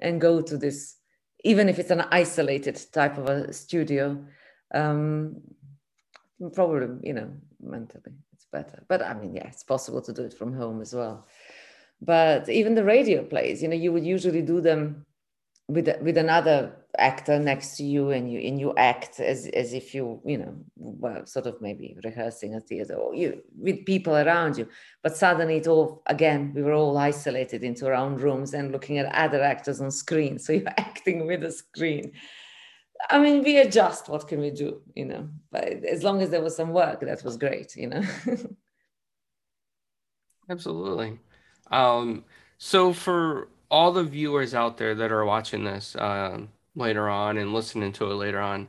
and 0.00 0.20
go 0.20 0.40
to 0.40 0.56
this 0.56 0.96
even 1.44 1.68
if 1.68 1.78
it's 1.78 1.90
an 1.90 2.04
isolated 2.10 2.80
type 2.92 3.16
of 3.16 3.28
a 3.28 3.52
studio 3.52 4.22
um, 4.74 5.40
probably 6.54 6.88
you 7.02 7.12
know 7.12 7.30
mentally 7.60 8.12
it's 8.32 8.46
better. 8.52 8.84
But 8.88 9.02
i 9.02 9.14
mean 9.14 9.34
yeah 9.34 9.48
it's 9.48 9.64
possible 9.64 10.02
to 10.02 10.12
do 10.12 10.22
it 10.22 10.34
from 10.34 10.52
home 10.52 10.80
as 10.80 10.94
well. 10.94 11.26
But 12.00 12.48
even 12.48 12.74
the 12.74 12.84
radio 12.84 13.24
plays 13.24 13.62
you 13.62 13.68
know 13.68 13.76
you 13.76 13.92
would 13.92 14.04
usually 14.06 14.42
do 14.42 14.60
them 14.60 15.06
with 15.68 15.88
with 16.00 16.16
another 16.16 16.74
actor 16.96 17.38
next 17.38 17.76
to 17.76 17.84
you 17.84 18.10
and 18.10 18.32
you 18.32 18.40
and 18.40 18.58
you 18.58 18.74
act 18.76 19.20
as 19.20 19.46
as 19.48 19.72
if 19.74 19.94
you 19.94 20.20
you 20.24 20.38
know 20.38 20.54
were 20.76 21.22
sort 21.26 21.46
of 21.46 21.60
maybe 21.60 21.96
rehearsing 22.02 22.54
a 22.54 22.60
theater 22.60 22.94
or 22.94 23.14
you 23.14 23.40
with 23.56 23.84
people 23.84 24.16
around 24.16 24.56
you 24.56 24.66
but 25.02 25.16
suddenly 25.16 25.58
it 25.58 25.66
all 25.66 26.02
again 26.06 26.52
we 26.54 26.62
were 26.62 26.72
all 26.72 26.96
isolated 26.96 27.62
into 27.62 27.86
our 27.86 27.92
own 27.92 28.16
rooms 28.16 28.54
and 28.54 28.72
looking 28.72 28.98
at 28.98 29.14
other 29.14 29.42
actors 29.42 29.80
on 29.80 29.90
screen 29.90 30.38
so 30.44 30.52
you're 30.52 30.74
acting 30.78 31.26
with 31.26 31.42
the 31.42 31.52
screen 31.52 32.12
I 33.10 33.20
mean, 33.20 33.44
we 33.44 33.58
adjust. 33.58 34.08
What 34.08 34.26
can 34.26 34.40
we 34.40 34.50
do? 34.50 34.82
You 34.96 35.04
know, 35.04 35.28
but 35.52 35.62
as 35.84 36.02
long 36.02 36.20
as 36.20 36.30
there 36.30 36.42
was 36.42 36.56
some 36.56 36.70
work, 36.70 36.98
that 36.98 37.22
was 37.22 37.36
great. 37.36 37.76
You 37.76 37.90
know. 37.90 38.02
Absolutely. 40.50 41.20
Um, 41.70 42.24
so 42.58 42.92
for 42.92 43.50
all 43.70 43.92
the 43.92 44.04
viewers 44.04 44.54
out 44.54 44.76
there 44.78 44.94
that 44.94 45.12
are 45.12 45.24
watching 45.24 45.64
this 45.64 45.96
um, 45.98 46.48
later 46.74 47.08
on 47.08 47.36
and 47.36 47.52
listening 47.52 47.92
to 47.92 48.10
it 48.10 48.14
later 48.14 48.40
on, 48.40 48.68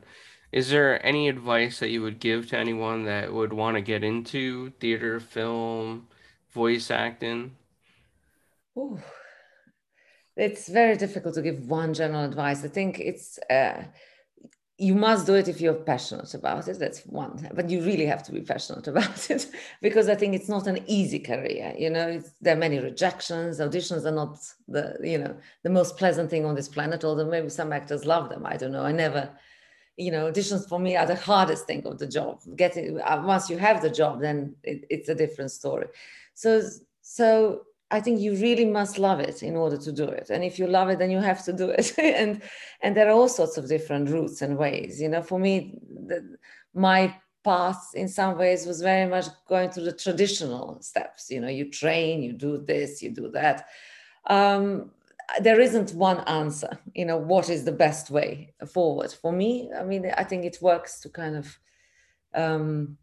is 0.52 0.70
there 0.70 1.04
any 1.06 1.28
advice 1.28 1.78
that 1.78 1.90
you 1.90 2.02
would 2.02 2.18
give 2.18 2.48
to 2.48 2.58
anyone 2.58 3.04
that 3.04 3.32
would 3.32 3.52
want 3.52 3.76
to 3.76 3.80
get 3.80 4.02
into 4.02 4.70
theater, 4.80 5.20
film, 5.20 6.08
voice 6.52 6.90
acting? 6.90 7.56
Ooh. 8.76 9.00
It's 10.36 10.68
very 10.68 10.96
difficult 10.96 11.34
to 11.34 11.42
give 11.42 11.68
one 11.68 11.94
general 11.94 12.24
advice. 12.24 12.64
I 12.64 12.68
think 12.68 12.98
it's 12.98 13.38
uh, 13.50 13.84
you 14.80 14.94
must 14.94 15.26
do 15.26 15.34
it 15.34 15.46
if 15.46 15.60
you're 15.60 15.74
passionate 15.92 16.32
about 16.34 16.66
it 16.66 16.78
that's 16.78 17.00
one 17.06 17.48
but 17.54 17.68
you 17.68 17.82
really 17.82 18.06
have 18.06 18.22
to 18.22 18.32
be 18.32 18.40
passionate 18.40 18.88
about 18.88 19.30
it 19.34 19.46
because 19.82 20.08
i 20.08 20.14
think 20.14 20.34
it's 20.34 20.48
not 20.48 20.66
an 20.66 20.78
easy 20.86 21.18
career 21.18 21.74
you 21.78 21.90
know 21.90 22.22
there 22.40 22.54
are 22.56 22.64
many 22.66 22.78
rejections 22.78 23.60
auditions 23.60 24.04
are 24.04 24.18
not 24.22 24.38
the 24.68 24.96
you 25.02 25.18
know 25.18 25.36
the 25.64 25.70
most 25.70 25.96
pleasant 25.96 26.30
thing 26.30 26.44
on 26.44 26.54
this 26.54 26.68
planet 26.68 27.04
although 27.04 27.30
maybe 27.36 27.48
some 27.48 27.72
actors 27.72 28.04
love 28.04 28.28
them 28.28 28.46
i 28.46 28.56
don't 28.56 28.72
know 28.72 28.84
i 28.84 28.92
never 28.92 29.30
you 30.00 30.10
know 30.10 30.30
auditions 30.30 30.66
for 30.66 30.78
me 30.78 30.96
are 30.96 31.06
the 31.06 31.14
hardest 31.14 31.66
thing 31.66 31.86
of 31.86 31.98
the 31.98 32.06
job 32.06 32.40
getting 32.56 32.98
uh, 33.00 33.22
once 33.24 33.50
you 33.50 33.58
have 33.58 33.82
the 33.82 33.90
job 33.90 34.20
then 34.20 34.54
it, 34.62 34.84
it's 34.88 35.08
a 35.08 35.14
different 35.14 35.50
story. 35.50 35.86
So 36.34 36.62
so 37.02 37.62
I 37.90 38.00
think 38.00 38.20
you 38.20 38.36
really 38.36 38.64
must 38.64 38.98
love 38.98 39.20
it 39.20 39.42
in 39.42 39.56
order 39.56 39.76
to 39.76 39.92
do 39.92 40.04
it. 40.04 40.30
And 40.30 40.44
if 40.44 40.58
you 40.58 40.66
love 40.66 40.88
it, 40.90 40.98
then 40.98 41.10
you 41.10 41.18
have 41.18 41.44
to 41.44 41.52
do 41.52 41.70
it. 41.70 41.92
and 41.98 42.42
and 42.82 42.96
there 42.96 43.08
are 43.08 43.12
all 43.12 43.28
sorts 43.28 43.56
of 43.56 43.68
different 43.68 44.08
routes 44.10 44.42
and 44.42 44.56
ways. 44.56 45.00
You 45.00 45.08
know, 45.08 45.22
for 45.22 45.38
me, 45.38 45.78
the, 46.06 46.36
my 46.74 47.14
path 47.42 47.90
in 47.94 48.08
some 48.08 48.38
ways 48.38 48.66
was 48.66 48.80
very 48.82 49.08
much 49.08 49.26
going 49.48 49.70
through 49.70 49.84
the 49.84 49.92
traditional 49.92 50.80
steps. 50.82 51.30
You 51.30 51.40
know, 51.40 51.48
you 51.48 51.70
train, 51.70 52.22
you 52.22 52.32
do 52.32 52.58
this, 52.58 53.02
you 53.02 53.10
do 53.10 53.30
that. 53.32 53.66
Um, 54.26 54.90
there 55.40 55.60
isn't 55.60 55.94
one 55.94 56.20
answer. 56.20 56.78
You 56.94 57.06
know, 57.06 57.16
what 57.16 57.48
is 57.48 57.64
the 57.64 57.72
best 57.72 58.10
way 58.10 58.54
forward 58.72 59.12
for 59.12 59.32
me? 59.32 59.70
I 59.76 59.84
mean, 59.84 60.12
I 60.16 60.24
think 60.24 60.44
it 60.44 60.58
works 60.60 61.00
to 61.00 61.08
kind 61.08 61.36
of 61.36 61.58
um, 62.34 62.98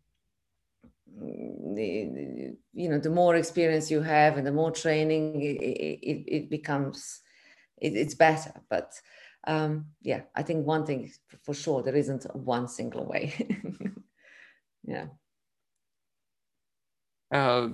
the, 1.20 2.56
you 2.74 2.90
know 2.90 3.00
the 3.00 3.10
more 3.10 3.36
experience 3.36 3.90
you 3.90 4.02
have 4.02 4.38
and 4.38 4.46
the 4.46 4.52
more 4.52 4.72
training 4.72 5.42
it, 5.42 5.58
it, 6.04 6.24
it 6.28 6.50
becomes 6.50 7.22
it, 7.78 7.96
it's 7.96 8.16
better. 8.16 8.54
But 8.70 8.94
um, 9.48 9.86
yeah 10.02 10.22
i 10.36 10.44
think 10.44 10.66
one 10.66 10.86
thing 10.86 11.10
for 11.44 11.54
sure 11.54 11.82
there 11.82 11.96
isn't 11.96 12.26
one 12.36 12.68
single 12.68 13.06
way. 13.06 13.34
Yeah. 14.88 15.08
Uh, 17.30 17.68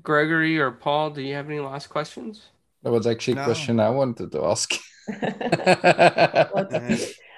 gregory 0.00 0.60
or 0.60 0.70
paul 0.70 1.10
do 1.10 1.20
you 1.20 1.34
have 1.34 1.46
any 1.50 1.58
last 1.58 1.88
questions? 1.88 2.50
That 2.84 2.92
was 2.92 3.06
actually 3.06 3.40
a 3.40 3.44
question 3.44 3.80
i 3.80 3.90
wanted 3.90 4.30
to 4.30 4.44
ask. 4.44 4.74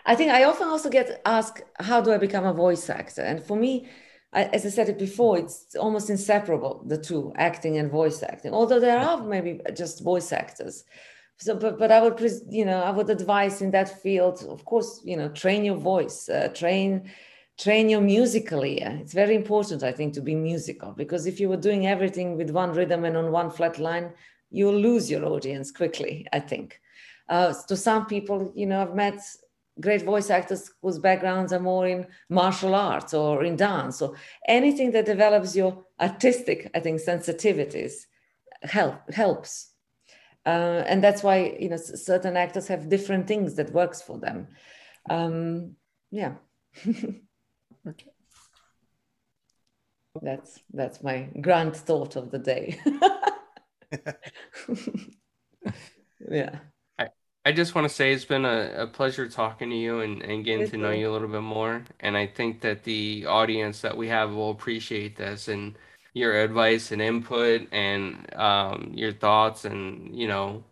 I 0.08 0.14
think 0.14 0.30
I 0.30 0.44
often 0.44 0.68
also 0.68 0.88
get 0.88 1.20
asked, 1.24 1.62
how 1.80 2.00
do 2.00 2.12
I 2.12 2.18
become 2.18 2.44
a 2.44 2.52
voice 2.52 2.88
actor? 2.88 3.22
And 3.22 3.42
for 3.42 3.56
me, 3.56 3.88
as 4.36 4.66
I 4.66 4.68
said 4.68 4.88
it 4.88 4.98
before, 4.98 5.38
it's 5.38 5.74
almost 5.76 6.10
inseparable, 6.10 6.82
the 6.86 6.98
two, 6.98 7.32
acting 7.36 7.78
and 7.78 7.90
voice 7.90 8.22
acting, 8.22 8.52
although 8.52 8.80
there 8.80 8.98
are 8.98 9.22
maybe 9.22 9.60
just 9.74 10.02
voice 10.02 10.32
actors. 10.32 10.84
So, 11.38 11.54
but, 11.54 11.78
but 11.78 11.90
I 11.90 12.00
would, 12.02 12.20
you 12.48 12.64
know, 12.64 12.82
I 12.82 12.90
would 12.90 13.10
advise 13.10 13.60
in 13.62 13.70
that 13.72 14.02
field, 14.02 14.44
of 14.48 14.64
course, 14.64 15.00
you 15.04 15.16
know, 15.16 15.28
train 15.28 15.64
your 15.64 15.76
voice, 15.76 16.28
uh, 16.28 16.48
train, 16.54 17.10
train 17.58 17.88
your 17.88 18.00
musical 18.00 18.64
ear. 18.64 18.98
It's 19.00 19.12
very 19.12 19.34
important, 19.34 19.82
I 19.82 19.92
think, 19.92 20.14
to 20.14 20.20
be 20.20 20.34
musical 20.34 20.92
because 20.92 21.26
if 21.26 21.40
you 21.40 21.48
were 21.48 21.56
doing 21.56 21.86
everything 21.86 22.36
with 22.36 22.50
one 22.50 22.72
rhythm 22.72 23.04
and 23.04 23.16
on 23.16 23.32
one 23.32 23.50
flat 23.50 23.78
line, 23.78 24.12
you'll 24.50 24.78
lose 24.78 25.10
your 25.10 25.24
audience 25.24 25.70
quickly, 25.70 26.26
I 26.32 26.40
think. 26.40 26.80
Uh, 27.28 27.52
to 27.68 27.76
some 27.76 28.06
people, 28.06 28.52
you 28.54 28.66
know, 28.66 28.82
I've 28.82 28.94
met 28.94 29.20
great 29.80 30.02
voice 30.02 30.30
actors 30.30 30.70
whose 30.82 30.98
backgrounds 30.98 31.52
are 31.52 31.60
more 31.60 31.86
in 31.86 32.06
martial 32.28 32.74
arts 32.74 33.12
or 33.14 33.44
in 33.44 33.56
dance 33.56 34.00
or 34.00 34.14
anything 34.48 34.90
that 34.90 35.06
develops 35.06 35.54
your 35.54 35.84
artistic 36.00 36.70
i 36.74 36.80
think 36.80 37.00
sensitivities 37.00 38.06
help 38.62 39.12
helps. 39.12 39.72
Uh, 40.44 40.84
and 40.86 41.02
that's 41.02 41.22
why 41.22 41.56
you 41.58 41.68
know 41.68 41.76
certain 41.76 42.36
actors 42.36 42.68
have 42.68 42.88
different 42.88 43.26
things 43.26 43.54
that 43.56 43.72
works 43.72 44.00
for 44.02 44.18
them. 44.18 44.48
Um, 45.10 45.76
yeah. 46.10 46.34
Okay. 47.88 48.10
that's 50.22 50.58
that's 50.72 51.04
my 51.04 51.28
grand 51.40 51.76
thought 51.76 52.16
of 52.16 52.32
the 52.32 52.38
day. 52.38 52.80
Yeah 56.28 56.58
I 57.46 57.52
just 57.52 57.76
want 57.76 57.88
to 57.88 57.94
say 57.94 58.12
it's 58.12 58.24
been 58.24 58.44
a, 58.44 58.72
a 58.76 58.86
pleasure 58.88 59.28
talking 59.28 59.70
to 59.70 59.76
you 59.76 60.00
and, 60.00 60.20
and 60.20 60.44
getting 60.44 60.68
to 60.68 60.76
know 60.76 60.90
you 60.90 61.08
a 61.08 61.12
little 61.12 61.28
bit 61.28 61.42
more. 61.42 61.84
And 62.00 62.16
I 62.16 62.26
think 62.26 62.62
that 62.62 62.82
the 62.82 63.26
audience 63.26 63.82
that 63.82 63.96
we 63.96 64.08
have 64.08 64.32
will 64.32 64.50
appreciate 64.50 65.16
this 65.16 65.46
and 65.46 65.78
your 66.12 66.42
advice 66.42 66.90
and 66.90 67.00
input 67.00 67.68
and 67.70 68.34
um, 68.34 68.90
your 68.94 69.12
thoughts 69.12 69.64
and, 69.64 70.18
you 70.18 70.26
know, 70.26 70.64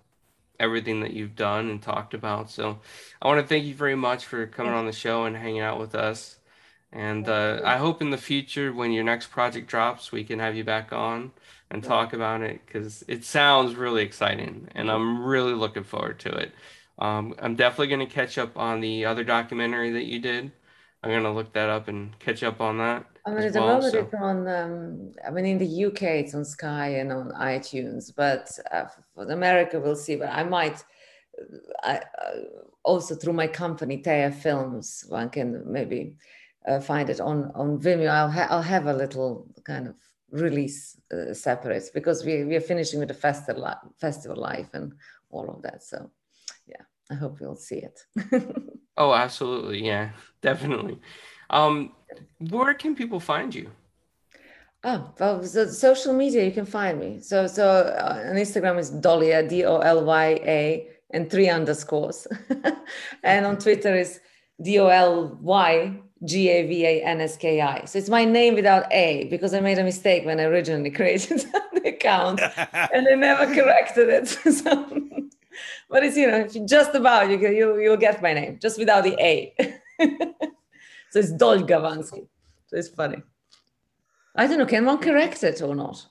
everything 0.58 1.02
that 1.02 1.12
you've 1.12 1.36
done 1.36 1.70
and 1.70 1.80
talked 1.80 2.12
about. 2.12 2.50
So 2.50 2.80
I 3.22 3.28
want 3.28 3.40
to 3.40 3.46
thank 3.46 3.66
you 3.66 3.74
very 3.74 3.94
much 3.94 4.26
for 4.26 4.44
coming 4.48 4.72
on 4.72 4.86
the 4.86 4.92
show 4.92 5.26
and 5.26 5.36
hanging 5.36 5.60
out 5.60 5.78
with 5.78 5.94
us. 5.94 6.38
And 6.94 7.28
uh, 7.28 7.60
I 7.64 7.76
hope 7.76 8.00
in 8.00 8.10
the 8.10 8.16
future, 8.16 8.72
when 8.72 8.92
your 8.92 9.02
next 9.02 9.26
project 9.32 9.66
drops, 9.66 10.12
we 10.12 10.22
can 10.22 10.38
have 10.38 10.54
you 10.54 10.62
back 10.62 10.92
on 10.92 11.32
and 11.68 11.82
talk 11.82 12.12
about 12.12 12.40
it 12.40 12.60
because 12.64 13.02
it 13.08 13.24
sounds 13.24 13.74
really 13.74 14.04
exciting 14.04 14.68
and 14.76 14.88
I'm 14.88 15.24
really 15.24 15.54
looking 15.54 15.82
forward 15.82 16.20
to 16.20 16.30
it. 16.30 16.52
Um, 17.00 17.34
I'm 17.40 17.56
definitely 17.56 17.88
going 17.88 18.06
to 18.06 18.14
catch 18.14 18.38
up 18.38 18.56
on 18.56 18.80
the 18.80 19.04
other 19.06 19.24
documentary 19.24 19.90
that 19.90 20.04
you 20.04 20.20
did. 20.20 20.52
I'm 21.02 21.10
going 21.10 21.24
to 21.24 21.32
look 21.32 21.52
that 21.54 21.68
up 21.68 21.88
and 21.88 22.16
catch 22.20 22.44
up 22.44 22.60
on 22.60 22.78
that. 22.78 23.04
I 23.26 23.30
mean, 23.30 23.42
at 23.42 23.52
the 23.52 23.60
well, 23.60 23.76
moment 23.76 23.92
so. 23.92 23.98
it's 23.98 24.14
on, 24.14 24.46
um, 24.46 25.12
I 25.26 25.30
mean, 25.32 25.46
in 25.46 25.58
the 25.58 25.84
UK 25.86 26.02
it's 26.02 26.34
on 26.34 26.44
Sky 26.44 26.98
and 26.98 27.10
on 27.10 27.32
iTunes, 27.32 28.12
but 28.14 28.48
uh, 28.70 28.84
for 29.14 29.24
America 29.24 29.80
we'll 29.80 29.96
see. 29.96 30.14
But 30.14 30.28
I 30.28 30.44
might, 30.44 30.84
I, 31.82 31.96
uh, 31.96 32.00
also 32.84 33.16
through 33.16 33.32
my 33.32 33.48
company, 33.48 34.00
Taya 34.00 34.32
Films, 34.32 35.04
one 35.08 35.30
can 35.30 35.64
maybe 35.66 36.14
uh, 36.66 36.80
find 36.80 37.10
it 37.10 37.20
on 37.20 37.50
on 37.54 37.78
Vimeo. 37.78 38.10
I'll 38.10 38.30
ha- 38.30 38.48
I'll 38.50 38.62
have 38.62 38.86
a 38.86 38.92
little 38.92 39.46
kind 39.64 39.88
of 39.88 39.94
release 40.30 41.00
uh, 41.12 41.34
separate 41.34 41.90
because 41.94 42.24
we 42.24 42.44
we 42.44 42.56
are 42.56 42.60
finishing 42.60 42.98
with 42.98 43.08
the 43.08 43.14
festival 43.14 43.64
li- 43.64 43.90
festival 43.98 44.36
life 44.36 44.70
and 44.74 44.92
all 45.30 45.48
of 45.50 45.62
that. 45.62 45.82
So 45.82 46.10
yeah, 46.66 46.82
I 47.10 47.14
hope 47.14 47.40
you'll 47.40 47.56
see 47.56 47.82
it. 47.88 48.00
oh, 48.96 49.12
absolutely, 49.12 49.84
yeah, 49.84 50.10
definitely. 50.40 50.98
Um, 51.50 51.92
where 52.38 52.74
can 52.74 52.94
people 52.94 53.20
find 53.20 53.54
you? 53.54 53.70
Oh, 54.86 55.14
well, 55.18 55.42
so 55.44 55.66
social 55.66 56.12
media, 56.12 56.44
you 56.44 56.52
can 56.52 56.66
find 56.66 57.00
me. 57.00 57.18
So, 57.20 57.46
so 57.46 57.66
uh, 57.66 58.28
on 58.28 58.36
Instagram 58.36 58.78
is 58.78 58.90
Dolya, 58.90 59.48
D 59.48 59.64
O 59.64 59.78
L 59.78 60.04
Y 60.04 60.26
A, 60.44 60.88
and 61.10 61.30
three 61.30 61.48
underscores. 61.48 62.26
and 63.22 63.46
on 63.46 63.56
Twitter 63.56 63.94
is 63.94 64.20
D 64.60 64.78
O 64.78 64.88
L 64.88 65.38
Y 65.40 66.02
G 66.24 66.48
A 66.48 66.66
V 66.66 66.84
A 66.86 67.02
N 67.02 67.20
S 67.20 67.36
K 67.36 67.60
I. 67.60 67.84
So 67.84 67.98
it's 67.98 68.08
my 68.08 68.24
name 68.24 68.54
without 68.54 68.90
A 68.92 69.26
because 69.30 69.54
I 69.54 69.60
made 69.60 69.78
a 69.78 69.84
mistake 69.84 70.24
when 70.24 70.40
I 70.40 70.44
originally 70.44 70.90
created 70.98 71.44
the 71.72 71.88
account 71.88 72.40
and 72.92 73.06
I 73.08 73.14
never 73.14 73.52
corrected 73.54 74.08
it. 74.08 74.28
so, 74.54 74.72
but 75.88 76.02
it's 76.04 76.16
you 76.16 76.30
know 76.30 76.46
just 76.66 76.94
about 76.94 77.30
you 77.30 77.38
you 77.38 77.78
you'll 77.80 77.96
get 77.96 78.22
my 78.22 78.32
name 78.32 78.58
just 78.60 78.78
without 78.78 79.04
the 79.04 79.16
A. 79.20 79.54
so 81.10 81.18
it's 81.18 81.32
Dol 81.32 81.58
Gavanski. 81.58 82.26
So 82.66 82.76
it's 82.76 82.88
funny. 82.88 83.22
I 84.36 84.46
don't 84.46 84.58
know. 84.58 84.66
Can 84.66 84.84
one 84.84 84.98
correct 84.98 85.44
it 85.44 85.62
or 85.62 85.74
not? 85.74 86.06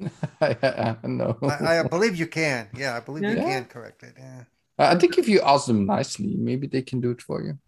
no. 0.00 1.36
I, 1.42 1.78
I, 1.78 1.82
believe 1.82 2.16
you 2.16 2.26
can. 2.26 2.68
Yeah, 2.76 2.96
I 2.96 3.00
believe 3.00 3.24
yeah. 3.24 3.30
you 3.30 3.36
can 3.36 3.64
correct 3.64 4.02
it. 4.04 4.14
Yeah. 4.16 4.44
I 4.78 4.94
think 4.94 5.18
if 5.18 5.28
you 5.28 5.40
ask 5.40 5.66
them 5.66 5.86
nicely, 5.86 6.36
maybe 6.36 6.68
they 6.68 6.82
can 6.82 7.00
do 7.00 7.10
it 7.10 7.20
for 7.20 7.42
you. 7.42 7.58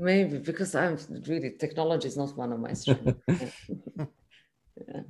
Maybe 0.00 0.38
because 0.38 0.74
I'm 0.74 0.96
really 1.28 1.50
technology 1.50 2.08
is 2.08 2.16
not 2.16 2.34
one 2.34 2.54
of 2.54 2.58
my 2.58 2.72
strengths. 2.72 3.20
yeah. 3.28 5.02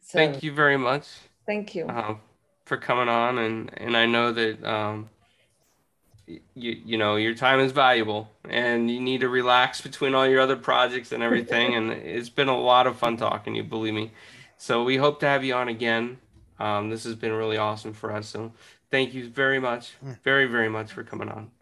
So, 0.00 0.18
thank 0.18 0.42
you 0.42 0.52
very 0.52 0.76
much. 0.76 1.06
Thank 1.46 1.76
you 1.76 1.86
uh, 1.86 2.16
for 2.64 2.76
coming 2.76 3.08
on, 3.08 3.38
and 3.38 3.70
and 3.76 3.96
I 3.96 4.06
know 4.06 4.32
that 4.32 4.64
um, 4.64 5.10
you 6.26 6.40
you 6.54 6.98
know 6.98 7.14
your 7.14 7.36
time 7.36 7.60
is 7.60 7.70
valuable, 7.70 8.30
and 8.50 8.90
you 8.90 9.00
need 9.00 9.20
to 9.20 9.28
relax 9.28 9.80
between 9.80 10.16
all 10.16 10.26
your 10.26 10.40
other 10.40 10.56
projects 10.56 11.12
and 11.12 11.22
everything. 11.22 11.76
and 11.76 11.92
it's 11.92 12.30
been 12.30 12.48
a 12.48 12.58
lot 12.58 12.88
of 12.88 12.96
fun 12.96 13.16
talking 13.16 13.54
to 13.54 13.58
you, 13.58 13.64
believe 13.64 13.94
me. 13.94 14.10
So 14.56 14.82
we 14.82 14.96
hope 14.96 15.20
to 15.20 15.26
have 15.26 15.44
you 15.44 15.54
on 15.54 15.68
again. 15.68 16.18
Um, 16.58 16.90
this 16.90 17.04
has 17.04 17.14
been 17.14 17.32
really 17.32 17.58
awesome 17.58 17.92
for 17.92 18.10
us. 18.10 18.26
So 18.26 18.52
thank 18.90 19.14
you 19.14 19.28
very 19.28 19.60
much, 19.60 19.92
very 20.24 20.46
very 20.46 20.68
much 20.68 20.90
for 20.90 21.04
coming 21.04 21.28
on. 21.28 21.52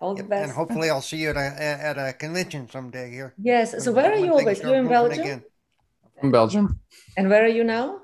All 0.00 0.14
the 0.14 0.24
best. 0.24 0.44
And 0.44 0.52
hopefully 0.52 0.88
I'll 0.88 1.02
see 1.02 1.18
you 1.18 1.30
at 1.30 1.36
a, 1.36 1.62
at 1.90 1.98
a 1.98 2.12
convention 2.14 2.68
someday 2.68 3.10
here. 3.10 3.34
Yes. 3.36 3.84
So 3.84 3.92
where 3.92 4.10
are 4.10 4.16
you 4.16 4.32
always? 4.32 4.60
You're 4.62 4.76
in 4.76 4.88
Belgium? 4.88 5.20
Again. 5.20 5.42
From 6.18 6.30
Belgium. 6.32 6.80
And 7.16 7.28
where 7.28 7.44
are 7.44 7.48
you 7.48 7.64
now? 7.64 8.00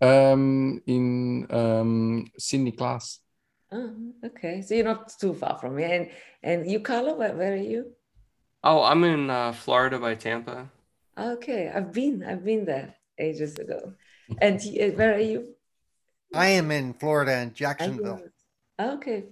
Um, 0.00 0.82
in 0.86 1.46
um, 1.50 2.30
Sint-Niklaas. 2.38 3.18
Oh, 3.72 3.94
okay. 4.24 4.62
So 4.62 4.74
you're 4.74 4.84
not 4.84 5.12
too 5.18 5.34
far 5.34 5.58
from 5.58 5.76
me. 5.76 5.84
And 5.84 6.10
and 6.42 6.70
you, 6.70 6.80
Carlo, 6.80 7.14
where, 7.14 7.34
where 7.34 7.52
are 7.52 7.56
you? 7.56 7.92
Oh, 8.62 8.82
I'm 8.82 9.04
in 9.04 9.30
uh, 9.30 9.52
Florida 9.52 9.98
by 9.98 10.14
Tampa. 10.16 10.70
Okay, 11.18 11.70
I've 11.74 11.92
been 11.92 12.24
I've 12.24 12.44
been 12.44 12.64
there 12.64 12.94
ages 13.18 13.56
ago. 13.58 13.94
And 14.40 14.60
where 14.96 15.14
are 15.14 15.20
you? 15.20 15.54
I 16.34 16.48
am 16.48 16.70
in 16.70 16.94
Florida 16.94 17.38
in 17.38 17.54
Jacksonville. 17.54 18.22
Okay, 18.78 19.24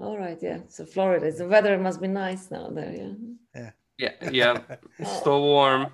All 0.00 0.16
right, 0.18 0.38
yeah. 0.40 0.60
So 0.68 0.84
Florida, 0.86 1.30
the 1.30 1.46
weather 1.46 1.76
must 1.78 2.00
be 2.00 2.08
nice 2.08 2.50
now 2.50 2.70
there, 2.70 2.92
yeah. 2.92 3.70
Yeah, 3.98 4.30
yeah. 4.32 4.60
It's 4.98 5.10
oh. 5.16 5.20
still 5.20 5.42
warm. 5.42 5.92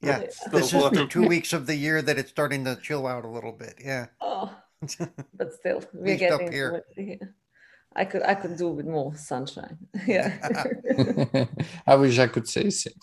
Yeah, 0.00 0.24
Still 0.28 0.50
this 0.52 0.72
is 0.74 0.90
the 0.90 1.06
two 1.08 1.24
weeks 1.28 1.52
of 1.52 1.66
the 1.68 1.76
year 1.76 2.02
that 2.02 2.18
it's 2.18 2.30
starting 2.30 2.64
to 2.64 2.74
chill 2.82 3.06
out 3.06 3.24
a 3.24 3.28
little 3.28 3.52
bit. 3.52 3.74
Yeah. 3.82 4.06
Oh, 4.20 4.50
but 5.38 5.52
still, 5.52 5.80
we're 5.92 6.18
least 6.18 6.24
up 6.24 6.40
getting 6.40 6.52
here. 6.52 6.82
here. 6.96 7.18
Yeah. 7.20 7.26
I 7.94 8.04
could 8.04 8.22
I 8.24 8.34
could 8.34 8.56
do 8.56 8.68
with 8.70 8.84
more 8.86 9.14
sunshine. 9.14 9.78
Yeah. 10.08 11.46
I 11.86 11.94
wish 11.94 12.18
I 12.18 12.26
could 12.26 12.48
say 12.48 12.68
same. 12.70 12.94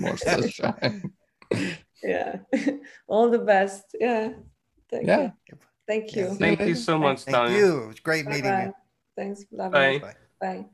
More 0.00 0.16
sunshine. 0.16 1.12
yeah. 2.02 2.36
All 3.06 3.28
the 3.28 3.40
best. 3.40 3.84
Yeah. 4.00 4.30
Thank 4.90 5.06
Yeah. 5.06 5.30
you. 5.50 5.58
Thank 5.86 6.16
you. 6.16 6.34
Thank 6.34 6.60
you 6.60 6.74
so 6.74 6.98
much, 6.98 7.24
Thank 7.24 7.36
Tanya. 7.36 7.58
you. 7.58 7.82
It 7.82 7.86
was 7.88 8.00
great 8.00 8.24
meeting 8.24 8.44
Bye-bye. 8.44 8.64
you. 8.66 8.85
Thanks. 9.16 9.44
Bye. 9.44 9.68
Bye. 9.68 9.98
Bye. 9.98 10.14
Bye. 10.40 10.66